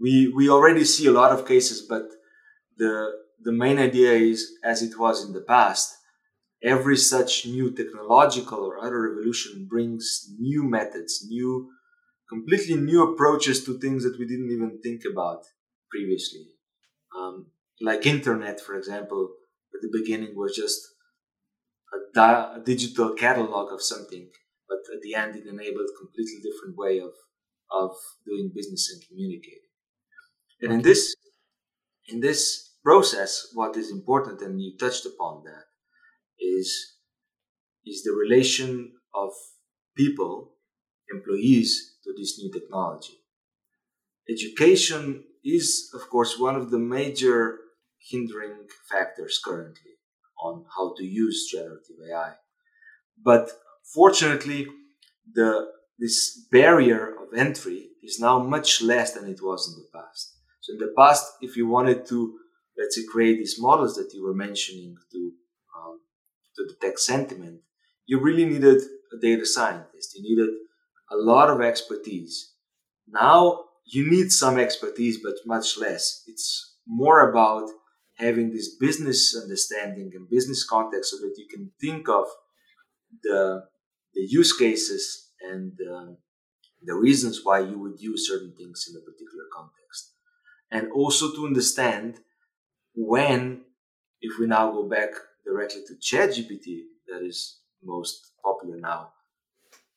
we 0.00 0.32
we 0.34 0.48
already 0.48 0.84
see 0.84 1.06
a 1.06 1.12
lot 1.12 1.32
of 1.32 1.46
cases, 1.46 1.86
but 1.88 2.04
the 2.76 3.12
the 3.42 3.52
main 3.52 3.78
idea 3.78 4.12
is, 4.12 4.52
as 4.64 4.82
it 4.82 4.98
was 4.98 5.24
in 5.24 5.32
the 5.32 5.42
past, 5.42 5.94
every 6.62 6.96
such 6.96 7.46
new 7.46 7.70
technological 7.70 8.58
or 8.58 8.78
other 8.78 9.00
revolution 9.02 9.66
brings 9.68 10.26
new 10.38 10.64
methods, 10.64 11.24
new, 11.28 11.70
completely 12.28 12.76
new 12.76 13.02
approaches 13.12 13.64
to 13.64 13.78
things 13.78 14.02
that 14.04 14.18
we 14.18 14.26
didn't 14.26 14.50
even 14.50 14.80
think 14.82 15.02
about 15.10 15.44
previously. 15.90 16.46
Um, 17.16 17.46
like 17.80 18.06
internet, 18.06 18.60
for 18.60 18.74
example, 18.76 19.34
at 19.74 19.80
the 19.82 19.90
beginning 19.92 20.34
was 20.34 20.56
just 20.56 20.80
a, 21.92 21.98
di- 22.14 22.52
a 22.56 22.60
digital 22.64 23.14
catalog 23.14 23.72
of 23.72 23.82
something, 23.82 24.28
but 24.68 24.78
at 24.94 25.02
the 25.02 25.14
end 25.14 25.36
it 25.36 25.46
enabled 25.46 25.88
a 25.88 25.98
completely 26.00 26.40
different 26.42 26.76
way 26.76 26.98
of 26.98 27.12
of 27.70 27.90
doing 28.24 28.52
business 28.54 28.92
and 28.92 29.02
communicating. 29.08 29.65
And 30.60 30.72
in 30.72 30.82
this 30.82 31.14
in 32.08 32.20
this 32.20 32.74
process, 32.84 33.48
what 33.52 33.76
is 33.76 33.90
important, 33.90 34.40
and 34.40 34.60
you 34.60 34.76
touched 34.78 35.06
upon 35.06 35.42
that, 35.44 35.64
is 36.38 36.96
is 37.84 38.02
the 38.02 38.12
relation 38.12 38.92
of 39.14 39.30
people, 39.96 40.52
employees, 41.10 41.98
to 42.04 42.12
this 42.16 42.38
new 42.38 42.50
technology. 42.52 43.14
Education 44.28 45.24
is, 45.44 45.90
of 45.94 46.08
course, 46.10 46.38
one 46.38 46.56
of 46.56 46.70
the 46.70 46.78
major 46.78 47.58
hindering 48.10 48.66
factors 48.90 49.40
currently 49.44 49.92
on 50.42 50.64
how 50.76 50.94
to 50.96 51.04
use 51.04 51.48
generative 51.50 51.96
AI. 52.10 52.34
But 53.22 53.50
fortunately, 53.94 54.66
the 55.32 55.68
this 55.98 56.46
barrier 56.52 57.14
of 57.22 57.32
entry 57.34 57.88
is 58.02 58.20
now 58.20 58.38
much 58.38 58.82
less 58.82 59.12
than 59.12 59.26
it 59.30 59.40
was 59.42 59.66
in 59.68 59.80
the 59.80 59.88
past. 59.98 60.35
So 60.66 60.72
in 60.72 60.78
the 60.80 60.92
past, 60.98 61.24
if 61.40 61.56
you 61.56 61.68
wanted 61.68 62.06
to, 62.06 62.38
let's 62.76 62.96
say, 62.96 63.02
create 63.08 63.36
these 63.36 63.56
models 63.60 63.94
that 63.94 64.12
you 64.12 64.24
were 64.24 64.34
mentioning 64.34 64.96
to 65.12 65.32
um, 65.76 66.00
to 66.56 66.66
detect 66.66 66.98
sentiment, 66.98 67.60
you 68.06 68.20
really 68.20 68.44
needed 68.44 68.82
a 69.12 69.20
data 69.20 69.46
scientist. 69.46 70.16
You 70.16 70.22
needed 70.24 70.54
a 71.12 71.16
lot 71.16 71.50
of 71.50 71.60
expertise. 71.60 72.54
Now 73.06 73.66
you 73.84 74.10
need 74.10 74.32
some 74.32 74.58
expertise, 74.58 75.18
but 75.22 75.34
much 75.46 75.78
less. 75.78 76.24
It's 76.26 76.78
more 76.84 77.30
about 77.30 77.70
having 78.16 78.50
this 78.50 78.74
business 78.74 79.38
understanding 79.40 80.10
and 80.14 80.28
business 80.28 80.66
context 80.66 81.12
so 81.12 81.18
that 81.18 81.34
you 81.36 81.46
can 81.48 81.70
think 81.80 82.08
of 82.08 82.24
the, 83.22 83.62
the 84.14 84.22
use 84.22 84.56
cases 84.56 85.30
and 85.40 85.78
um, 85.94 86.16
the 86.82 86.94
reasons 86.94 87.42
why 87.44 87.60
you 87.60 87.78
would 87.78 88.00
use 88.00 88.26
certain 88.26 88.52
things 88.56 88.86
in 88.90 88.96
a 88.96 89.04
particular 89.04 89.44
context. 89.54 90.15
And 90.70 90.90
also 90.92 91.32
to 91.34 91.46
understand 91.46 92.20
when, 92.94 93.62
if 94.20 94.38
we 94.38 94.46
now 94.46 94.72
go 94.72 94.88
back 94.88 95.10
directly 95.44 95.82
to 95.86 95.94
ChatGPT, 95.94 96.82
that 97.08 97.24
is 97.24 97.60
most 97.82 98.32
popular 98.44 98.78
now, 98.78 99.12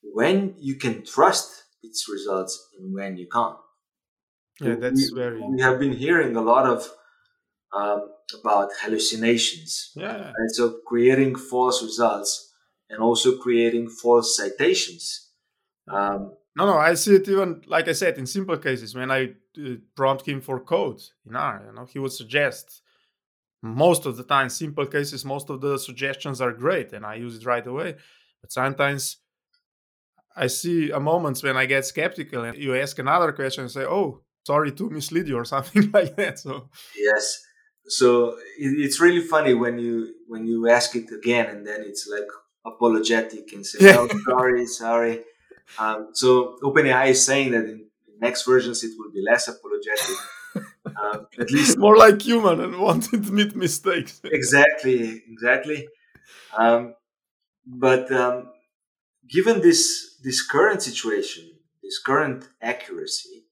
when 0.02 0.56
you 0.60 0.76
can 0.76 1.04
trust 1.04 1.64
its 1.82 2.08
results 2.10 2.70
and 2.78 2.94
when 2.94 3.18
you 3.18 3.28
can't. 3.32 3.58
Yeah, 4.62 4.76
that's 4.76 5.12
we, 5.12 5.20
very. 5.20 5.42
We 5.42 5.62
have 5.62 5.80
been 5.80 5.94
hearing 5.94 6.36
a 6.36 6.42
lot 6.42 6.66
of 6.66 6.90
um, 7.74 8.10
about 8.40 8.70
hallucinations. 8.82 9.92
Yeah. 9.96 10.32
And 10.36 10.52
so 10.52 10.80
creating 10.86 11.36
false 11.36 11.82
results 11.82 12.54
and 12.90 13.00
also 13.00 13.38
creating 13.38 13.90
false 13.90 14.36
citations. 14.36 15.30
Um, 15.88 16.34
no, 16.60 16.66
no, 16.66 16.78
I 16.78 16.93
see 16.95 17.16
it 17.16 17.28
even 17.30 17.62
like 17.68 17.88
I 17.88 17.93
said 17.93 18.18
in 18.18 18.26
simple 18.26 18.57
cases 18.57 18.93
when 18.93 19.12
I 19.12 19.22
uh, 19.57 19.76
prompt 19.95 20.28
him 20.28 20.41
for 20.41 20.60
code 20.60 21.01
in 21.26 21.36
R. 21.36 21.64
You 21.66 21.74
know, 21.74 21.86
he 21.86 21.99
would 21.99 22.12
suggest 22.12 22.82
most 23.62 24.05
of 24.05 24.18
the 24.18 24.24
time 24.24 24.49
simple 24.49 24.86
cases. 24.86 25.24
Most 25.24 25.49
of 25.49 25.62
the 25.62 25.78
suggestions 25.78 26.41
are 26.41 26.51
great, 26.51 26.91
and 26.93 27.05
I 27.05 27.16
use 27.16 27.38
it 27.38 27.45
right 27.45 27.66
away. 27.66 27.95
But 28.41 28.51
sometimes 28.51 29.18
I 30.36 30.47
see 30.47 30.91
a 30.91 30.99
moments 30.99 31.43
when 31.43 31.57
I 31.57 31.66
get 31.66 31.86
skeptical, 31.86 32.43
and 32.43 32.57
you 32.57 32.76
ask 32.76 32.99
another 32.99 33.32
question 33.32 33.64
and 33.64 33.72
say, 33.72 33.86
"Oh, 33.86 34.22
sorry 34.45 34.72
to 34.74 34.89
mislead 34.89 35.28
you" 35.28 35.38
or 35.38 35.45
something 35.55 35.89
like 35.91 36.16
that. 36.18 36.39
So 36.39 36.70
yes, 36.97 37.41
so 37.88 38.38
it's 38.57 38.99
really 38.99 39.22
funny 39.22 39.53
when 39.53 39.80
you 39.80 40.14
when 40.28 40.45
you 40.45 40.70
ask 40.70 40.95
it 40.95 41.10
again 41.12 41.47
and 41.47 41.66
then 41.66 41.82
it's 41.82 42.07
like 42.07 42.30
apologetic 42.66 43.51
and 43.53 43.66
say, 43.66 43.80
"Oh, 43.97 44.07
sorry, 44.26 44.66
sorry." 44.66 45.24
Um, 45.78 46.10
so 46.14 46.58
OpenAI 46.64 47.10
is 47.10 47.26
saying 47.26 47.52
that 47.52 47.66
in 47.66 47.86
next 48.20 48.46
versions 48.46 48.84
it 48.84 48.92
will 48.98 49.12
be 49.12 49.22
less 49.22 49.48
apologetic. 49.48 50.16
Um, 51.02 51.28
at 51.40 51.52
least 51.52 51.78
more 51.78 51.96
like 51.96 52.22
human 52.22 52.60
and 52.60 53.04
to 53.04 53.16
admit 53.16 53.56
mistakes. 53.56 54.20
exactly, 54.26 55.22
exactly. 55.32 55.88
Um, 56.58 56.96
but 57.66 58.12
um, 58.12 58.50
given 59.30 59.62
this 59.62 60.18
this 60.24 60.46
current 60.46 60.82
situation, 60.82 61.52
this 61.84 62.00
current 62.00 62.50
accuracy, 62.62 63.46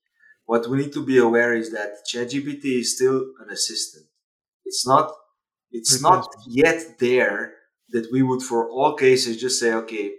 what 0.46 0.68
we 0.68 0.78
need 0.80 0.94
to 0.94 1.06
be 1.06 1.18
aware 1.20 1.54
is 1.54 1.72
that 1.72 1.92
ChatGPT 2.12 2.80
is 2.80 2.96
still 2.96 3.18
an 3.40 3.50
assistant. 3.52 4.08
It's 4.66 4.86
not 4.88 5.12
it's 5.72 6.02
not 6.02 6.28
yet 6.48 6.98
there 7.00 7.54
that 7.90 8.12
we 8.12 8.24
would 8.24 8.42
for 8.42 8.70
all 8.70 8.96
cases 8.96 9.38
just 9.38 9.60
say, 9.60 9.74
okay, 9.74 10.14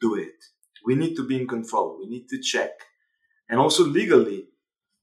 do 0.00 0.16
it. 0.16 0.34
We 0.84 0.94
need 0.94 1.16
to 1.16 1.26
be 1.26 1.36
in 1.36 1.48
control. 1.48 1.98
We 1.98 2.08
need 2.08 2.28
to 2.28 2.40
check. 2.40 2.70
And 3.48 3.58
also 3.58 3.84
legally, 3.84 4.46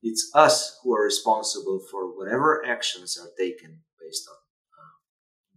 it's 0.01 0.31
us 0.33 0.79
who 0.83 0.93
are 0.93 1.03
responsible 1.03 1.79
for 1.89 2.15
whatever 2.15 2.65
actions 2.65 3.17
are 3.21 3.29
taken 3.37 3.81
based 3.99 4.27
on 4.29 4.35
uh, 4.35 4.95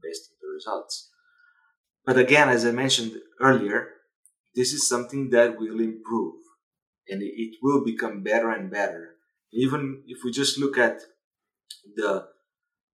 based 0.02 0.30
on 0.30 0.36
the 0.40 0.52
results. 0.52 1.10
But 2.04 2.18
again, 2.18 2.48
as 2.48 2.66
I 2.66 2.72
mentioned 2.72 3.12
earlier, 3.40 3.88
this 4.54 4.72
is 4.72 4.88
something 4.88 5.30
that 5.30 5.58
will 5.58 5.80
improve 5.80 6.34
and 7.08 7.22
it 7.22 7.56
will 7.62 7.84
become 7.84 8.22
better 8.22 8.50
and 8.50 8.70
better. 8.70 9.16
Even 9.52 10.02
if 10.06 10.18
we 10.24 10.30
just 10.30 10.58
look 10.58 10.76
at 10.78 11.00
the 11.96 12.26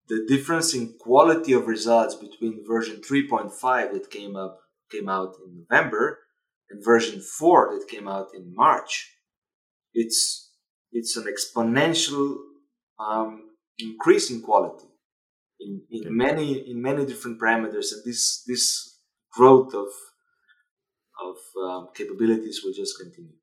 the 0.07 0.25
difference 0.27 0.73
in 0.73 0.95
quality 0.99 1.53
of 1.53 1.67
results 1.67 2.15
between 2.15 2.65
version 2.67 3.01
3.5 3.01 3.93
that 3.93 4.09
came 4.09 4.35
up 4.35 4.59
came 4.91 5.07
out 5.07 5.35
in 5.45 5.65
November 5.69 6.19
and 6.71 6.83
version 6.83 7.21
4 7.21 7.73
that 7.73 7.87
came 7.87 8.07
out 8.07 8.27
in 8.33 8.53
March, 8.55 9.13
it's 9.93 10.51
it's 10.91 11.15
an 11.17 11.25
exponential 11.25 12.37
um, 12.99 13.51
increase 13.79 14.29
in 14.29 14.41
quality 14.41 14.87
in, 15.59 15.81
in 15.89 16.01
okay. 16.01 16.09
many 16.09 16.69
in 16.69 16.81
many 16.81 17.05
different 17.05 17.39
parameters, 17.39 17.93
and 17.93 18.03
this 18.05 18.43
this 18.47 18.97
growth 19.31 19.73
of 19.73 19.89
of 21.27 21.37
um, 21.63 21.89
capabilities 21.95 22.61
will 22.63 22.73
just 22.73 22.97
continue. 22.99 23.37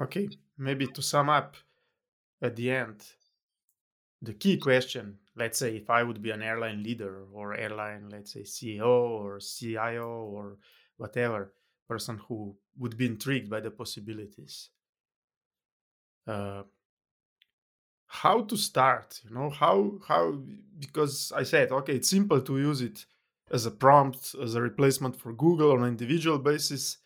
Okay, 0.00 0.28
maybe 0.58 0.86
to 0.86 1.02
sum 1.02 1.28
up 1.28 1.56
at 2.42 2.56
the 2.56 2.70
end, 2.70 3.02
the 4.22 4.34
key 4.34 4.56
question 4.58 5.18
let's 5.36 5.58
say 5.58 5.76
if 5.76 5.90
I 5.90 6.02
would 6.02 6.22
be 6.22 6.30
an 6.30 6.42
airline 6.42 6.82
leader 6.82 7.24
or 7.32 7.54
airline, 7.54 8.08
let's 8.10 8.32
say 8.32 8.40
CEO 8.40 8.86
or 8.86 9.38
CIO 9.38 10.08
or 10.08 10.56
whatever 10.96 11.52
person 11.88 12.18
who 12.28 12.56
would 12.78 12.96
be 12.96 13.06
intrigued 13.06 13.50
by 13.50 13.60
the 13.60 13.70
possibilities. 13.70 14.70
Uh, 16.26 16.64
how 18.06 18.40
to 18.42 18.56
start 18.56 19.20
you 19.24 19.34
know 19.34 19.50
how 19.50 19.98
how 20.06 20.40
because 20.78 21.32
i 21.34 21.42
said 21.42 21.72
okay 21.72 21.96
it's 21.96 22.08
simple 22.08 22.40
to 22.40 22.58
use 22.58 22.80
it 22.80 23.04
as 23.50 23.66
a 23.66 23.70
prompt 23.70 24.34
as 24.42 24.54
a 24.54 24.62
replacement 24.62 25.16
for 25.16 25.32
google 25.32 25.72
on 25.72 25.82
an 25.82 25.88
individual 25.88 26.38
basis 26.38 26.98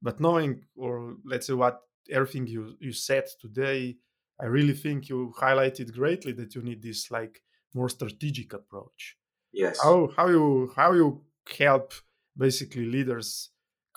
but 0.00 0.20
knowing 0.20 0.64
or 0.76 1.16
let's 1.24 1.46
say 1.46 1.52
what 1.52 1.82
everything 2.10 2.46
you 2.46 2.76
you 2.80 2.92
said 2.92 3.24
today 3.40 3.96
i 4.40 4.46
really 4.46 4.72
think 4.72 5.08
you 5.08 5.34
highlighted 5.38 5.92
greatly 5.92 6.32
that 6.32 6.54
you 6.54 6.62
need 6.62 6.82
this 6.82 7.10
like 7.10 7.42
more 7.74 7.88
strategic 7.88 8.52
approach 8.52 9.16
yes 9.52 9.80
how 9.82 10.08
how 10.16 10.28
you 10.28 10.72
how 10.76 10.92
you 10.92 11.20
help 11.58 11.92
basically 12.36 12.84
leaders 12.84 13.50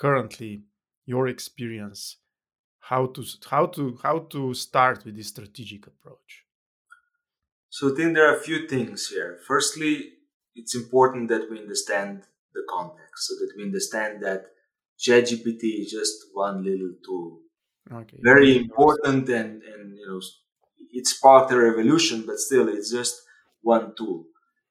currently 0.04 0.64
your 1.06 1.28
experience 1.28 2.02
how 2.92 3.06
to 3.16 3.24
how 3.54 3.66
to 3.76 3.84
how 4.04 4.18
to 4.34 4.54
start 4.54 5.06
with 5.06 5.16
this 5.16 5.30
strategic 5.36 5.86
approach? 5.88 6.32
So 7.70 7.92
i 7.92 7.96
think 7.96 8.16
there 8.16 8.28
are 8.30 8.38
a 8.38 8.46
few 8.50 8.68
things 8.68 9.00
here. 9.14 9.32
Firstly 9.52 9.94
it's 10.60 10.76
important 10.76 11.30
that 11.30 11.44
we 11.50 11.60
understand 11.66 12.24
the 12.56 12.64
context. 12.76 13.20
So 13.28 13.32
that 13.40 13.52
we 13.56 13.64
understand 13.64 14.24
that 14.26 14.42
ChatGPT 15.04 15.64
is 15.82 15.92
just 16.00 16.16
one 16.34 16.58
little 16.70 16.94
tool. 17.06 17.30
Okay 18.02 18.18
very 18.32 18.52
important 18.64 19.24
and 19.40 19.52
and 19.72 19.84
you 20.00 20.08
know 20.08 20.22
it 21.00 21.06
sparked 21.16 21.52
a 21.52 21.60
revolution 21.70 22.18
but 22.28 22.38
still 22.48 22.68
it's 22.76 22.92
just 23.00 23.16
one 23.62 23.94
tool. 23.98 24.20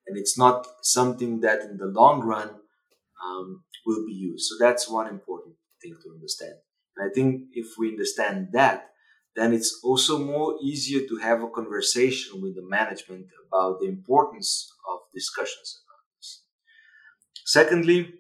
And 0.06 0.18
it's 0.18 0.36
not 0.44 0.66
something 0.82 1.32
that 1.44 1.60
in 1.68 1.76
the 1.82 1.90
long 2.00 2.18
run 2.32 2.50
um, 3.24 3.62
will 3.86 4.04
be 4.06 4.12
used 4.12 4.46
so 4.46 4.54
that's 4.58 4.88
one 4.88 5.06
important 5.08 5.54
thing 5.82 5.96
to 6.02 6.10
understand 6.10 6.54
and 6.96 7.10
I 7.10 7.12
think 7.12 7.42
if 7.52 7.66
we 7.78 7.88
understand 7.88 8.48
that, 8.52 8.90
then 9.36 9.52
it's 9.54 9.80
also 9.82 10.18
more 10.18 10.56
easier 10.62 11.06
to 11.06 11.16
have 11.18 11.42
a 11.42 11.48
conversation 11.48 12.42
with 12.42 12.56
the 12.56 12.66
management 12.68 13.26
about 13.48 13.80
the 13.80 13.86
importance 13.86 14.72
of 14.90 15.00
discussions 15.14 15.82
about 15.84 16.04
this. 16.18 16.42
Secondly, 17.44 18.12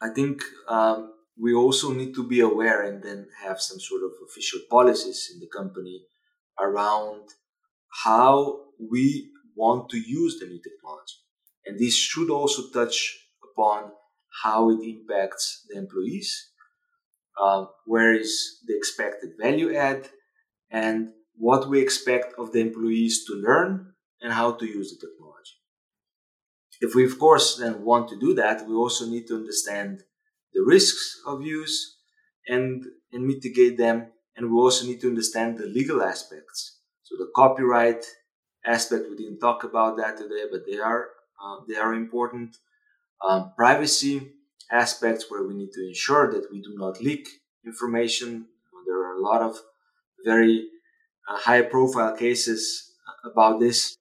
I 0.00 0.10
think 0.10 0.42
um, 0.68 1.14
we 1.40 1.54
also 1.54 1.92
need 1.92 2.14
to 2.14 2.26
be 2.26 2.40
aware 2.40 2.82
and 2.82 3.02
then 3.02 3.28
have 3.42 3.60
some 3.60 3.80
sort 3.80 4.02
of 4.02 4.10
official 4.28 4.60
policies 4.70 5.30
in 5.32 5.40
the 5.40 5.48
company 5.48 6.04
around 6.60 7.22
how 8.04 8.60
we 8.78 9.30
want 9.56 9.88
to 9.88 9.96
use 9.96 10.38
the 10.38 10.46
new 10.46 10.60
technology. 10.62 11.16
And 11.64 11.78
this 11.78 11.96
should 11.96 12.30
also 12.30 12.70
touch 12.72 13.18
upon 13.42 13.90
how 14.42 14.70
it 14.70 14.80
impacts 14.82 15.64
the 15.68 15.78
employees, 15.78 16.50
uh, 17.40 17.66
where 17.86 18.14
is 18.14 18.60
the 18.66 18.76
expected 18.76 19.30
value 19.40 19.74
add, 19.74 20.08
and 20.70 21.10
what 21.38 21.68
we 21.68 21.80
expect 21.80 22.34
of 22.38 22.52
the 22.52 22.60
employees 22.60 23.24
to 23.26 23.34
learn 23.34 23.92
and 24.20 24.32
how 24.32 24.52
to 24.52 24.66
use 24.66 24.90
the 24.90 25.06
technology. 25.06 25.56
If 26.80 26.94
we, 26.94 27.04
of 27.04 27.18
course, 27.18 27.56
then 27.56 27.84
want 27.84 28.08
to 28.08 28.18
do 28.18 28.34
that, 28.34 28.66
we 28.66 28.74
also 28.74 29.06
need 29.06 29.26
to 29.28 29.36
understand 29.36 30.02
the 30.52 30.62
risks 30.62 31.20
of 31.26 31.42
use 31.42 31.96
and, 32.48 32.84
and 33.12 33.26
mitigate 33.26 33.78
them. 33.78 34.12
And 34.36 34.50
we 34.50 34.58
also 34.58 34.86
need 34.86 35.00
to 35.00 35.08
understand 35.08 35.58
the 35.58 35.66
legal 35.66 36.02
aspects. 36.02 36.80
So 37.02 37.16
the 37.16 37.30
copyright 37.34 38.04
aspect, 38.64 39.04
we 39.08 39.16
didn't 39.16 39.40
talk 39.40 39.64
about 39.64 39.96
that 39.96 40.18
today, 40.18 40.44
but 40.50 40.62
they 40.66 40.78
are, 40.78 41.06
uh, 41.42 41.60
they 41.68 41.76
are 41.76 41.94
important. 41.94 42.56
Um, 43.26 43.52
privacy 43.56 44.32
aspects 44.70 45.26
where 45.28 45.46
we 45.46 45.54
need 45.54 45.72
to 45.72 45.86
ensure 45.86 46.32
that 46.32 46.50
we 46.50 46.60
do 46.60 46.74
not 46.76 47.00
leak 47.00 47.28
information. 47.64 48.46
There 48.86 48.98
are 48.98 49.14
a 49.16 49.20
lot 49.20 49.42
of 49.42 49.56
very 50.24 50.68
uh, 51.28 51.38
high 51.38 51.62
profile 51.62 52.16
cases 52.16 52.92
about 53.24 53.60
this, 53.60 53.96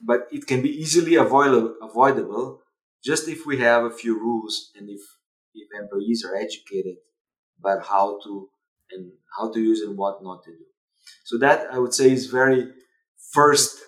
but 0.00 0.28
it 0.30 0.46
can 0.46 0.62
be 0.62 0.70
easily 0.70 1.16
avoidable, 1.16 1.74
avoidable 1.82 2.60
just 3.04 3.28
if 3.28 3.46
we 3.46 3.58
have 3.58 3.84
a 3.84 3.90
few 3.90 4.18
rules 4.18 4.70
and 4.76 4.88
if, 4.90 5.00
if 5.54 5.68
employees 5.80 6.24
are 6.24 6.36
educated 6.36 6.96
about 7.60 7.84
how 7.86 8.18
to 8.24 8.48
and 8.90 9.12
how 9.36 9.52
to 9.52 9.60
use 9.60 9.82
and 9.82 9.96
what 9.96 10.22
not 10.22 10.42
to 10.44 10.50
do. 10.50 10.64
So 11.24 11.38
that 11.38 11.72
I 11.72 11.78
would 11.78 11.94
say 11.94 12.10
is 12.10 12.26
very 12.26 12.70
first. 13.32 13.78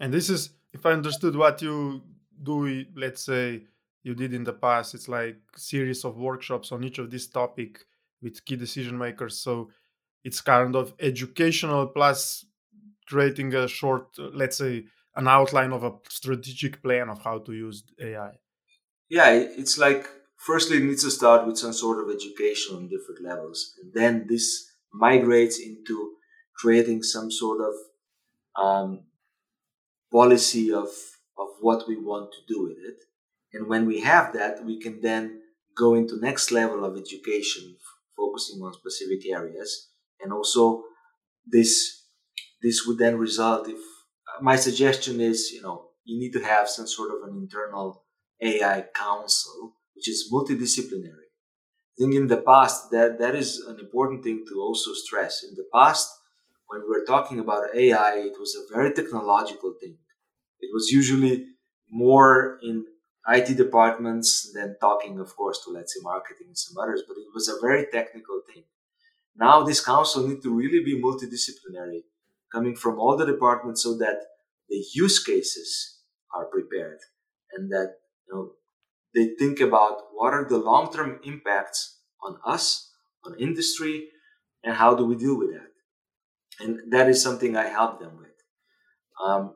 And 0.00 0.12
this 0.12 0.28
is, 0.28 0.50
if 0.72 0.84
I 0.84 0.92
understood 0.92 1.36
what 1.36 1.62
you 1.62 2.02
do, 2.42 2.84
let's 2.96 3.24
say 3.24 3.64
you 4.02 4.14
did 4.14 4.34
in 4.34 4.44
the 4.44 4.52
past, 4.52 4.94
it's 4.94 5.08
like 5.08 5.36
series 5.56 6.04
of 6.04 6.16
workshops 6.16 6.72
on 6.72 6.84
each 6.84 6.98
of 6.98 7.10
this 7.10 7.28
topic 7.28 7.84
with 8.20 8.44
key 8.44 8.56
decision 8.56 8.98
makers. 8.98 9.38
So 9.38 9.70
it's 10.24 10.40
kind 10.40 10.76
of 10.76 10.94
educational 11.00 11.86
plus 11.88 12.44
creating 13.06 13.54
a 13.54 13.68
short, 13.68 14.06
let's 14.18 14.58
say, 14.58 14.84
an 15.16 15.28
outline 15.28 15.72
of 15.72 15.84
a 15.84 15.92
strategic 16.08 16.82
plan 16.82 17.08
of 17.08 17.22
how 17.22 17.38
to 17.38 17.52
use 17.52 17.84
AI. 18.00 18.32
Yeah, 19.08 19.30
it's 19.32 19.76
like 19.78 20.08
firstly 20.36 20.78
it 20.78 20.84
needs 20.84 21.04
to 21.04 21.10
start 21.10 21.46
with 21.46 21.58
some 21.58 21.72
sort 21.72 22.02
of 22.02 22.14
education 22.14 22.76
on 22.76 22.88
different 22.88 23.22
levels, 23.22 23.74
and 23.82 23.92
then 23.92 24.26
this 24.28 24.70
migrates 24.92 25.60
into 25.60 26.12
creating 26.56 27.02
some 27.02 27.30
sort 27.30 27.60
of 27.60 28.64
um, 28.64 29.04
policy 30.10 30.72
of 30.72 30.88
of 31.36 31.48
what 31.60 31.86
we 31.86 31.96
want 31.96 32.32
to 32.32 32.54
do 32.54 32.62
with 32.62 32.78
it. 32.78 33.04
And 33.52 33.68
when 33.68 33.86
we 33.86 34.00
have 34.00 34.32
that, 34.32 34.64
we 34.64 34.80
can 34.80 35.00
then 35.00 35.42
go 35.76 35.94
into 35.94 36.20
next 36.20 36.50
level 36.50 36.84
of 36.84 36.96
education, 36.96 37.76
focusing 38.16 38.60
on 38.62 38.72
specific 38.72 39.26
areas, 39.26 39.88
and 40.20 40.32
also 40.32 40.84
this 41.46 42.02
this 42.62 42.86
would 42.86 42.98
then 42.98 43.18
result 43.18 43.68
if 43.68 43.78
uh, 43.78 44.40
my 44.40 44.56
suggestion 44.56 45.20
is 45.20 45.50
you 45.52 45.62
know 45.62 45.88
you 46.04 46.18
need 46.18 46.32
to 46.32 46.44
have 46.44 46.68
some 46.68 46.86
sort 46.86 47.10
of 47.10 47.28
an 47.28 47.36
internal 47.36 48.04
AI 48.40 48.86
council 48.94 49.74
which 49.94 50.08
is 50.08 50.30
multidisciplinary. 50.32 51.28
I 51.92 51.94
think 51.98 52.14
in 52.14 52.26
the 52.28 52.38
past 52.38 52.90
that 52.90 53.18
that 53.18 53.34
is 53.34 53.58
an 53.58 53.78
important 53.80 54.22
thing 54.24 54.44
to 54.48 54.60
also 54.60 54.92
stress. 54.94 55.42
In 55.42 55.54
the 55.54 55.66
past, 55.72 56.08
when 56.68 56.80
we 56.82 56.88
were 56.88 57.04
talking 57.06 57.38
about 57.38 57.74
AI, 57.74 58.14
it 58.18 58.38
was 58.38 58.56
a 58.56 58.74
very 58.74 58.92
technological 58.92 59.74
thing. 59.80 59.98
It 60.60 60.70
was 60.72 60.88
usually 60.90 61.46
more 61.90 62.58
in 62.62 62.86
IT 63.28 63.56
departments 63.56 64.50
then 64.52 64.76
talking, 64.80 65.20
of 65.20 65.34
course, 65.36 65.62
to 65.64 65.70
let's 65.70 65.94
say 65.94 66.00
marketing 66.02 66.48
and 66.48 66.58
some 66.58 66.76
others, 66.82 67.02
but 67.06 67.16
it 67.16 67.28
was 67.34 67.48
a 67.48 67.60
very 67.60 67.86
technical 67.92 68.40
thing. 68.52 68.64
Now 69.36 69.62
this 69.62 69.84
council 69.84 70.26
need 70.26 70.42
to 70.42 70.54
really 70.54 70.82
be 70.84 71.00
multidisciplinary, 71.00 72.02
coming 72.52 72.76
from 72.76 72.98
all 72.98 73.16
the 73.16 73.24
departments 73.26 73.82
so 73.82 73.96
that 73.98 74.18
the 74.68 74.84
use 74.94 75.22
cases 75.22 76.00
are 76.34 76.46
prepared 76.46 76.98
and 77.52 77.70
that 77.70 77.94
you 78.26 78.34
know 78.34 78.52
they 79.14 79.34
think 79.38 79.60
about 79.60 80.02
what 80.12 80.32
are 80.32 80.46
the 80.48 80.58
long-term 80.58 81.20
impacts 81.24 82.00
on 82.22 82.38
us, 82.44 82.90
on 83.24 83.38
industry, 83.38 84.08
and 84.64 84.74
how 84.74 84.94
do 84.94 85.04
we 85.04 85.16
deal 85.16 85.38
with 85.38 85.52
that. 85.52 85.68
And 86.60 86.92
that 86.92 87.08
is 87.08 87.22
something 87.22 87.56
I 87.56 87.68
help 87.68 88.00
them 88.00 88.16
with. 88.18 88.30
Um, 89.22 89.54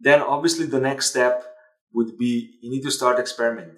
then 0.00 0.20
obviously 0.20 0.66
the 0.66 0.80
next 0.80 1.10
step 1.10 1.47
would 1.92 2.16
be 2.18 2.58
you 2.60 2.70
need 2.70 2.82
to 2.82 2.90
start 2.90 3.18
experimenting. 3.18 3.76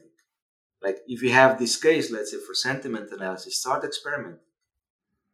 Like 0.83 0.99
if 1.07 1.23
you 1.23 1.33
have 1.33 1.59
this 1.59 1.77
case, 1.77 2.11
let's 2.11 2.33
say 2.33 2.39
for 2.47 2.55
sentiment 2.55 3.11
analysis, 3.13 3.61
start 3.61 3.85
experimenting 3.85 4.41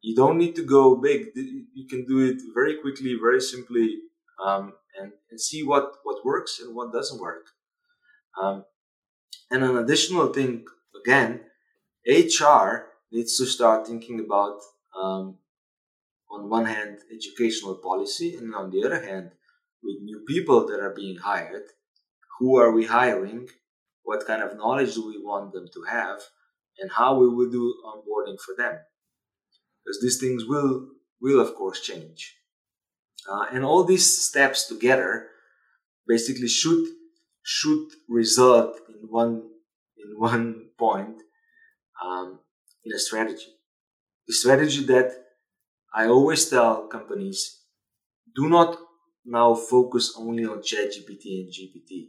you 0.07 0.15
don't 0.15 0.39
need 0.39 0.55
to 0.55 0.63
go 0.63 0.95
big. 0.95 1.33
You 1.35 1.87
can 1.89 2.05
do 2.05 2.21
it 2.21 2.41
very 2.55 2.77
quickly, 2.77 3.17
very 3.21 3.41
simply, 3.41 3.99
um, 4.45 4.75
and, 5.01 5.11
and 5.31 5.41
see 5.41 5.65
what, 5.65 5.95
what 6.05 6.25
works 6.25 6.61
and 6.61 6.77
what 6.77 6.93
doesn't 6.93 7.21
work. 7.21 7.47
Um, 8.41 8.65
and 9.51 9.65
an 9.65 9.77
additional 9.79 10.33
thing, 10.33 10.65
again, 11.03 11.41
HR 12.07 12.87
needs 13.11 13.37
to 13.39 13.47
start 13.47 13.89
thinking 13.89 14.21
about, 14.21 14.61
um, 14.97 15.39
on 16.31 16.49
one 16.49 16.67
hand, 16.67 16.99
educational 17.13 17.75
policy, 17.75 18.37
and 18.37 18.55
on 18.55 18.71
the 18.71 18.85
other 18.85 19.05
hand, 19.05 19.33
with 19.83 19.97
new 20.03 20.21
people 20.21 20.69
that 20.69 20.79
are 20.79 20.95
being 20.95 21.17
hired, 21.17 21.65
who 22.39 22.59
are 22.59 22.73
we 22.73 22.85
hiring? 22.87 23.49
What 24.03 24.27
kind 24.27 24.43
of 24.43 24.57
knowledge 24.57 24.95
do 24.95 25.07
we 25.07 25.19
want 25.19 25.53
them 25.53 25.69
to 25.75 25.83
have? 25.83 26.21
And 26.79 26.91
how 26.93 27.19
we 27.19 27.29
will 27.29 27.51
do 27.51 27.75
onboarding 27.85 28.39
for 28.39 28.55
them 28.57 28.79
because 29.87 30.01
these 30.01 30.19
things 30.19 30.45
will 30.45 30.89
will 31.21 31.41
of 31.41 31.55
course 31.55 31.81
change 31.81 32.37
uh, 33.31 33.47
and 33.53 33.65
all 33.65 33.85
these 33.85 34.07
steps 34.29 34.67
together 34.67 35.29
basically 36.07 36.49
should 36.49 36.85
should 37.43 37.89
result 38.09 38.79
in 38.89 39.09
one 39.09 39.43
in 39.97 40.19
one 40.19 40.67
point 40.79 41.23
um, 42.05 42.41
in 42.85 42.93
a 42.93 42.99
strategy 42.99 43.53
the 44.27 44.35
strategy 44.35 44.85
that 44.85 45.13
i 45.95 46.07
always 46.07 46.49
tell 46.49 46.87
companies 46.89 47.61
do 48.35 48.49
not 48.49 48.77
now 49.25 49.55
focus 49.55 50.15
only 50.19 50.45
on 50.45 50.63
chat 50.63 50.91
gpt 50.95 51.25
and 51.41 51.53
gpt 51.57 52.09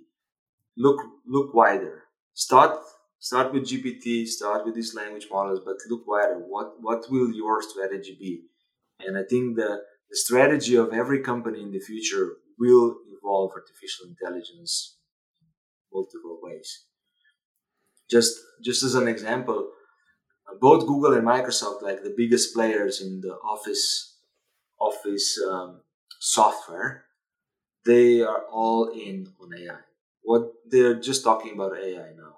look 0.77 1.01
look 1.25 1.53
wider 1.53 2.03
start 2.37 2.79
start 3.19 3.51
with 3.51 3.63
GPT, 3.63 4.27
start 4.27 4.63
with 4.65 4.75
these 4.75 4.93
language 4.93 5.27
models, 5.31 5.61
but 5.65 5.77
look 5.89 6.07
wider. 6.07 6.37
What 6.37 6.73
what 6.79 7.05
will 7.09 7.31
your 7.33 7.61
strategy 7.61 8.15
be? 8.19 8.43
And 8.99 9.17
I 9.17 9.23
think 9.29 9.55
the, 9.55 9.81
the 10.09 10.17
strategy 10.17 10.75
of 10.75 10.93
every 10.93 11.21
company 11.21 11.61
in 11.61 11.71
the 11.71 11.79
future 11.79 12.37
will 12.59 12.95
involve 13.11 13.51
artificial 13.53 14.07
intelligence 14.07 14.97
in 15.41 15.47
multiple 15.93 16.39
ways. 16.41 16.85
Just 18.09 18.37
just 18.63 18.83
as 18.83 18.95
an 18.95 19.07
example, 19.07 19.69
both 20.61 20.87
Google 20.87 21.13
and 21.13 21.27
Microsoft, 21.27 21.81
like 21.81 22.03
the 22.03 22.13
biggest 22.15 22.53
players 22.53 23.01
in 23.01 23.21
the 23.21 23.35
office 23.53 24.15
office 24.79 25.39
um, 25.49 25.81
software, 26.19 27.05
they 27.85 28.21
are 28.21 28.43
all 28.51 28.89
in 28.89 29.33
on 29.41 29.49
AI. 29.57 29.86
What 30.29 30.43
they're 30.71 30.99
just 31.09 31.23
talking 31.23 31.53
about 31.53 31.77
AI 31.77 32.09
now 32.23 32.33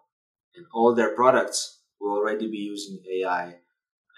and 0.55 0.65
all 0.73 0.93
their 0.93 1.15
products 1.15 1.59
will 1.99 2.13
already 2.17 2.47
be 2.57 2.61
using 2.73 2.99
AI 3.15 3.45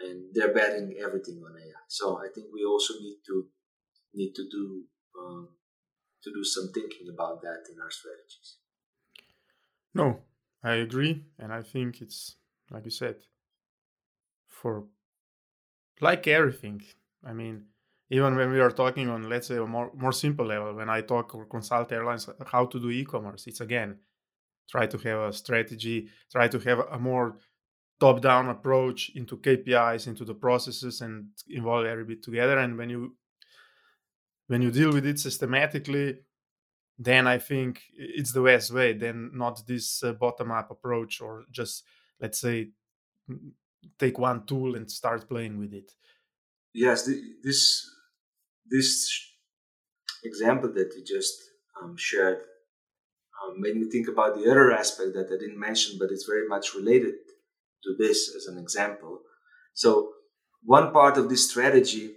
and 0.04 0.18
they're 0.34 0.54
betting 0.54 0.90
everything 1.06 1.38
on 1.48 1.56
AI. 1.58 1.84
So 1.88 2.18
I 2.18 2.28
think 2.34 2.48
we 2.54 2.66
also 2.66 2.94
need 3.06 3.20
to 3.28 3.36
need 4.14 4.34
to 4.40 4.46
do 4.58 4.66
um, 5.20 5.48
to 6.24 6.30
do 6.38 6.44
some 6.44 6.68
thinking 6.74 7.08
about 7.14 7.42
that 7.44 7.62
in 7.72 7.80
our 7.84 7.92
strategies. 8.00 8.50
No, 9.94 10.08
I 10.64 10.74
agree, 10.88 11.24
and 11.40 11.54
I 11.54 11.62
think 11.62 12.02
it's 12.02 12.36
like 12.70 12.86
you 12.86 12.92
said 12.92 13.18
for 14.48 14.86
like 16.02 16.28
everything. 16.28 16.82
I 17.24 17.34
mean, 17.34 17.68
even 18.12 18.36
when 18.36 18.52
we 18.52 18.60
are 18.60 18.72
talking 18.72 19.10
on 19.10 19.30
let's 19.30 19.48
say 19.48 19.56
a 19.56 19.66
more 19.66 19.90
more 19.96 20.12
simple 20.12 20.46
level, 20.46 20.76
when 20.76 20.90
I 20.90 21.02
talk 21.02 21.34
or 21.34 21.46
consult 21.46 21.92
airlines 21.92 22.30
how 22.46 22.66
to 22.66 22.80
do 22.80 22.90
e-commerce, 22.90 23.48
it's 23.48 23.62
again 23.62 23.98
try 24.70 24.86
to 24.86 24.98
have 24.98 25.20
a 25.30 25.34
strategy, 25.34 26.10
try 26.32 26.48
to 26.48 26.60
have 26.60 26.80
a 26.92 27.00
more 27.00 27.38
top 28.00 28.22
down 28.22 28.50
approach 28.50 29.12
into 29.16 29.38
KPIs, 29.38 30.08
into 30.08 30.26
the 30.26 30.34
processes, 30.34 31.02
and 31.02 31.28
involve 31.50 31.86
every 31.86 32.04
bit 32.04 32.22
together. 32.22 32.58
And 32.60 32.78
when 32.78 32.90
you 32.90 33.16
when 34.48 34.62
you 34.62 34.72
deal 34.72 34.92
with 34.92 35.06
it 35.06 35.18
systematically, 35.18 36.20
then 37.00 37.28
I 37.28 37.38
think 37.40 37.82
it's 37.96 38.34
the 38.34 38.44
best 38.44 38.74
way. 38.74 38.92
Then 38.92 39.32
not 39.34 39.66
this 39.66 40.04
uh, 40.04 40.12
bottom 40.12 40.52
up 40.52 40.70
approach 40.70 41.22
or 41.22 41.46
just 41.50 41.84
let's 42.20 42.40
say 42.40 42.72
take 43.98 44.20
one 44.20 44.46
tool 44.46 44.76
and 44.76 44.92
start 44.92 45.30
playing 45.30 45.58
with 45.58 45.74
it. 45.74 45.94
Yes, 46.74 47.06
the, 47.06 47.22
this 47.44 47.90
this 48.70 49.10
example 50.24 50.72
that 50.74 50.94
you 50.96 51.04
just 51.04 51.34
um, 51.82 51.96
shared 51.98 52.40
um, 53.44 53.60
made 53.60 53.76
me 53.76 53.90
think 53.90 54.08
about 54.08 54.36
the 54.36 54.50
other 54.50 54.72
aspect 54.72 55.14
that 55.14 55.28
I 55.28 55.38
didn't 55.40 55.60
mention, 55.60 55.98
but 56.00 56.12
it's 56.12 56.26
very 56.26 56.48
much 56.48 56.76
related 56.76 57.16
to 57.84 57.96
this 57.98 58.36
as 58.36 58.46
an 58.46 58.58
example. 58.58 59.22
So, 59.74 60.12
one 60.64 60.92
part 60.92 61.18
of 61.18 61.30
this 61.30 61.50
strategy 61.50 62.12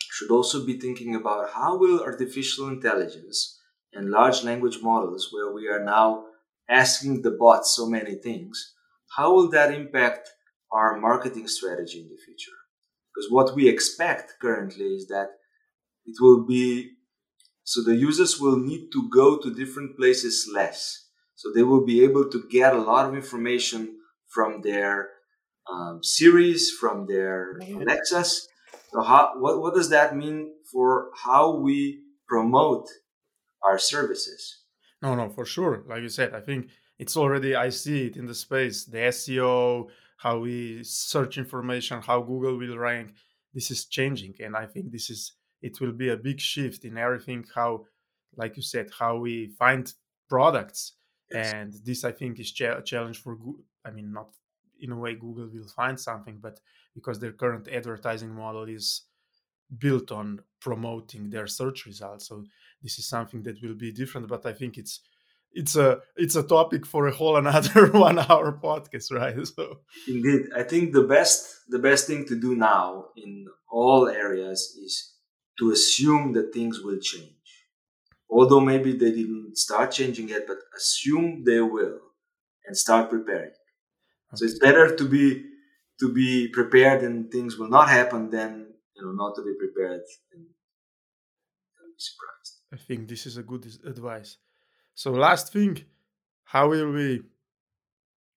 should 0.00 0.30
also 0.30 0.64
be 0.64 0.78
thinking 0.78 1.14
about 1.14 1.50
how 1.50 1.76
will 1.76 2.00
artificial 2.00 2.68
intelligence 2.68 3.60
and 3.92 4.10
large 4.10 4.42
language 4.42 4.78
models, 4.80 5.28
where 5.30 5.52
we 5.52 5.68
are 5.68 5.84
now 5.84 6.24
asking 6.68 7.22
the 7.22 7.30
bots 7.30 7.74
so 7.76 7.86
many 7.86 8.14
things, 8.14 8.74
how 9.16 9.34
will 9.34 9.50
that 9.50 9.72
impact 9.72 10.30
our 10.72 10.98
marketing 10.98 11.46
strategy 11.46 12.00
in 12.00 12.08
the 12.08 12.16
future? 12.24 12.58
Because 13.14 13.30
what 13.30 13.54
we 13.54 13.68
expect 13.68 14.34
currently 14.40 14.86
is 14.86 15.06
that 15.08 15.28
it 16.06 16.16
will 16.20 16.46
be 16.46 16.94
so 17.64 17.82
the 17.82 17.96
users 17.96 18.38
will 18.38 18.58
need 18.58 18.92
to 18.92 19.08
go 19.08 19.38
to 19.38 19.54
different 19.54 19.96
places 19.96 20.48
less. 20.52 21.08
So 21.34 21.50
they 21.52 21.62
will 21.62 21.84
be 21.84 22.04
able 22.04 22.28
to 22.30 22.44
get 22.50 22.74
a 22.74 22.80
lot 22.80 23.08
of 23.08 23.14
information 23.14 23.96
from 24.28 24.60
their 24.60 25.08
um, 25.70 26.00
Siris, 26.02 26.70
from 26.70 27.06
their 27.06 27.58
Alexas. 27.80 28.46
So 28.92 29.00
how, 29.00 29.32
what, 29.38 29.60
what 29.60 29.74
does 29.74 29.88
that 29.90 30.14
mean 30.14 30.52
for 30.70 31.10
how 31.16 31.56
we 31.56 32.02
promote 32.28 32.86
our 33.62 33.78
services? 33.78 34.60
No, 35.02 35.14
no, 35.14 35.30
for 35.30 35.46
sure. 35.46 35.84
Like 35.88 36.02
you 36.02 36.08
said, 36.08 36.34
I 36.34 36.40
think 36.40 36.68
it's 36.98 37.16
already, 37.16 37.56
I 37.56 37.70
see 37.70 38.06
it 38.06 38.16
in 38.16 38.26
the 38.26 38.34
space, 38.34 38.84
the 38.84 38.98
SEO, 38.98 39.88
how 40.18 40.38
we 40.38 40.84
search 40.84 41.38
information, 41.38 42.02
how 42.02 42.20
Google 42.20 42.58
will 42.58 42.78
rank. 42.78 43.14
This 43.54 43.70
is 43.70 43.86
changing. 43.86 44.34
And 44.40 44.54
I 44.54 44.66
think 44.66 44.92
this 44.92 45.10
is 45.10 45.32
it 45.68 45.80
will 45.80 45.92
be 45.92 46.10
a 46.10 46.16
big 46.28 46.38
shift 46.40 46.84
in 46.84 46.96
everything 46.98 47.44
how 47.54 47.70
like 48.36 48.56
you 48.56 48.62
said 48.62 48.86
how 48.98 49.16
we 49.16 49.48
find 49.62 49.92
products. 50.28 50.92
Yes. 51.30 51.52
and 51.54 51.72
this 51.88 52.04
i 52.04 52.12
think 52.12 52.38
is 52.38 52.52
a 52.60 52.82
challenge 52.82 53.18
for 53.22 53.32
i 53.88 53.90
mean 53.90 54.12
not 54.12 54.28
in 54.84 54.92
a 54.92 54.98
way 55.02 55.14
google 55.14 55.48
will 55.54 55.70
find 55.80 55.98
something 55.98 56.36
but 56.46 56.60
because 56.94 57.18
their 57.18 57.32
current 57.32 57.66
advertising 57.78 58.32
model 58.42 58.64
is 58.64 58.86
built 59.78 60.12
on 60.12 60.40
promoting 60.60 61.30
their 61.30 61.46
search 61.46 61.86
results. 61.86 62.28
So 62.28 62.44
this 62.82 62.98
is 62.98 63.08
something 63.08 63.42
that 63.44 63.62
will 63.62 63.74
be 63.74 63.92
different 63.92 64.28
but 64.28 64.44
i 64.46 64.52
think 64.52 64.76
it's 64.76 65.00
it's 65.52 65.76
a 65.76 66.00
it's 66.16 66.36
a 66.36 66.42
topic 66.42 66.84
for 66.84 67.06
a 67.06 67.12
whole 67.12 67.36
another 67.44 67.90
one 67.92 68.18
hour 68.18 68.52
podcast 68.52 69.10
right? 69.12 69.46
So 69.46 69.80
indeed. 70.06 70.42
I 70.54 70.62
think 70.64 70.92
the 70.92 71.04
best 71.04 71.40
the 71.68 71.78
best 71.78 72.06
thing 72.06 72.26
to 72.26 72.38
do 72.38 72.54
now 72.54 73.06
in 73.16 73.46
all 73.70 74.08
areas 74.08 74.76
is 74.84 75.13
to 75.58 75.70
assume 75.70 76.32
that 76.32 76.52
things 76.52 76.80
will 76.80 76.98
change. 76.98 77.30
Although 78.28 78.60
maybe 78.60 78.92
they 78.92 79.12
didn't 79.12 79.56
start 79.56 79.92
changing 79.92 80.28
yet, 80.28 80.46
but 80.46 80.58
assume 80.76 81.44
they 81.44 81.60
will 81.60 82.00
and 82.66 82.76
start 82.76 83.10
preparing. 83.10 83.50
Okay. 83.50 84.36
So 84.36 84.44
it's 84.46 84.58
better 84.58 84.96
to 84.96 85.04
be 85.08 85.44
to 86.00 86.12
be 86.12 86.48
prepared 86.48 87.02
and 87.02 87.30
things 87.30 87.56
will 87.56 87.68
not 87.68 87.88
happen 87.88 88.30
than 88.30 88.66
you 88.96 89.02
know 89.04 89.12
not 89.12 89.36
to 89.36 89.42
be 89.42 89.54
prepared 89.54 90.02
and, 90.32 90.42
and 90.42 91.88
be 91.94 92.00
surprised. 92.10 92.54
I 92.72 92.76
think 92.76 93.08
this 93.08 93.26
is 93.26 93.36
a 93.36 93.42
good 93.42 93.66
advice. 93.86 94.38
So 94.94 95.12
last 95.12 95.52
thing, 95.52 95.84
how 96.44 96.68
will 96.70 96.90
we 96.90 97.22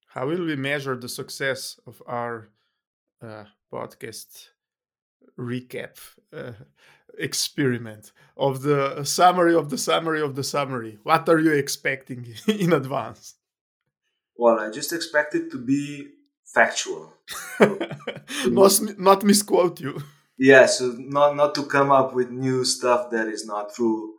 how 0.07 0.27
will 0.27 0.45
we 0.45 0.55
measure 0.55 0.95
the 0.95 1.09
success 1.09 1.79
of 1.85 2.01
our 2.07 2.49
uh, 3.21 3.45
podcast 3.71 4.49
recap 5.37 5.97
uh, 6.33 6.53
experiment 7.17 8.11
of 8.35 8.61
the 8.61 9.03
summary 9.03 9.55
of 9.55 9.69
the 9.69 9.77
summary 9.77 10.21
of 10.21 10.35
the 10.35 10.43
summary. 10.43 10.99
What 11.03 11.27
are 11.29 11.39
you 11.39 11.53
expecting 11.53 12.27
in 12.47 12.73
advance? 12.73 13.35
Well, 14.35 14.59
I 14.59 14.69
just 14.69 14.93
expect 14.93 15.33
it 15.35 15.51
to 15.51 15.57
be 15.57 16.09
factual. 16.45 17.13
not, 18.47 18.79
not 18.97 19.23
misquote 19.23 19.79
you. 19.79 20.01
Yeah, 20.37 20.67
so 20.67 20.95
not 20.97 21.35
not 21.35 21.55
to 21.55 21.65
come 21.65 21.91
up 21.91 22.13
with 22.13 22.29
new 22.29 22.63
stuff 22.63 23.09
that 23.09 23.27
is 23.27 23.45
not 23.45 23.73
true 23.73 24.13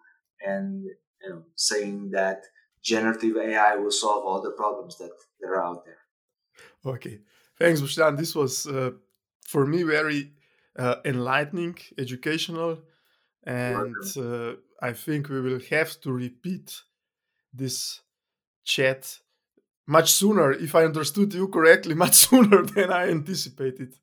and 0.45 0.85
you 1.23 1.31
know 1.31 1.43
saying 1.55 2.11
that 2.11 2.43
generative 2.83 3.37
AI 3.37 3.77
will 3.77 3.91
solve 3.91 4.25
all 4.25 4.41
the 4.43 4.51
problems 4.51 4.99
that, 4.99 5.11
that 5.41 5.49
are 5.49 5.65
out 5.65 5.85
there. 5.85 5.99
Okay. 6.85 7.21
Thanks, 7.59 7.81
Boštjan. 7.81 8.17
This 8.17 8.35
was 8.35 8.67
uh, 8.67 8.93
for 9.47 9.67
me 9.67 9.83
very 9.83 10.33
uh, 10.79 10.97
enlightening, 11.05 11.77
educational, 11.99 12.79
and 13.45 13.95
uh, 14.17 14.53
I 14.81 14.93
think 14.93 15.29
we 15.29 15.41
will 15.41 15.61
have 15.71 16.01
to 16.03 16.13
repeat 16.13 16.83
this 17.53 18.01
chat 18.65 19.19
much 19.87 20.13
sooner, 20.13 20.53
if 20.53 20.75
I 20.75 20.85
understood 20.85 21.33
you 21.33 21.49
correctly, 21.49 21.95
much 22.05 22.15
sooner 22.15 22.63
than 22.63 22.93
I 22.93 23.09
anticipated. 23.09 23.95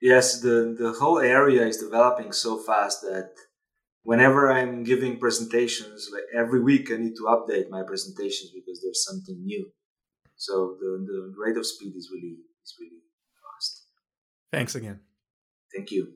Yes, 0.00 0.40
the, 0.40 0.76
the 0.78 0.92
whole 0.92 1.18
area 1.18 1.66
is 1.66 1.78
developing 1.78 2.32
so 2.32 2.58
fast 2.58 3.00
that 3.02 3.30
whenever 4.02 4.52
I'm 4.52 4.84
giving 4.84 5.18
presentations, 5.18 6.08
like 6.12 6.22
every 6.34 6.62
week, 6.62 6.92
I 6.92 6.96
need 6.96 7.16
to 7.16 7.24
update 7.24 7.68
my 7.68 7.82
presentations 7.82 8.52
because 8.54 8.80
there's 8.80 9.04
something 9.04 9.44
new. 9.44 9.66
So 10.36 10.76
the, 10.78 11.04
the 11.04 11.34
rate 11.36 11.56
of 11.56 11.66
speed 11.66 11.94
is 11.96 12.10
really 12.12 12.36
is 12.62 12.74
really 12.78 13.02
fast. 13.42 13.86
Thanks 14.52 14.76
again. 14.76 15.00
Thank 15.74 15.90
you. 15.90 16.14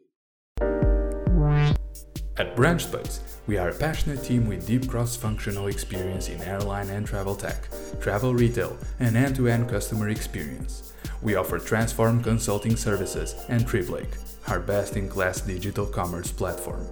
At 2.39 2.57
BranchSpace, 2.57 3.21
we 3.47 3.59
are 3.59 3.69
a 3.69 3.75
passionate 3.75 4.25
team 4.25 4.49
with 4.49 4.67
deep 4.67 4.89
cross-functional 4.89 5.67
experience 5.67 6.29
in 6.31 6.41
airline 6.41 6.89
and 6.89 7.07
travel 7.07 7.37
tech, 7.37 7.69
travel 8.01 8.35
retail, 8.35 8.77
and 9.01 9.17
end-to-end 9.17 9.69
customer 9.69 10.09
experience. 10.09 10.95
We 11.21 11.37
offer 11.37 11.59
transform 11.59 12.23
consulting 12.23 12.75
services 12.75 13.35
and 13.49 13.65
TripLake, 13.65 14.17
our 14.49 14.61
best-in-class 14.61 15.43
digital 15.43 15.87
commerce 15.87 16.33
platform. 16.33 16.87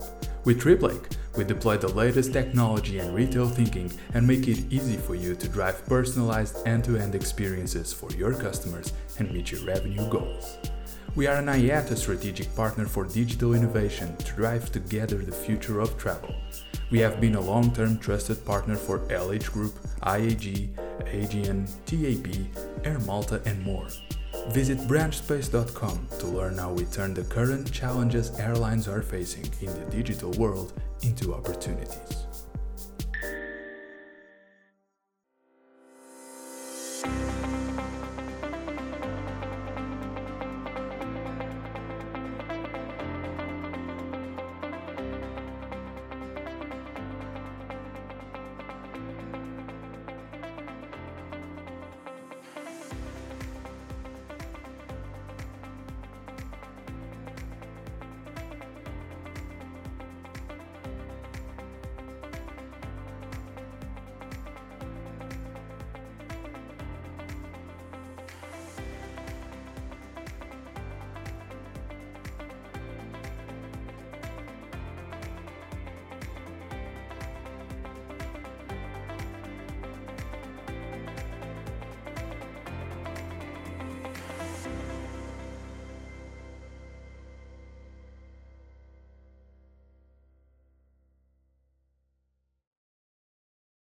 With 0.45 0.61
TripLake, 0.61 1.17
we 1.37 1.45
deploy 1.45 1.79
the 1.79 1.89
latest 1.89 2.33
technology 2.33 2.99
and 2.99 3.15
retail 3.15 3.49
thinking 3.49 3.91
and 4.15 4.27
make 4.27 4.47
it 4.47 4.71
easy 4.71 4.97
for 4.97 5.15
you 5.15 5.35
to 5.35 5.49
drive 5.49 5.87
personalized 5.87 6.67
end-to-end 6.67 7.15
experiences 7.15 7.93
for 7.93 8.11
your 8.13 8.35
customers 8.35 8.93
and 9.19 9.33
meet 9.33 9.53
your 9.53 9.65
revenue 9.65 10.09
goals. 10.09 10.59
We 11.17 11.27
are 11.27 11.37
an 11.37 11.47
IATA 11.47 11.97
strategic 11.97 12.55
partner 12.55 12.87
for 12.87 13.05
digital 13.05 13.55
innovation 13.55 14.17
to 14.17 14.33
drive 14.33 14.71
together 14.71 15.19
the 15.19 15.33
future 15.33 15.81
of 15.81 15.99
travel. 15.99 16.33
We 16.93 17.01
have 17.01 17.21
been 17.21 17.35
a 17.35 17.41
long 17.41 17.73
term 17.73 17.99
trusted 17.99 18.45
partner 18.45 18.77
for 18.77 19.01
LH 19.09 19.51
Group, 19.51 19.75
IAG, 20.03 20.71
Aegean, 21.09 21.67
TAP, 21.85 22.85
Air 22.85 23.01
Malta, 23.01 23.43
and 23.45 23.61
more. 23.63 23.89
Visit 24.51 24.79
branchspace.com 24.87 26.07
to 26.21 26.27
learn 26.27 26.59
how 26.59 26.73
we 26.73 26.85
turn 26.85 27.13
the 27.15 27.25
current 27.25 27.73
challenges 27.73 28.31
airlines 28.39 28.87
are 28.87 29.03
facing 29.03 29.51
in 29.61 29.75
the 29.75 29.91
digital 29.91 30.31
world 30.33 30.81
into 31.03 31.35
opportunities. 31.35 32.30